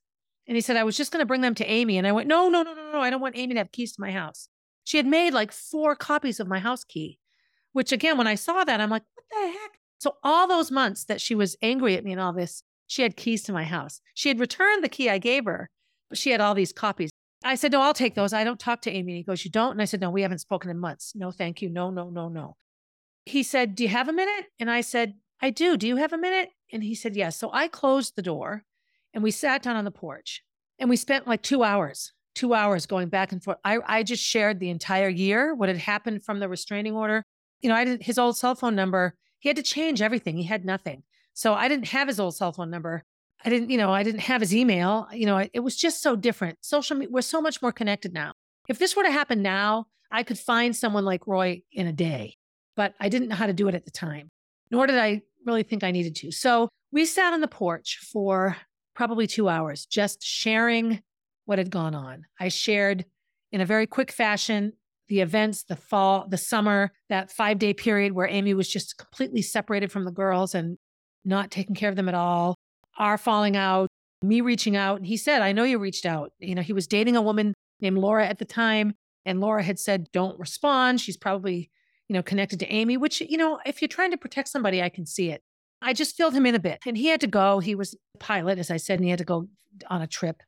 And 0.47 0.57
he 0.57 0.61
said, 0.61 0.77
I 0.77 0.85
was 0.85 0.97
just 0.97 1.11
going 1.11 1.23
to 1.23 1.27
bring 1.27 1.41
them 1.41 1.55
to 1.57 1.67
Amy. 1.71 1.99
And 1.99 2.07
I 2.07 2.13
went, 2.13 2.29
No, 2.29 2.49
no, 2.49 2.63
no, 2.63 2.75
no, 2.75 2.93
no. 2.93 3.01
I 3.01 3.11
don't 3.11 3.21
want 3.21 3.37
Amy 3.37 3.55
to 3.55 3.61
have 3.61 3.73
keys 3.73 3.93
to 3.95 4.01
my 4.01 4.13
house. 4.13 4.49
She 4.85 4.99
had 4.99 5.07
made 5.07 5.33
like 5.33 5.53
four 5.53 5.97
copies 5.97 6.41
of 6.41 6.49
my 6.49 6.59
house 6.59 6.85
key, 6.85 7.19
which 7.73 7.93
again, 7.93 8.19
when 8.19 8.27
I 8.27 8.35
saw 8.35 8.65
that, 8.65 8.81
I'm 8.81 8.91
like, 8.91 9.05
What 9.15 9.25
the 9.31 9.49
heck? 9.49 9.79
So 9.99 10.17
all 10.23 10.47
those 10.47 10.71
months 10.71 11.05
that 11.05 11.21
she 11.21 11.35
was 11.35 11.57
angry 11.63 11.97
at 11.97 12.05
me 12.05 12.13
and 12.13 12.21
all 12.21 12.33
this, 12.33 12.63
she 12.87 13.03
had 13.03 13.17
keys 13.17 13.43
to 13.45 13.53
my 13.53 13.65
house. 13.65 14.01
She 14.13 14.29
had 14.29 14.39
returned 14.39 14.85
the 14.85 14.89
key 14.89 15.09
I 15.09 15.19
gave 15.19 15.47
her, 15.47 15.71
but 16.11 16.19
she 16.19 16.31
had 16.31 16.41
all 16.41 16.55
these 16.55 16.73
copies. 16.73 17.11
I 17.43 17.55
said, 17.55 17.73
No, 17.73 17.81
I'll 17.81 17.95
take 17.95 18.15
those. 18.15 18.33
I 18.33 18.45
don't 18.45 18.61
talk 18.61 18.83
to 18.83 18.91
Amy. 18.91 19.13
And 19.13 19.17
he 19.19 19.23
goes, 19.23 19.45
You 19.45 19.51
don't? 19.51 19.73
And 19.73 19.83
I 19.83 19.87
said, 19.87 20.01
No, 20.01 20.11
we 20.11 20.23
haven't 20.23 20.39
spoken 20.39 20.71
in 20.71 20.79
months. 20.79 21.13
No, 21.15 21.31
thank 21.31 21.63
you. 21.63 21.69
No, 21.69 21.91
no, 21.91 22.11
no, 22.11 22.29
no. 22.29 22.57
He 23.25 23.43
said, 23.43 23.75
Do 23.75 23.83
you 23.83 23.89
have 23.89 24.09
a 24.09 24.13
minute? 24.13 24.47
And 24.59 24.71
I 24.71 24.81
said, 24.81 25.15
I 25.41 25.51
do. 25.51 25.77
Do 25.77 25.87
you 25.87 25.97
have 25.97 26.13
a 26.13 26.19
minute? 26.19 26.51
And 26.73 26.83
he 26.83 26.95
said, 26.95 27.17
Yes. 27.17 27.37
So 27.37 27.51
I 27.53 27.69
closed 27.69 28.17
the 28.17 28.23
door 28.23 28.65
and 29.13 29.23
we 29.23 29.31
sat 29.31 29.63
down 29.63 29.77
on 29.77 29.85
the 29.85 29.91
porch 29.91 30.43
and 30.79 30.91
we 30.91 30.97
spent 30.97 31.27
like 31.27 31.43
two 31.43 31.63
hours, 31.63 32.13
two 32.35 32.55
hours 32.55 32.87
going 32.87 33.09
back 33.09 33.33
and 33.33 33.43
forth. 33.43 33.59
I, 33.65 33.79
I 33.87 34.03
just 34.03 34.23
shared 34.23 34.61
the 34.61 34.71
entire 34.71 35.09
year, 35.09 35.55
what 35.55 35.69
had 35.69 35.79
happened 35.79 36.25
from 36.25 36.41
the 36.41 36.49
restraining 36.49 36.95
order. 36.95 37.25
You 37.61 37.69
know, 37.69 37.77
I 37.77 37.85
didn't, 37.85 38.03
his 38.03 38.19
old 38.19 38.37
cell 38.37 38.55
phone 38.55 38.75
number 38.75 39.15
he 39.45 39.51
had 39.51 39.57
to 39.57 39.63
change 39.63 40.01
everything. 40.01 40.39
He 40.39 40.45
had 40.45 40.65
nothing. 40.65 41.03
So 41.35 41.53
I 41.53 41.69
didn't 41.69 41.89
have 41.89 42.09
his 42.09 42.19
old 42.19 42.35
cell 42.35 42.51
phone 42.51 42.71
number. 42.71 43.05
I 43.45 43.51
didn't, 43.51 43.69
you 43.69 43.77
know, 43.77 43.93
I 43.93 44.03
didn't 44.03 44.23
have 44.23 44.41
his 44.41 44.57
email. 44.57 45.07
You 45.13 45.27
know, 45.27 45.47
it 45.53 45.61
was 45.61 45.77
just 45.77 46.01
so 46.01 46.17
different. 46.17 46.57
Social 46.63 46.97
media, 46.97 47.13
we're 47.13 47.21
so 47.21 47.43
much 47.43 47.61
more 47.61 47.71
connected 47.71 48.15
now. 48.15 48.33
If 48.71 48.79
this 48.79 48.97
were 48.97 49.03
to 49.03 49.11
happen 49.11 49.43
now, 49.43 49.89
I 50.11 50.23
could 50.23 50.39
find 50.39 50.75
someone 50.75 51.05
like 51.05 51.27
Roy 51.27 51.61
in 51.71 51.87
a 51.87 51.93
day, 51.93 52.39
but 52.77 52.95
I 53.01 53.09
didn't 53.09 53.29
know 53.29 53.37
how 53.37 53.47
to 53.47 53.53
do 53.53 53.69
it 53.69 53.75
at 53.75 53.85
the 53.85 53.91
time, 53.91 54.31
nor 54.71 54.87
did 54.87 54.99
I 54.99 55.23
really 55.47 55.63
think 55.63 55.85
I 55.85 55.91
needed 55.91 56.17
to. 56.17 56.31
So 56.31 56.69
we 56.93 57.07
sat 57.07 57.33
on 57.33 57.41
the 57.41 57.49
porch 57.49 57.99
for 58.13 58.57
probably 58.95 59.27
two 59.27 59.49
hours, 59.49 59.87
just 59.87 60.23
sharing 60.23 61.03
what 61.45 61.59
had 61.59 61.71
gone 61.71 61.95
on. 61.95 62.25
I 62.41 62.49
shared 62.49 63.05
in 63.53 63.61
a 63.61 63.67
very 63.67 63.87
quick 63.87 64.11
fashion 64.11 64.73
the 65.09 65.21
events, 65.21 65.65
the 65.65 65.77
fall, 65.77 66.27
the 66.29 66.39
summer, 66.39 66.93
that 67.11 67.31
five 67.31 67.59
day 67.59 67.75
period 67.75 68.13
where 68.13 68.27
Amy 68.27 68.55
was 68.55 68.69
just 68.69 68.97
completely 68.97 69.43
separated 69.43 69.93
from 69.93 70.05
the 70.05 70.11
girls 70.11 70.55
and 70.55 70.79
not 71.25 71.51
taking 71.51 71.75
care 71.75 71.91
of 71.91 71.97
them 71.97 72.09
at 72.09 72.15
all, 72.15 72.55
our 72.99 73.19
falling 73.19 73.57
out, 73.57 73.89
me 74.23 74.41
reaching 74.41 74.77
out. 74.77 74.97
And 74.97 75.07
he 75.07 75.17
said, 75.17 75.43
I 75.43 75.53
know 75.53 75.65
you 75.65 75.79
reached 75.79 76.07
out. 76.07 76.33
You 76.39 76.55
know, 76.55 76.63
he 76.63 76.73
was 76.73 76.87
dating 76.87 77.17
a 77.17 77.23
woman 77.23 77.55
named 77.81 77.99
Laura 77.99 78.27
at 78.27 78.39
the 78.39 78.45
time. 78.45 78.95
And 79.27 79.41
Laura 79.41 79.63
had 79.63 79.79
said, 79.79 80.11
don't 80.13 80.39
respond. 80.39 81.01
She's 81.01 81.17
probably, 81.17 81.71
you 82.09 82.15
know, 82.15 82.23
connected 82.23 82.59
to 82.61 82.67
Amy, 82.67 82.97
which, 82.97 83.21
you 83.21 83.37
know, 83.37 83.59
if 83.65 83.81
you're 83.81 83.89
trying 83.89 84.11
to 84.11 84.19
protect 84.19 84.49
somebody, 84.49 84.83
I 84.83 84.89
can 84.89 85.07
see 85.07 85.31
it. 85.31 85.43
I 85.81 85.93
just 85.93 86.17
filled 86.17 86.35
him 86.35 86.47
in 86.47 86.55
a 86.55 86.61
bit. 86.61 86.79
And 86.87 86.97
he 86.97 87.09
had 87.09 87.21
to 87.21 87.27
go. 87.27 87.61
He 87.61 87.75
was 87.75 87.95
a 88.15 88.19
pilot, 88.19 88.59
as 88.59 88.71
I 88.71 88.77
said, 88.77 88.99
and 88.99 89.05
he 89.05 89.11
had 89.11 89.19
to 89.19 89.25
go 89.25 89.49
on 89.89 90.03
a 90.03 90.07
trip. 90.07 90.43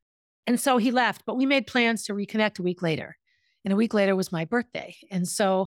And 0.46 0.60
so 0.60 0.78
he 0.78 0.90
left, 0.90 1.22
but 1.26 1.36
we 1.36 1.46
made 1.46 1.66
plans 1.66 2.04
to 2.04 2.14
reconnect 2.14 2.58
a 2.58 2.62
week 2.62 2.82
later. 2.82 3.16
And 3.64 3.72
a 3.72 3.76
week 3.76 3.94
later 3.94 4.14
was 4.14 4.30
my 4.30 4.44
birthday. 4.44 4.94
And 5.10 5.26
so 5.26 5.66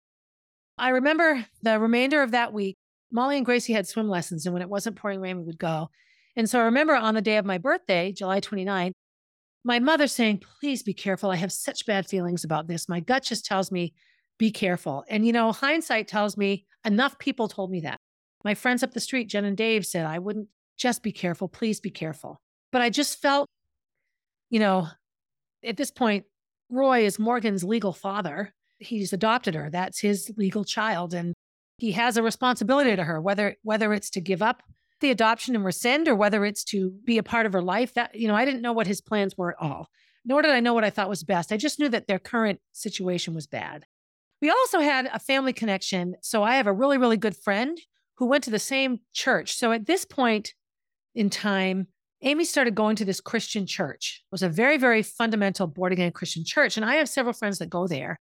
I 0.79 0.90
remember 0.90 1.45
the 1.62 1.79
remainder 1.79 2.23
of 2.23 2.31
that 2.31 2.53
week, 2.53 2.77
Molly 3.11 3.37
and 3.37 3.45
Gracie 3.45 3.75
had 3.75 3.87
swim 3.87 4.09
lessons. 4.09 4.47
And 4.47 4.53
when 4.55 4.62
it 4.62 4.68
wasn't 4.68 4.97
pouring 4.97 5.21
rain, 5.21 5.37
we 5.37 5.45
would 5.45 5.59
go. 5.59 5.90
And 6.35 6.49
so 6.49 6.59
I 6.59 6.64
remember 6.64 6.95
on 6.95 7.14
the 7.14 7.21
day 7.21 7.37
of 7.37 7.45
my 7.45 7.59
birthday, 7.59 8.12
July 8.12 8.40
29th, 8.40 8.92
my 9.64 9.79
mother 9.79 10.07
saying, 10.07 10.42
Please 10.61 10.83
be 10.83 10.95
careful. 10.95 11.31
I 11.31 11.37
have 11.37 11.53
such 11.53 11.87
bad 11.87 12.09
feelings 12.09 12.45
about 12.45 12.66
this. 12.66 12.88
My 12.88 13.01
gut 13.01 13.23
just 13.23 13.45
tells 13.45 13.71
me, 13.71 13.92
be 14.38 14.51
careful. 14.51 15.05
And, 15.09 15.27
you 15.27 15.33
know, 15.33 15.53
hindsight 15.53 16.09
tells 16.09 16.37
me 16.37 16.66
enough 16.85 17.18
people 17.18 17.49
told 17.49 17.71
me 17.71 17.81
that. 17.81 17.99
My 18.45 18.55
friends 18.55 18.83
up 18.83 18.92
the 18.92 19.01
street, 19.01 19.29
Jen 19.29 19.45
and 19.45 19.57
Dave, 19.57 19.87
said, 19.87 20.05
I 20.05 20.18
wouldn't 20.18 20.49
just 20.77 21.03
be 21.03 21.12
careful. 21.12 21.49
Please 21.49 21.81
be 21.81 21.90
careful. 21.90 22.40
But 22.73 22.83
I 22.83 22.90
just 22.90 23.21
felt, 23.21 23.47
you 24.51 24.59
know, 24.59 24.88
at 25.64 25.77
this 25.77 25.90
point, 25.90 26.25
Roy 26.68 27.05
is 27.05 27.18
Morgan's 27.18 27.62
legal 27.62 27.92
father. 27.92 28.53
He's 28.79 29.12
adopted 29.12 29.55
her. 29.55 29.71
That's 29.71 30.01
his 30.01 30.33
legal 30.37 30.64
child. 30.64 31.14
And 31.14 31.35
he 31.79 31.92
has 31.92 32.16
a 32.16 32.23
responsibility 32.23 32.97
to 32.97 33.05
her, 33.05 33.21
whether 33.21 33.57
whether 33.62 33.92
it's 33.92 34.11
to 34.11 34.21
give 34.21 34.42
up 34.42 34.62
the 35.01 35.11
adoption 35.11 35.55
and 35.55 35.64
rescind 35.64 36.09
or 36.09 36.14
whether 36.14 36.45
it's 36.45 36.64
to 36.64 36.90
be 37.05 37.18
a 37.18 37.23
part 37.23 37.47
of 37.47 37.53
her 37.53 37.62
life. 37.62 37.95
That, 37.95 38.14
you 38.14 38.27
know, 38.27 38.35
I 38.35 38.45
didn't 38.45 38.62
know 38.62 38.73
what 38.73 38.87
his 38.87 39.01
plans 39.01 39.37
were 39.37 39.51
at 39.51 39.61
all, 39.61 39.88
nor 40.25 40.42
did 40.42 40.53
I 40.53 40.61
know 40.61 40.75
what 40.75 40.85
I 40.85 40.90
thought 40.90 41.09
was 41.09 41.25
best. 41.25 41.53
I 41.53 41.57
just 41.57 41.79
knew 41.79 41.88
that 41.90 42.07
their 42.07 42.18
current 42.18 42.61
situation 42.73 43.35
was 43.35 43.47
bad. 43.47 43.85
We 44.42 44.50
also 44.50 44.81
had 44.81 45.09
a 45.12 45.20
family 45.20 45.52
connection. 45.52 46.16
So 46.20 46.42
I 46.42 46.57
have 46.57 46.66
a 46.66 46.72
really, 46.72 46.98
really 46.98 47.16
good 47.16 47.37
friend 47.37 47.81
who 48.16 48.26
went 48.26 48.44
to 48.44 48.50
the 48.50 48.59
same 48.59 48.98
church. 49.14 49.55
So 49.55 49.70
at 49.70 49.87
this 49.87 50.05
point 50.05 50.52
in 51.14 51.31
time, 51.31 51.87
Amy 52.22 52.44
started 52.44 52.74
going 52.74 52.96
to 52.96 53.05
this 53.05 53.20
Christian 53.20 53.66
church. 53.66 54.22
It 54.24 54.33
was 54.35 54.42
a 54.42 54.48
very, 54.48 54.78
very 54.78 55.02
fundamental 55.02 55.68
born 55.68 55.92
again 55.92 56.11
Christian 56.11 56.44
church. 56.44 56.76
And 56.76 56.85
I 56.85 56.96
have 56.96 57.09
several 57.09 57.33
friends 57.33 57.59
that 57.59 57.70
go 57.70 57.87
there. 57.87 58.18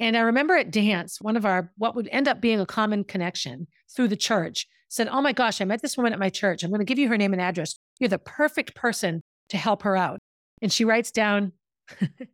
And 0.00 0.16
I 0.16 0.20
remember 0.20 0.56
at 0.56 0.72
dance, 0.72 1.20
one 1.20 1.36
of 1.36 1.46
our, 1.46 1.72
what 1.78 1.94
would 1.94 2.08
end 2.10 2.26
up 2.26 2.40
being 2.40 2.58
a 2.58 2.66
common 2.66 3.04
connection 3.04 3.68
through 3.94 4.08
the 4.08 4.16
church 4.16 4.66
said, 4.88 5.08
Oh 5.08 5.20
my 5.20 5.32
gosh, 5.32 5.60
I 5.60 5.64
met 5.64 5.82
this 5.82 5.96
woman 5.96 6.12
at 6.12 6.18
my 6.18 6.30
church. 6.30 6.64
I'm 6.64 6.70
going 6.70 6.80
to 6.80 6.84
give 6.84 6.98
you 6.98 7.08
her 7.08 7.16
name 7.16 7.32
and 7.32 7.42
address. 7.42 7.78
You're 8.00 8.08
the 8.08 8.18
perfect 8.18 8.74
person 8.74 9.20
to 9.50 9.56
help 9.56 9.82
her 9.82 9.96
out. 9.96 10.18
And 10.62 10.72
she 10.72 10.84
writes 10.84 11.12
down 11.12 11.52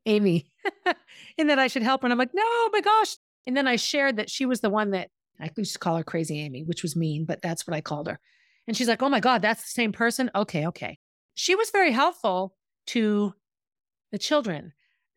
Amy 0.07 0.51
and 1.39 1.51
that 1.51 1.59
I 1.59 1.67
should 1.67 1.83
help 1.83 2.03
her. 2.03 2.07
And 2.07 2.13
I'm 2.13 2.19
like, 2.19 2.35
No, 2.35 2.69
my 2.73 2.81
gosh. 2.81 3.17
And 3.47 3.57
then 3.57 3.67
I 3.67 3.77
shared 3.77 4.17
that 4.17 4.31
she 4.31 4.47
was 4.47 4.61
the 4.61 4.71
one 4.71 4.91
that 4.91 5.09
I 5.41 5.51
used 5.57 5.73
to 5.73 5.79
call 5.79 5.97
her 5.97 6.05
Crazy 6.05 6.39
Amy, 6.39 6.63
which 6.63 6.83
was 6.83 6.95
mean, 6.95 7.25
but 7.25 7.41
that's 7.43 7.67
what 7.67 7.75
I 7.75 7.81
called 7.81 8.09
her. 8.09 8.21
And 8.67 8.77
she's 8.77 8.89
like, 8.89 9.03
oh 9.03 9.09
my 9.09 9.21
God, 9.21 9.43
that's 9.43 9.63
the 9.63 9.71
same 9.71 9.93
person? 9.93 10.31
Okay, 10.35 10.67
okay. 10.69 10.99
She 11.35 11.55
was 11.55 11.71
very 11.71 11.93
helpful 11.93 12.55
to 12.89 13.35
the 14.13 14.19
children. 14.19 14.73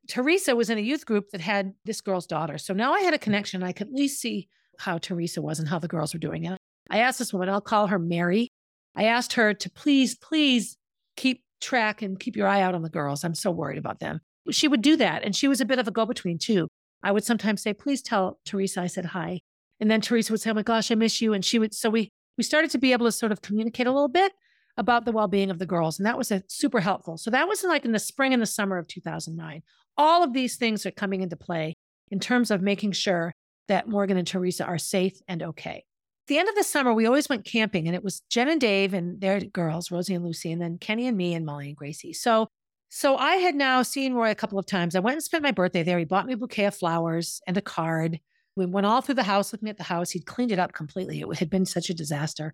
Teresa 0.08 0.56
was 0.56 0.70
in 0.70 0.78
a 0.78 0.82
youth 0.82 1.06
group 1.06 1.30
that 1.32 1.42
had 1.42 1.74
this 1.86 2.02
girl's 2.02 2.28
daughter. 2.28 2.58
So 2.58 2.74
now 2.74 2.94
I 2.94 3.02
had 3.02 3.14
a 3.14 3.20
connection. 3.20 3.64
I 3.64 3.72
could 3.72 3.88
at 3.88 3.94
least 3.94 4.22
see 4.22 4.48
how 4.80 4.98
Teresa 4.98 5.42
was 5.42 5.60
and 5.60 5.68
how 5.68 5.80
the 5.80 5.88
girls 5.88 6.14
were 6.14 6.20
doing. 6.20 6.46
And 6.48 6.58
I 6.90 7.00
asked 7.00 7.20
this 7.20 7.34
woman, 7.34 7.50
I'll 7.50 7.62
call 7.62 7.88
her 7.88 8.00
Mary. 8.00 8.50
I 8.96 9.06
asked 9.06 9.34
her 9.34 9.54
to 9.54 9.70
please, 9.70 10.16
please 10.16 10.78
keep 11.16 11.44
track 11.64 12.02
and 12.02 12.20
keep 12.20 12.36
your 12.36 12.48
eye 12.48 12.62
out 12.62 12.76
on 12.76 12.84
the 12.84 12.90
girls. 12.90 13.24
I'm 13.24 13.36
so 13.36 13.52
worried 13.52 13.78
about 13.78 14.00
them. 14.00 14.20
She 14.52 14.68
would 14.68 14.82
do 14.82 14.96
that. 14.98 15.24
And 15.24 15.36
she 15.36 15.48
was 15.48 15.62
a 15.62 15.66
bit 15.66 15.80
of 15.80 15.88
a 15.88 15.92
go 15.92 16.06
between, 16.06 16.38
too. 16.38 16.68
I 17.02 17.12
would 17.12 17.24
sometimes 17.24 17.62
say, 17.62 17.74
please 17.74 18.02
tell 18.02 18.40
Teresa 18.46 18.82
I 18.82 18.88
said 18.88 19.06
hi. 19.06 19.40
And 19.80 19.90
then 19.90 20.02
Teresa 20.02 20.32
would 20.32 20.42
say, 20.42 20.52
Oh 20.52 20.54
my 20.54 20.64
gosh, 20.64 20.92
I 20.92 20.96
miss 20.96 21.22
you. 21.22 21.34
And 21.34 21.44
she 21.44 21.60
would, 21.60 21.74
so 21.74 21.90
we, 21.90 22.10
we 22.38 22.44
started 22.44 22.72
to 22.72 22.78
be 22.78 22.94
able 22.94 23.06
to 23.06 23.12
sort 23.12 23.32
of 23.32 23.42
communicate 23.42 23.88
a 23.88 23.92
little 23.92 24.08
bit 24.08 24.32
about 24.78 25.06
the 25.06 25.12
well-being 25.12 25.52
of 25.52 25.60
the 25.60 25.66
girls. 25.66 26.00
And 26.00 26.06
that 26.06 26.18
was 26.18 26.32
a, 26.32 26.44
super 26.48 26.80
helpful. 26.80 27.18
So 27.18 27.30
that 27.32 27.48
was 27.48 27.64
like 27.64 27.86
in 27.86 27.92
the 27.92 28.00
spring 28.00 28.34
and 28.34 28.42
the 28.42 28.48
summer 28.48 28.78
of 28.78 28.88
2009. 28.88 29.62
All 29.98 30.24
of 30.24 30.34
these 30.34 30.56
things 30.56 30.86
are 30.86 30.92
coming 30.92 31.22
into 31.22 31.36
play 31.36 31.76
in 32.10 32.20
terms 32.20 32.50
of 32.50 32.62
making 32.62 32.94
sure 32.94 33.34
that 33.68 33.88
Morgan 33.88 34.18
and 34.18 34.28
Teresa 34.28 34.66
are 34.66 34.78
safe 34.78 35.20
and 35.28 35.44
okay. 35.44 35.84
At 36.24 36.28
the 36.28 36.38
end 36.38 36.48
of 36.48 36.56
the 36.56 36.64
summer, 36.64 36.94
we 36.94 37.06
always 37.06 37.28
went 37.28 37.44
camping 37.44 37.88
and 37.88 37.96
it 37.96 38.04
was 38.04 38.22
Jen 38.30 38.48
and 38.48 38.62
Dave 38.62 38.94
and 38.94 39.20
their 39.20 39.42
girls, 39.42 39.92
Rosie 39.92 40.14
and 40.14 40.24
Lucy, 40.24 40.52
and 40.52 40.62
then 40.62 40.78
Kenny 40.78 41.06
and 41.08 41.18
me 41.18 41.34
and 41.34 41.46
Molly 41.46 41.68
and 41.68 41.76
Gracie. 41.76 42.14
So 42.14 42.48
so 42.96 43.18
I 43.18 43.38
had 43.38 43.56
now 43.56 43.82
seen 43.82 44.14
Roy 44.14 44.30
a 44.30 44.36
couple 44.36 44.60
of 44.60 44.68
times. 44.68 44.96
I 44.96 45.00
went 45.00 45.16
and 45.16 45.24
spent 45.24 45.42
my 45.42 45.50
birthday 45.50 45.82
there. 45.82 45.98
He 45.98 46.06
bought 46.06 46.28
me 46.28 46.34
a 46.34 46.38
bouquet 46.38 46.66
of 46.66 46.76
flowers 46.76 47.42
and 47.48 47.58
a 47.58 47.62
card. 47.62 48.20
We 48.56 48.68
went 48.68 48.86
all 48.86 49.02
through 49.02 49.16
the 49.16 49.24
house 49.24 49.52
looking 49.52 49.68
at 49.68 49.78
the 49.78 49.84
house. 49.84 50.12
He'd 50.12 50.28
cleaned 50.28 50.52
it 50.52 50.60
up 50.60 50.74
completely. 50.74 51.22
It 51.22 51.40
had 51.40 51.50
been 51.50 51.66
such 51.66 51.90
a 51.90 51.96
disaster. 51.96 52.54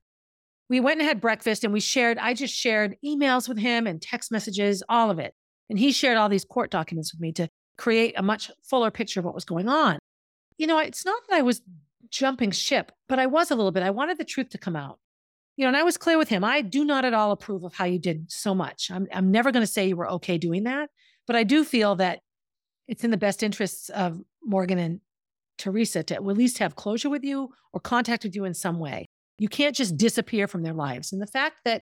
We 0.69 0.79
went 0.79 1.01
and 1.01 1.09
had 1.09 1.19
breakfast 1.19 1.65
and 1.65 1.73
we 1.73 1.81
shared, 1.81 2.17
I 2.17 2.33
just 2.33 2.55
shared 2.55 2.95
emails 3.05 3.49
with 3.49 3.59
him 3.59 3.85
and 3.85 4.01
text 4.01 4.31
messages, 4.31 4.81
all 4.87 5.11
of 5.11 5.19
it. 5.19 5.33
And 5.69 5.77
he 5.77 5.91
shared 5.91 6.15
all 6.15 6.29
these 6.29 6.45
court 6.45 6.71
documents 6.71 7.13
with 7.13 7.19
me 7.19 7.33
to 7.33 7.49
create 7.77 8.13
a 8.17 8.23
much 8.23 8.49
fuller 8.63 8.91
picture 8.91 9.19
of 9.19 9.25
what 9.25 9.35
was 9.35 9.43
going 9.43 9.67
on. 9.67 9.99
You 10.57 10.67
know, 10.67 10.79
it's 10.79 11.05
not 11.05 11.21
that 11.27 11.35
I 11.35 11.41
was 11.41 11.61
jumping 12.11 12.51
ship, 12.51 12.91
but 13.07 13.19
I 13.19 13.25
was 13.25 13.51
a 13.51 13.55
little 13.55 13.71
bit. 13.71 13.83
I 13.83 13.89
wanted 13.89 14.17
the 14.17 14.25
truth 14.25 14.49
to 14.49 14.57
come 14.57 14.75
out. 14.75 14.99
You 15.55 15.65
know, 15.65 15.69
and 15.69 15.77
I 15.77 15.83
was 15.83 15.97
clear 15.97 16.17
with 16.17 16.29
him. 16.29 16.43
I 16.43 16.61
do 16.61 16.85
not 16.85 17.03
at 17.03 17.13
all 17.13 17.31
approve 17.31 17.65
of 17.65 17.73
how 17.73 17.83
you 17.83 17.99
did 17.99 18.31
so 18.31 18.55
much. 18.55 18.89
I'm, 18.89 19.07
I'm 19.13 19.29
never 19.29 19.51
going 19.51 19.63
to 19.63 19.67
say 19.67 19.89
you 19.89 19.97
were 19.97 20.09
okay 20.11 20.37
doing 20.37 20.63
that, 20.63 20.89
but 21.27 21.35
I 21.35 21.43
do 21.43 21.65
feel 21.65 21.95
that 21.95 22.21
it's 22.87 23.03
in 23.03 23.11
the 23.11 23.17
best 23.17 23.43
interests 23.43 23.89
of 23.89 24.21
Morgan 24.43 24.79
and 24.79 25.01
Teresa 25.57 26.01
to 26.03 26.15
at 26.15 26.25
least 26.25 26.59
have 26.59 26.75
closure 26.75 27.09
with 27.09 27.23
you 27.23 27.49
or 27.73 27.79
contact 27.79 28.23
with 28.23 28.35
you 28.35 28.45
in 28.45 28.53
some 28.53 28.79
way. 28.79 29.05
You 29.37 29.49
can't 29.49 29.75
just 29.75 29.97
disappear 29.97 30.47
from 30.47 30.63
their 30.63 30.73
lives. 30.73 31.11
And 31.11 31.21
the 31.21 31.27
fact 31.27 31.57
that 31.65 31.83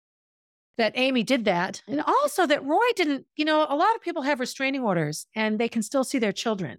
that 0.78 0.92
Amy 0.94 1.22
did 1.22 1.46
that, 1.46 1.82
and 1.88 2.02
also 2.02 2.46
that 2.46 2.64
Roy 2.64 2.86
didn't, 2.94 3.24
you 3.34 3.44
know, 3.44 3.66
a 3.68 3.74
lot 3.74 3.94
of 3.94 4.02
people 4.02 4.22
have 4.22 4.40
restraining 4.40 4.82
orders 4.82 5.26
and 5.34 5.58
they 5.58 5.68
can 5.68 5.82
still 5.82 6.04
see 6.04 6.18
their 6.18 6.32
children. 6.32 6.78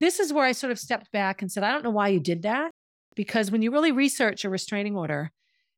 This 0.00 0.20
is 0.20 0.32
where 0.32 0.44
I 0.44 0.52
sort 0.52 0.70
of 0.70 0.78
stepped 0.78 1.10
back 1.12 1.42
and 1.42 1.50
said, 1.50 1.64
I 1.64 1.72
don't 1.72 1.84
know 1.84 1.90
why 1.90 2.08
you 2.08 2.20
did 2.20 2.42
that. 2.42 2.70
Because 3.16 3.50
when 3.50 3.62
you 3.62 3.72
really 3.72 3.90
research 3.90 4.44
a 4.44 4.50
restraining 4.50 4.96
order, 4.96 5.32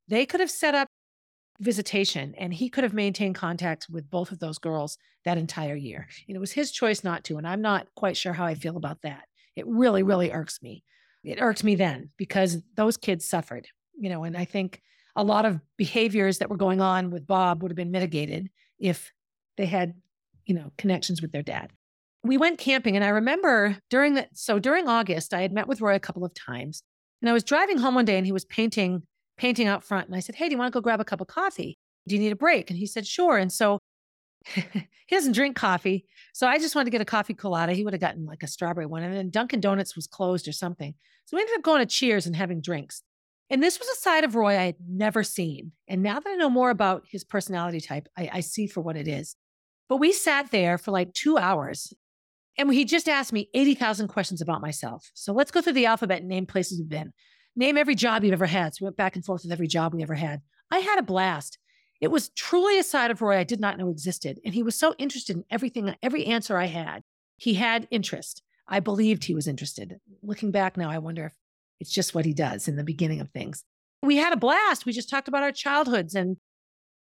they 0.07 0.25
could 0.25 0.39
have 0.39 0.51
set 0.51 0.75
up 0.75 0.87
visitation 1.59 2.35
and 2.37 2.53
he 2.53 2.69
could 2.69 2.83
have 2.83 2.93
maintained 2.93 3.35
contact 3.35 3.87
with 3.89 4.09
both 4.09 4.31
of 4.31 4.39
those 4.39 4.57
girls 4.57 4.97
that 5.25 5.37
entire 5.37 5.75
year. 5.75 6.07
And 6.27 6.35
it 6.35 6.39
was 6.39 6.51
his 6.51 6.71
choice 6.71 7.03
not 7.03 7.23
to. 7.25 7.37
And 7.37 7.47
I'm 7.47 7.61
not 7.61 7.87
quite 7.95 8.17
sure 8.17 8.33
how 8.33 8.45
I 8.45 8.55
feel 8.55 8.77
about 8.77 9.01
that. 9.03 9.23
It 9.55 9.65
really, 9.67 10.03
really 10.03 10.31
irks 10.31 10.61
me. 10.61 10.83
It 11.23 11.39
irked 11.39 11.63
me 11.63 11.75
then 11.75 12.09
because 12.17 12.57
those 12.75 12.97
kids 12.97 13.25
suffered, 13.25 13.67
you 13.95 14.09
know, 14.09 14.23
and 14.23 14.35
I 14.35 14.45
think 14.45 14.81
a 15.15 15.23
lot 15.23 15.45
of 15.45 15.59
behaviors 15.77 16.39
that 16.39 16.49
were 16.49 16.57
going 16.57 16.81
on 16.81 17.11
with 17.11 17.27
Bob 17.27 17.61
would 17.61 17.71
have 17.71 17.75
been 17.75 17.91
mitigated 17.91 18.49
if 18.79 19.11
they 19.57 19.65
had, 19.65 19.93
you 20.45 20.55
know, 20.55 20.71
connections 20.77 21.21
with 21.21 21.31
their 21.31 21.43
dad. 21.43 21.71
We 22.23 22.37
went 22.37 22.59
camping 22.59 22.95
and 22.95 23.03
I 23.03 23.09
remember 23.09 23.77
during 23.89 24.13
that 24.15 24.29
so 24.37 24.59
during 24.59 24.87
August, 24.87 25.33
I 25.33 25.41
had 25.41 25.51
met 25.51 25.67
with 25.67 25.81
Roy 25.81 25.95
a 25.95 25.99
couple 25.99 26.23
of 26.23 26.33
times. 26.33 26.83
And 27.21 27.29
I 27.29 27.33
was 27.33 27.43
driving 27.43 27.77
home 27.77 27.95
one 27.95 28.05
day 28.05 28.17
and 28.17 28.25
he 28.25 28.31
was 28.31 28.45
painting 28.45 29.03
painting 29.37 29.67
out 29.67 29.83
front. 29.83 30.07
And 30.07 30.15
I 30.15 30.19
said, 30.19 30.35
Hey, 30.35 30.47
do 30.47 30.53
you 30.53 30.57
want 30.57 30.71
to 30.71 30.77
go 30.77 30.81
grab 30.81 31.01
a 31.01 31.05
cup 31.05 31.21
of 31.21 31.27
coffee? 31.27 31.77
Do 32.07 32.15
you 32.15 32.21
need 32.21 32.31
a 32.31 32.35
break? 32.35 32.69
And 32.69 32.77
he 32.77 32.85
said, 32.85 33.07
Sure. 33.07 33.37
And 33.37 33.51
so 33.51 33.79
he 34.45 34.65
doesn't 35.09 35.33
drink 35.33 35.55
coffee. 35.55 36.05
So 36.33 36.47
I 36.47 36.57
just 36.57 36.75
wanted 36.75 36.85
to 36.85 36.91
get 36.91 37.01
a 37.01 37.05
coffee 37.05 37.33
Coolatta. 37.33 37.73
He 37.73 37.83
would 37.83 37.93
have 37.93 38.01
gotten 38.01 38.25
like 38.25 38.43
a 38.43 38.47
strawberry 38.47 38.85
one. 38.85 39.03
And 39.03 39.13
then 39.13 39.29
Dunkin' 39.29 39.59
Donuts 39.59 39.95
was 39.95 40.07
closed 40.07 40.47
or 40.47 40.51
something. 40.51 40.93
So 41.25 41.37
we 41.37 41.41
ended 41.41 41.57
up 41.57 41.63
going 41.63 41.79
to 41.79 41.85
Cheers 41.85 42.25
and 42.25 42.35
having 42.35 42.61
drinks. 42.61 43.03
And 43.49 43.61
this 43.61 43.79
was 43.79 43.89
a 43.89 43.99
side 43.99 44.23
of 44.23 44.35
Roy 44.35 44.57
I 44.57 44.63
had 44.63 44.75
never 44.87 45.23
seen. 45.23 45.73
And 45.87 46.01
now 46.01 46.19
that 46.19 46.29
I 46.29 46.35
know 46.35 46.49
more 46.49 46.69
about 46.69 47.03
his 47.09 47.23
personality 47.23 47.81
type, 47.81 48.07
I, 48.17 48.29
I 48.33 48.39
see 48.39 48.65
for 48.65 48.79
what 48.79 48.95
it 48.95 49.07
is. 49.07 49.35
But 49.89 49.97
we 49.97 50.13
sat 50.13 50.51
there 50.51 50.77
for 50.77 50.91
like 50.91 51.13
two 51.13 51.37
hours 51.37 51.93
and 52.61 52.73
he 52.73 52.85
just 52.85 53.09
asked 53.09 53.33
me 53.33 53.49
80,000 53.53 54.07
questions 54.07 54.41
about 54.41 54.61
myself. 54.61 55.09
So 55.13 55.33
let's 55.33 55.51
go 55.51 55.61
through 55.61 55.73
the 55.73 55.85
alphabet 55.85 56.19
and 56.19 56.29
name 56.29 56.45
places 56.45 56.79
we've 56.79 56.89
been. 56.89 57.13
name 57.55 57.77
every 57.77 57.95
job 57.95 58.23
you've 58.23 58.33
ever 58.33 58.45
had. 58.45 58.73
So 58.73 58.79
we 58.81 58.85
went 58.85 58.97
back 58.97 59.15
and 59.15 59.25
forth 59.25 59.43
with 59.43 59.51
every 59.51 59.67
job 59.67 59.93
we 59.93 60.03
ever 60.03 60.15
had. 60.15 60.41
I 60.69 60.79
had 60.79 60.99
a 60.99 61.03
blast. 61.03 61.57
It 61.99 62.09
was 62.09 62.29
truly 62.29 62.79
a 62.79 62.83
side 62.83 63.11
of 63.11 63.21
Roy 63.21 63.37
I 63.37 63.43
did 63.43 63.59
not 63.59 63.77
know 63.77 63.89
existed. 63.89 64.39
And 64.45 64.53
he 64.53 64.63
was 64.63 64.75
so 64.75 64.95
interested 64.97 65.35
in 65.35 65.43
everything, 65.51 65.93
every 66.01 66.25
answer 66.25 66.57
I 66.57 66.65
had. 66.65 67.03
He 67.37 67.55
had 67.55 67.87
interest. 67.91 68.41
I 68.67 68.79
believed 68.79 69.25
he 69.25 69.35
was 69.35 69.47
interested. 69.47 69.99
Looking 70.23 70.51
back 70.51 70.77
now, 70.77 70.89
I 70.89 70.99
wonder 70.99 71.25
if 71.25 71.33
it's 71.79 71.91
just 71.91 72.15
what 72.15 72.25
he 72.25 72.33
does 72.33 72.67
in 72.67 72.75
the 72.75 72.83
beginning 72.83 73.19
of 73.19 73.29
things. 73.31 73.63
We 74.01 74.17
had 74.17 74.33
a 74.33 74.37
blast. 74.37 74.85
We 74.85 74.93
just 74.93 75.09
talked 75.09 75.27
about 75.27 75.43
our 75.43 75.51
childhoods 75.51 76.15
and 76.15 76.37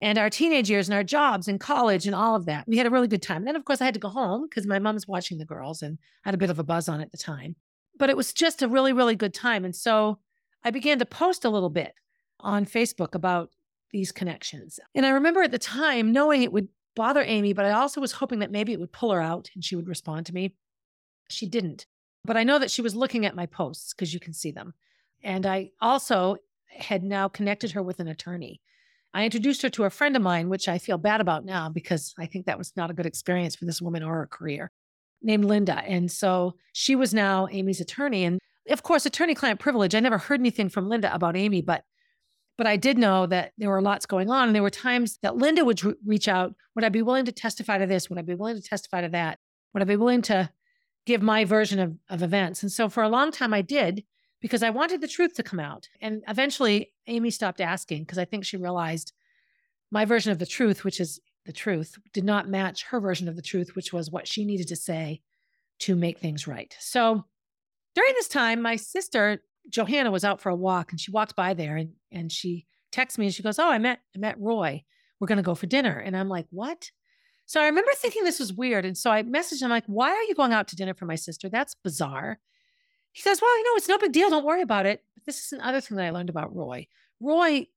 and 0.01 0.17
our 0.17 0.29
teenage 0.29 0.69
years 0.69 0.87
and 0.87 0.95
our 0.95 1.03
jobs 1.03 1.47
and 1.47 1.59
college 1.59 2.05
and 2.05 2.15
all 2.15 2.35
of 2.35 2.45
that. 2.45 2.67
We 2.67 2.77
had 2.77 2.87
a 2.87 2.89
really 2.89 3.07
good 3.07 3.21
time. 3.21 3.37
And 3.37 3.47
then, 3.47 3.55
of 3.55 3.65
course, 3.65 3.81
I 3.81 3.85
had 3.85 3.93
to 3.95 3.99
go 3.99 4.09
home 4.09 4.47
because 4.49 4.65
my 4.65 4.79
mom's 4.79 5.07
watching 5.07 5.37
the 5.37 5.45
girls 5.45 5.81
and 5.81 5.97
I 6.25 6.29
had 6.29 6.35
a 6.35 6.37
bit 6.39 6.49
of 6.49 6.59
a 6.59 6.63
buzz 6.63 6.87
on 6.87 7.01
at 7.01 7.11
the 7.11 7.17
time. 7.17 7.55
But 7.97 8.09
it 8.09 8.17
was 8.17 8.31
just 8.31 8.61
a 8.61 8.67
really, 8.67 8.93
really 8.93 9.15
good 9.15 9.33
time. 9.33 9.65
And 9.65 9.75
so 9.75 10.19
I 10.63 10.71
began 10.71 10.99
to 10.99 11.05
post 11.05 11.43
a 11.43 11.49
little 11.49 11.69
bit 11.69 11.93
on 12.39 12.65
Facebook 12.65 13.13
about 13.13 13.49
these 13.91 14.11
connections. 14.11 14.79
And 14.95 15.05
I 15.05 15.09
remember 15.09 15.41
at 15.41 15.51
the 15.51 15.59
time 15.59 16.11
knowing 16.11 16.43
it 16.43 16.53
would 16.53 16.69
bother 16.95 17.23
Amy, 17.25 17.53
but 17.53 17.65
I 17.65 17.71
also 17.71 17.99
was 17.99 18.13
hoping 18.13 18.39
that 18.39 18.51
maybe 18.51 18.71
it 18.71 18.79
would 18.79 18.91
pull 18.91 19.11
her 19.11 19.21
out 19.21 19.49
and 19.53 19.63
she 19.63 19.75
would 19.75 19.87
respond 19.87 20.25
to 20.27 20.33
me. 20.33 20.53
She 21.29 21.45
didn't. 21.45 21.85
But 22.23 22.37
I 22.37 22.43
know 22.43 22.59
that 22.59 22.71
she 22.71 22.81
was 22.81 22.95
looking 22.95 23.25
at 23.25 23.35
my 23.35 23.45
posts 23.45 23.93
because 23.93 24.13
you 24.13 24.19
can 24.19 24.33
see 24.33 24.51
them. 24.51 24.73
And 25.23 25.45
I 25.45 25.71
also 25.81 26.37
had 26.67 27.03
now 27.03 27.27
connected 27.27 27.71
her 27.71 27.83
with 27.83 27.99
an 27.99 28.07
attorney. 28.07 28.61
I 29.13 29.25
introduced 29.25 29.61
her 29.63 29.69
to 29.69 29.85
a 29.85 29.89
friend 29.89 30.15
of 30.15 30.21
mine, 30.21 30.49
which 30.49 30.67
I 30.67 30.77
feel 30.77 30.97
bad 30.97 31.21
about 31.21 31.45
now 31.45 31.69
because 31.69 32.13
I 32.19 32.25
think 32.25 32.45
that 32.45 32.57
was 32.57 32.73
not 32.75 32.91
a 32.91 32.93
good 32.93 33.05
experience 33.05 33.55
for 33.55 33.65
this 33.65 33.81
woman 33.81 34.03
or 34.03 34.15
her 34.15 34.27
career, 34.27 34.71
named 35.21 35.45
Linda. 35.45 35.83
And 35.85 36.11
so 36.11 36.55
she 36.73 36.95
was 36.95 37.13
now 37.13 37.47
Amy's 37.51 37.81
attorney. 37.81 38.23
And 38.23 38.39
of 38.69 38.83
course, 38.83 39.05
attorney 39.05 39.33
client 39.33 39.59
privilege. 39.59 39.95
I 39.95 39.99
never 39.99 40.19
heard 40.19 40.39
anything 40.39 40.69
from 40.69 40.89
Linda 40.89 41.13
about 41.13 41.35
Amy, 41.35 41.61
but 41.61 41.83
but 42.57 42.67
I 42.67 42.75
did 42.75 42.97
know 42.97 43.25
that 43.25 43.53
there 43.57 43.69
were 43.69 43.81
lots 43.81 44.05
going 44.05 44.29
on. 44.29 44.49
And 44.49 44.53
there 44.53 44.61
were 44.61 44.69
times 44.69 45.17
that 45.21 45.37
Linda 45.37 45.63
would 45.63 45.81
reach 46.05 46.27
out 46.27 46.53
Would 46.75 46.83
I 46.83 46.89
be 46.89 47.01
willing 47.01 47.25
to 47.25 47.31
testify 47.31 47.77
to 47.77 47.87
this? 47.87 48.09
Would 48.09 48.19
I 48.19 48.21
be 48.21 48.35
willing 48.35 48.57
to 48.57 48.61
testify 48.61 49.01
to 49.01 49.09
that? 49.09 49.39
Would 49.73 49.81
I 49.81 49.85
be 49.85 49.95
willing 49.95 50.21
to 50.23 50.49
give 51.05 51.21
my 51.21 51.45
version 51.45 51.79
of, 51.79 51.95
of 52.09 52.21
events? 52.21 52.61
And 52.61 52.71
so 52.71 52.89
for 52.89 53.01
a 53.01 53.09
long 53.09 53.31
time, 53.31 53.53
I 53.53 53.61
did 53.61 54.03
because 54.41 54.63
I 54.63 54.69
wanted 54.69 55.01
the 55.01 55.07
truth 55.07 55.33
to 55.35 55.43
come 55.43 55.59
out. 55.59 55.87
And 56.01 56.23
eventually, 56.27 56.93
Amy 57.07 57.29
stopped 57.29 57.61
asking 57.61 58.03
because 58.03 58.17
I 58.17 58.25
think 58.25 58.45
she 58.45 58.57
realized 58.57 59.13
my 59.91 60.05
version 60.05 60.31
of 60.31 60.39
the 60.39 60.45
truth, 60.45 60.83
which 60.83 60.99
is 60.99 61.19
the 61.45 61.53
truth, 61.53 61.97
did 62.13 62.23
not 62.23 62.47
match 62.47 62.83
her 62.85 62.99
version 62.99 63.27
of 63.27 63.35
the 63.35 63.41
truth, 63.41 63.75
which 63.75 63.91
was 63.91 64.11
what 64.11 64.27
she 64.27 64.45
needed 64.45 64.67
to 64.67 64.75
say 64.75 65.21
to 65.79 65.95
make 65.95 66.19
things 66.19 66.47
right. 66.47 66.75
So 66.79 67.25
during 67.95 68.13
this 68.13 68.27
time, 68.27 68.61
my 68.61 68.75
sister 68.75 69.41
Johanna 69.69 70.11
was 70.11 70.23
out 70.23 70.41
for 70.41 70.49
a 70.49 70.55
walk 70.55 70.91
and 70.91 70.99
she 70.99 71.11
walked 71.11 71.35
by 71.35 71.53
there 71.53 71.75
and, 71.77 71.91
and 72.11 72.31
she 72.31 72.65
texts 72.91 73.17
me 73.17 73.25
and 73.25 73.35
she 73.35 73.43
goes, 73.43 73.59
Oh, 73.59 73.69
I 73.69 73.77
met 73.77 73.99
I 74.15 74.19
met 74.19 74.39
Roy. 74.39 74.83
We're 75.19 75.27
gonna 75.27 75.41
go 75.41 75.55
for 75.55 75.67
dinner. 75.67 75.97
And 75.97 76.15
I'm 76.15 76.29
like, 76.29 76.47
What? 76.49 76.91
So 77.45 77.59
I 77.59 77.65
remember 77.65 77.91
thinking 77.95 78.23
this 78.23 78.39
was 78.39 78.53
weird. 78.53 78.85
And 78.85 78.97
so 78.97 79.11
I 79.11 79.23
messaged 79.23 79.61
him 79.61 79.69
like, 79.69 79.85
Why 79.87 80.09
are 80.09 80.23
you 80.23 80.35
going 80.35 80.53
out 80.53 80.67
to 80.69 80.75
dinner 80.75 80.93
for 80.93 81.05
my 81.05 81.15
sister? 81.15 81.49
That's 81.49 81.75
bizarre. 81.75 82.39
He 83.11 83.21
says, 83.21 83.41
Well, 83.41 83.57
you 83.57 83.63
know, 83.63 83.77
it's 83.77 83.89
no 83.89 83.97
big 83.97 84.11
deal. 84.11 84.29
Don't 84.29 84.45
worry 84.45 84.61
about 84.61 84.85
it. 84.85 85.03
But 85.15 85.25
this 85.25 85.43
is 85.45 85.53
another 85.53 85.81
thing 85.81 85.97
that 85.97 86.05
I 86.05 86.11
learned 86.11 86.29
about 86.29 86.55
Roy. 86.55 86.87
Roy 87.19 87.67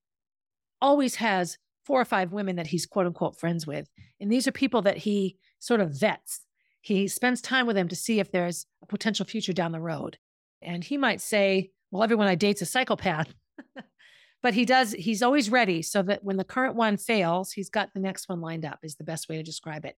always 0.80 1.16
has 1.16 1.59
four 1.85 2.01
or 2.01 2.05
five 2.05 2.33
women 2.33 2.57
that 2.57 2.68
he's 2.68 2.87
quote 2.87 3.07
unquote 3.07 3.39
friends 3.39 3.66
with. 3.66 3.89
And 4.20 4.30
these 4.30 4.47
are 4.47 4.53
people 4.53 4.83
that 4.83 4.99
he 4.99 5.39
sort 5.59 5.80
of 5.80 5.99
vets. 5.99 6.41
He 6.80 7.09
spends 7.09 7.41
time 7.41 7.66
with 7.66 7.76
them 7.76 7.89
to 7.89 7.97
see 7.97 8.18
if 8.20 8.30
there's 8.30 8.66
a 8.83 8.87
potential 8.87 9.24
future 9.24 9.53
down 9.53 9.72
the 9.72 9.80
road. 9.80 10.18
And 10.61 10.83
he 10.83 10.97
might 10.97 11.20
say, 11.20 11.70
well, 11.91 12.03
everyone 12.03 12.26
I 12.26 12.35
date's 12.35 12.62
a 12.62 12.66
psychopath. 12.66 13.35
but 14.43 14.55
he 14.55 14.64
does, 14.64 14.93
he's 14.93 15.22
always 15.22 15.51
ready 15.51 15.83
so 15.83 16.03
that 16.03 16.24
when 16.24 16.37
the 16.37 16.45
current 16.45 16.74
one 16.74 16.97
fails, 16.97 17.53
he's 17.53 17.70
got 17.70 17.95
the 17.95 18.01
next 18.01 18.28
one 18.28 18.41
lined 18.41 18.64
up, 18.64 18.80
is 18.83 18.97
the 18.97 19.05
best 19.05 19.28
way 19.28 19.37
to 19.37 19.43
describe 19.43 19.85
it. 19.85 19.97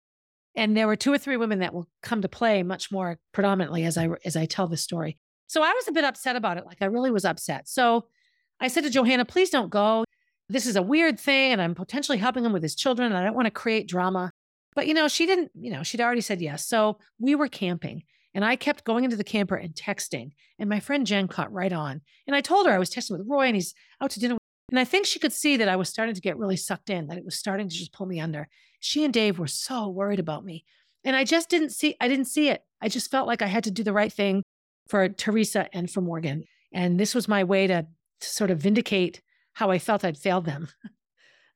And 0.56 0.76
there 0.76 0.86
were 0.86 0.96
two 0.96 1.12
or 1.12 1.18
three 1.18 1.36
women 1.36 1.60
that 1.60 1.74
will 1.74 1.88
come 2.02 2.22
to 2.22 2.28
play 2.28 2.62
much 2.62 2.92
more 2.92 3.18
predominantly 3.32 3.84
as 3.84 3.98
I 3.98 4.08
as 4.24 4.36
I 4.36 4.46
tell 4.46 4.68
the 4.68 4.76
story. 4.76 5.18
So 5.46 5.62
I 5.62 5.72
was 5.72 5.88
a 5.88 5.92
bit 5.92 6.04
upset 6.04 6.36
about 6.36 6.58
it. 6.58 6.66
Like 6.66 6.78
I 6.80 6.86
really 6.86 7.10
was 7.10 7.24
upset. 7.24 7.68
So 7.68 8.06
I 8.60 8.68
said 8.68 8.84
to 8.84 8.90
Johanna, 8.90 9.24
please 9.24 9.50
don't 9.50 9.70
go. 9.70 10.04
This 10.48 10.66
is 10.66 10.76
a 10.76 10.82
weird 10.82 11.18
thing, 11.18 11.52
and 11.52 11.62
I'm 11.62 11.74
potentially 11.74 12.18
helping 12.18 12.44
him 12.44 12.52
with 12.52 12.62
his 12.62 12.74
children. 12.74 13.10
And 13.10 13.16
I 13.16 13.24
don't 13.24 13.34
want 13.34 13.46
to 13.46 13.50
create 13.50 13.88
drama. 13.88 14.30
But 14.74 14.86
you 14.86 14.94
know, 14.94 15.08
she 15.08 15.26
didn't, 15.26 15.50
you 15.54 15.70
know, 15.70 15.82
she'd 15.82 16.00
already 16.00 16.20
said 16.20 16.40
yes. 16.40 16.66
So 16.66 16.98
we 17.18 17.34
were 17.34 17.48
camping. 17.48 18.02
And 18.34 18.44
I 18.44 18.56
kept 18.56 18.84
going 18.84 19.04
into 19.04 19.16
the 19.16 19.24
camper 19.24 19.54
and 19.54 19.74
texting. 19.74 20.32
And 20.58 20.68
my 20.68 20.80
friend 20.80 21.06
Jen 21.06 21.28
caught 21.28 21.52
right 21.52 21.72
on. 21.72 22.00
And 22.26 22.34
I 22.34 22.40
told 22.40 22.66
her 22.66 22.72
I 22.72 22.78
was 22.78 22.90
texting 22.90 23.12
with 23.12 23.28
Roy 23.28 23.46
and 23.46 23.54
he's 23.54 23.74
out 24.00 24.10
to 24.10 24.20
dinner. 24.20 24.36
And 24.70 24.80
I 24.80 24.84
think 24.84 25.06
she 25.06 25.20
could 25.20 25.32
see 25.32 25.56
that 25.56 25.68
I 25.68 25.76
was 25.76 25.88
starting 25.88 26.16
to 26.16 26.20
get 26.20 26.36
really 26.36 26.56
sucked 26.56 26.90
in, 26.90 27.06
that 27.06 27.18
it 27.18 27.24
was 27.24 27.38
starting 27.38 27.68
to 27.68 27.74
just 27.74 27.92
pull 27.92 28.06
me 28.06 28.18
under. 28.18 28.48
She 28.80 29.04
and 29.04 29.14
Dave 29.14 29.38
were 29.38 29.46
so 29.46 29.88
worried 29.88 30.18
about 30.18 30.44
me. 30.44 30.64
And 31.04 31.14
I 31.14 31.22
just 31.22 31.48
didn't 31.48 31.70
see, 31.70 31.94
I 32.00 32.08
didn't 32.08 32.24
see 32.24 32.48
it. 32.48 32.62
I 32.80 32.88
just 32.88 33.10
felt 33.10 33.28
like 33.28 33.40
I 33.40 33.46
had 33.46 33.64
to 33.64 33.70
do 33.70 33.84
the 33.84 33.92
right 33.92 34.12
thing 34.12 34.42
for 34.88 35.08
Teresa 35.08 35.68
and 35.72 35.90
for 35.90 36.00
Morgan. 36.00 36.44
And 36.72 36.98
this 36.98 37.14
was 37.14 37.28
my 37.28 37.44
way 37.44 37.66
to, 37.66 37.86
to 38.20 38.28
sort 38.28 38.50
of 38.50 38.58
vindicate 38.58 39.20
how 39.52 39.70
I 39.70 39.78
felt 39.78 40.04
I'd 40.04 40.18
failed 40.18 40.44
them. 40.44 40.68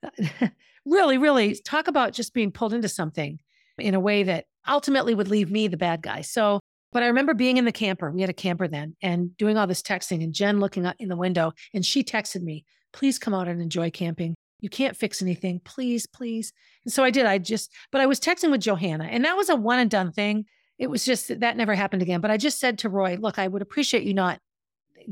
really, 0.87 1.18
really 1.18 1.57
talk 1.57 1.89
about 1.89 2.12
just 2.12 2.35
being 2.35 2.53
pulled 2.53 2.72
into 2.72 2.89
something 2.89 3.39
in 3.79 3.95
a 3.95 4.01
way 4.01 4.22
that 4.22 4.47
ultimately 4.68 5.14
would 5.14 5.29
leave 5.29 5.51
me 5.51 5.68
the 5.68 5.76
bad 5.76 6.03
guy. 6.03 6.20
So 6.20 6.61
but 6.93 7.03
I 7.03 7.07
remember 7.07 7.35
being 7.35 7.59
in 7.59 7.64
the 7.64 7.72
camper. 7.72 8.11
We 8.11 8.22
had 8.22 8.31
a 8.31 8.35
camper 8.35 8.66
then 8.66 8.97
and 9.03 9.37
doing 9.37 9.57
all 9.57 9.66
this 9.66 9.83
texting 9.83 10.22
and 10.22 10.33
Jen 10.33 10.61
looking 10.61 10.87
out 10.87 10.97
in 10.99 11.09
the 11.09 11.16
window 11.16 11.53
and 11.74 11.85
she 11.85 12.03
texted 12.03 12.43
me, 12.43 12.64
please 12.93 13.18
come 13.18 13.35
out 13.35 13.49
and 13.49 13.61
enjoy 13.61 13.91
camping. 13.91 14.35
You 14.61 14.70
can't 14.70 14.97
fix 14.97 15.22
anything. 15.22 15.61
Please, 15.64 16.07
please. 16.07 16.53
And 16.85 16.93
so 16.93 17.05
I 17.05 17.11
did. 17.11 17.26
I 17.26 17.39
just, 17.39 17.70
but 17.93 18.01
I 18.01 18.07
was 18.07 18.18
texting 18.18 18.51
with 18.51 18.62
Johanna 18.62 19.05
and 19.05 19.24
that 19.24 19.37
was 19.37 19.51
a 19.51 19.57
one 19.57 19.79
and 19.79 19.91
done 19.91 20.12
thing. 20.12 20.47
It 20.79 20.89
was 20.89 21.05
just 21.05 21.41
that 21.41 21.57
never 21.57 21.74
happened 21.74 22.03
again. 22.03 22.20
But 22.20 22.31
I 22.31 22.37
just 22.37 22.61
said 22.61 22.79
to 22.79 22.89
Roy, 22.89 23.16
look, 23.20 23.39
I 23.39 23.49
would 23.49 23.62
appreciate 23.62 24.05
you 24.05 24.14
not 24.14 24.39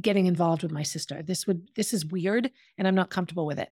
getting 0.01 0.27
involved 0.27 0.63
with 0.63 0.73
my 0.73 0.83
sister. 0.83 1.23
This 1.23 1.47
would, 1.47 1.69
this 1.75 1.93
is 1.93 2.07
weird 2.07 2.51
and 2.79 2.87
I'm 2.87 2.95
not 2.95 3.11
comfortable 3.11 3.47
with 3.47 3.59
it. 3.59 3.71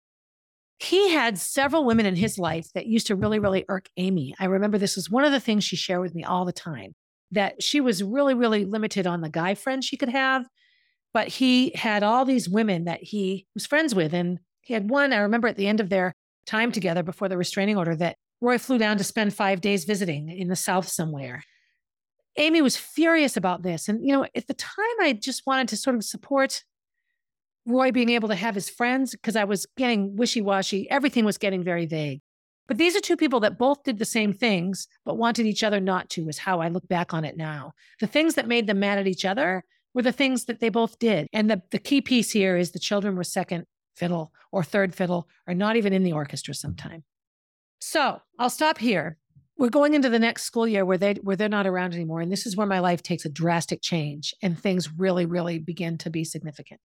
He 0.79 1.11
had 1.13 1.39
several 1.39 1.85
women 1.85 2.07
in 2.07 2.17
his 2.17 2.39
life 2.39 2.69
that 2.75 2.87
used 2.87 3.09
to 3.09 3.17
really, 3.17 3.39
really 3.39 3.65
irk 3.69 3.89
Amy. 3.97 4.35
I 4.39 4.47
remember 4.47 4.79
this 4.79 4.97
was 4.97 5.11
one 5.11 5.25
of 5.25 5.33
the 5.33 5.41
things 5.41 5.65
she 5.65 5.77
shared 5.77 6.01
with 6.01 6.15
me 6.15 6.25
all 6.25 6.45
the 6.45 6.53
time 6.53 6.95
that 7.33 7.63
she 7.63 7.81
was 7.81 8.03
really, 8.03 8.35
really 8.35 8.65
limited 8.65 9.07
on 9.07 9.21
the 9.21 9.29
guy 9.29 9.55
friends 9.55 9.87
she 9.87 9.97
could 9.97 10.09
have. 10.09 10.47
But 11.13 11.29
he 11.29 11.73
had 11.75 12.03
all 12.03 12.25
these 12.25 12.49
women 12.49 12.85
that 12.85 13.03
he 13.03 13.47
was 13.55 13.67
friends 13.67 13.95
with. 13.95 14.15
And 14.15 14.39
he 14.63 14.75
had 14.75 14.91
one, 14.91 15.13
I 15.13 15.19
remember 15.19 15.49
at 15.49 15.57
the 15.57 15.67
end 15.67 15.81
of 15.81 15.89
their 15.89 16.15
time 16.47 16.73
together 16.73 17.03
before 17.03 17.29
the 17.29 17.37
restraining 17.37 17.77
order, 17.77 17.97
that 17.97 18.17
Roy 18.41 18.59
flew 18.59 18.79
down 18.79 18.97
to 18.99 19.05
spend 19.05 19.35
five 19.35 19.61
days 19.61 19.85
visiting 19.85 20.29
in 20.29 20.49
the 20.49 20.57
South 20.57 20.89
somewhere. 20.89 21.43
Amy 22.37 22.63
was 22.63 22.77
furious 22.77 23.37
about 23.37 23.63
this. 23.63 23.89
And, 23.89 24.05
you 24.07 24.13
know, 24.13 24.27
at 24.35 24.47
the 24.47 24.55
time, 24.55 24.85
I 25.01 25.13
just 25.13 25.47
wanted 25.47 25.69
to 25.69 25.77
sort 25.77 25.97
of 25.97 26.05
support 26.05 26.65
Roy 27.67 27.93
being 27.93 28.11
able 28.11 28.29
to 28.29 28.35
have 28.35 28.55
his 28.55 28.71
friends 28.71 29.13
because 29.13 29.37
I 29.37 29.45
was 29.45 29.67
getting 29.77 30.17
wishy 30.17 30.41
washy. 30.41 30.91
Everything 30.91 31.25
was 31.25 31.39
getting 31.39 31.63
very 31.63 31.87
vague. 31.87 32.21
But 32.69 32.79
these 32.79 32.95
are 32.95 33.01
two 33.01 33.17
people 33.17 33.41
that 33.41 33.59
both 33.59 33.83
did 33.83 33.99
the 33.99 34.05
same 34.05 34.33
things, 34.33 34.87
but 35.05 35.19
wanted 35.19 35.45
each 35.45 35.65
other 35.65 35.81
not 35.81 36.09
to, 36.11 36.29
is 36.29 36.39
how 36.39 36.61
I 36.61 36.69
look 36.69 36.87
back 36.87 37.13
on 37.13 37.25
it 37.25 37.37
now. 37.37 37.73
The 37.99 38.07
things 38.07 38.37
that 38.37 38.47
made 38.47 38.69
them 38.69 38.79
mad 38.79 38.99
at 38.99 39.09
each 39.09 39.25
other 39.25 39.65
were 39.93 40.03
the 40.03 40.13
things 40.13 40.45
that 40.45 40.61
they 40.61 40.69
both 40.69 40.99
did. 41.01 41.27
And 41.33 41.51
the, 41.51 41.63
the 41.73 41.81
key 41.81 42.01
piece 42.01 42.31
here 42.31 42.57
is 42.57 42.71
the 42.71 42.79
children 42.79 43.17
were 43.17 43.25
second 43.25 43.67
fiddle 43.97 44.33
or 44.53 44.63
third 44.63 44.95
fiddle 44.95 45.29
or 45.49 45.55
not 45.55 45.77
even 45.77 45.93
in 45.93 46.05
the 46.05 46.13
orchestra 46.13 46.55
sometime. 46.55 47.03
So 47.81 48.21
I'll 48.39 48.51
stop 48.51 48.79
here. 48.79 49.19
We're 49.61 49.69
going 49.69 49.93
into 49.93 50.09
the 50.09 50.19
next 50.19 50.45
school 50.45 50.67
year 50.67 50.87
where 50.87 50.97
they 50.97 51.17
where 51.21 51.37
they're 51.37 51.47
not 51.47 51.67
around 51.67 51.93
anymore. 51.93 52.23
And 52.23 52.33
this 52.33 52.47
is 52.47 52.57
where 52.57 52.67
my 52.67 52.79
life 52.79 53.03
takes 53.03 53.27
a 53.27 53.29
drastic 53.29 53.83
change 53.83 54.33
and 54.43 54.59
things 54.59 54.91
really, 54.99 55.27
really 55.27 55.59
begin 55.59 55.99
to 55.99 56.09
be 56.09 56.25
significant. 56.25 56.81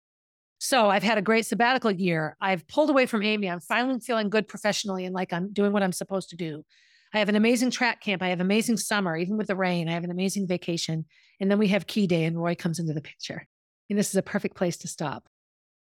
So 0.58 0.90
I've 0.90 1.04
had 1.04 1.16
a 1.16 1.22
great 1.22 1.46
sabbatical 1.46 1.92
year. 1.92 2.36
I've 2.40 2.66
pulled 2.66 2.90
away 2.90 3.06
from 3.06 3.22
Amy. 3.22 3.48
I'm 3.48 3.60
finally 3.60 4.00
feeling 4.00 4.28
good 4.28 4.48
professionally 4.48 5.04
and 5.04 5.14
like 5.14 5.32
I'm 5.32 5.52
doing 5.52 5.70
what 5.70 5.84
I'm 5.84 5.92
supposed 5.92 6.30
to 6.30 6.36
do. 6.36 6.64
I 7.12 7.20
have 7.20 7.28
an 7.28 7.36
amazing 7.36 7.70
track 7.70 8.00
camp. 8.00 8.24
I 8.24 8.30
have 8.30 8.40
amazing 8.40 8.78
summer, 8.78 9.16
even 9.16 9.36
with 9.36 9.46
the 9.46 9.54
rain. 9.54 9.88
I 9.88 9.92
have 9.92 10.02
an 10.02 10.10
amazing 10.10 10.48
vacation. 10.48 11.04
And 11.38 11.48
then 11.48 11.60
we 11.60 11.68
have 11.68 11.86
key 11.86 12.08
day 12.08 12.24
and 12.24 12.42
Roy 12.42 12.56
comes 12.56 12.80
into 12.80 12.92
the 12.92 13.00
picture. 13.00 13.46
And 13.88 13.96
this 13.96 14.08
is 14.08 14.16
a 14.16 14.22
perfect 14.22 14.56
place 14.56 14.78
to 14.78 14.88
stop. 14.88 15.28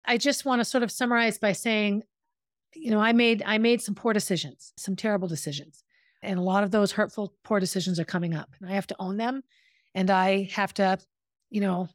I 0.05 0.18
just 0.18 0.45
want 0.45 0.61
to 0.61 0.64
sort 0.66 0.82
of 0.82 0.90
summarize 0.90 1.38
by 1.38 1.53
saying, 1.53 2.03
you 2.74 2.90
know, 2.90 3.01
I 3.01 3.12
made 3.12 3.43
I 3.47 3.57
made 3.57 3.80
some 3.80 3.95
poor 3.95 4.12
decisions, 4.12 4.74
some 4.76 4.95
terrible 4.95 5.28
decisions. 5.28 5.84
And 6.23 6.39
a 6.39 6.43
lot 6.43 6.64
of 6.64 6.70
those 6.70 6.93
hurtful 6.93 7.35
poor 7.45 7.61
decisions 7.61 7.99
are 7.99 8.05
coming 8.05 8.35
up. 8.35 8.51
And 8.61 8.70
I 8.70 8.75
have 8.75 8.87
to 8.89 8.97
own 8.99 9.16
them. 9.16 9.43
And 9.95 10.11
I 10.11 10.49
have 10.53 10.73
to, 10.75 10.99
you 11.51 11.61
know, 11.61 11.89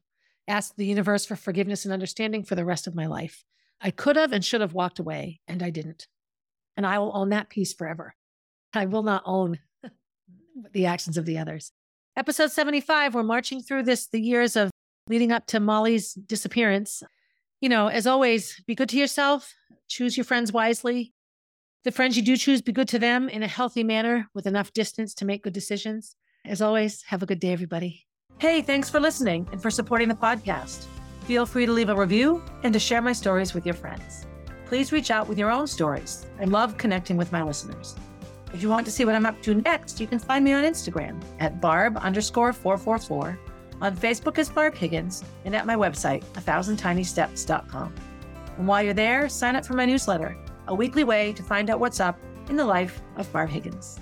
ask 0.48 0.76
the 0.76 0.86
universe 0.86 1.26
for 1.26 1.36
forgiveness 1.36 1.86
and 1.86 1.94
understanding 1.94 2.44
for 2.44 2.56
the 2.56 2.66
rest 2.66 2.88
of 2.88 2.96
my 2.96 3.06
life. 3.06 3.44
I 3.82 3.92
could 3.92 4.16
have 4.16 4.32
and 4.32 4.44
should 4.44 4.62
have 4.62 4.74
walked 4.74 5.00
away, 5.00 5.40
and 5.48 5.62
I 5.62 5.70
didn't. 5.70 6.08
And 6.76 6.86
I 6.86 7.00
will 7.00 7.16
own 7.16 7.30
that 7.30 7.50
piece 7.50 7.74
forever. 7.74 8.16
I 8.74 8.86
will 8.86 9.04
not 9.04 9.24
own 9.26 9.60
the 10.72 10.86
actions 10.86 11.18
of 11.18 11.26
the 11.26 11.38
others. 11.38 11.72
Episode 12.16 12.52
75, 12.52 13.14
we're 13.14 13.24
marching 13.24 13.62
through 13.62 13.84
this, 13.84 14.08
the 14.08 14.22
years 14.22 14.56
of 14.56 14.72
leading 15.08 15.32
up 15.32 15.46
to 15.48 15.60
Molly's 15.60 16.14
disappearance. 16.14 17.04
You 17.62 17.70
know, 17.70 17.88
as 17.88 18.08
always, 18.08 18.62
be 18.66 18.76
good 18.76 18.90
to 18.90 18.98
yourself, 18.98 19.54
choose 19.88 20.18
your 20.18 20.24
friends 20.24 20.52
wisely. 20.52 21.14
The 21.84 21.92
friends 21.92 22.18
you 22.18 22.24
do 22.24 22.36
choose, 22.36 22.62
be 22.62 22.72
good 22.72 22.88
to 22.90 23.00
them 23.00 23.30
in 23.30 23.44
a 23.44 23.48
healthy 23.48 23.84
manner 23.84 24.28
with 24.34 24.46
enough 24.46 24.74
distance 24.74 25.14
to 25.16 25.26
make 25.26 25.44
good 25.44 25.54
decisions. 25.54 26.16
As 26.46 26.62
always, 26.62 27.04
have 27.04 27.24
a 27.24 27.26
good 27.26 27.40
day, 27.40 27.54
everybody. 27.54 28.06
Hey, 28.40 28.62
thanks 28.62 28.90
for 28.90 29.00
listening 29.00 29.48
and 29.52 29.62
for 29.62 29.72
supporting 29.72 30.10
the 30.10 30.16
podcast. 30.16 30.86
Feel 31.26 31.46
free 31.46 31.66
to 31.66 31.72
leave 31.72 31.90
a 31.90 31.96
review 31.96 32.44
and 32.64 32.74
to 32.74 32.80
share 32.80 33.02
my 33.02 33.14
stories 33.14 33.54
with 33.54 33.66
your 33.66 33.76
friends. 33.76 34.26
Please 34.66 34.92
reach 34.92 35.12
out 35.12 35.30
with 35.30 35.38
your 35.38 35.50
own 35.50 35.66
stories. 35.66 36.26
I 36.40 36.46
love 36.46 36.78
connecting 36.78 37.16
with 37.16 37.32
my 37.32 37.42
listeners. 37.42 37.96
If 38.54 38.62
you 38.62 38.70
want 38.70 38.86
to 38.86 38.92
see 38.92 39.06
what 39.06 39.16
I'm 39.16 39.26
up 39.26 39.42
to 39.44 39.56
next, 39.56 40.00
you 40.00 40.08
can 40.08 40.20
find 40.20 40.44
me 40.44 40.54
on 40.54 40.64
Instagram 40.64 41.22
at 41.40 41.62
barb 41.62 41.98
underscore 41.98 42.54
444, 42.54 43.40
on 43.82 43.96
Facebook 43.96 44.38
as 44.40 44.50
Barb 44.50 44.76
Higgins, 44.76 45.24
and 45.46 45.56
at 45.56 45.66
my 45.66 45.76
website, 45.76 46.24
1000tinysteps.com. 46.34 47.94
And 48.58 48.68
while 48.68 48.84
you're 48.84 48.94
there, 48.94 49.30
sign 49.30 49.56
up 49.56 49.66
for 49.66 49.74
my 49.74 49.86
newsletter, 49.86 50.36
a 50.68 50.76
weekly 50.76 51.03
way 51.03 51.34
to 51.34 51.43
find 51.43 51.70
out 51.70 51.80
what's 51.80 51.99
up 51.99 52.20
in 52.49 52.55
the 52.55 52.65
life 52.65 53.01
of 53.15 53.32
Barb 53.32 53.49
Higgins. 53.49 53.99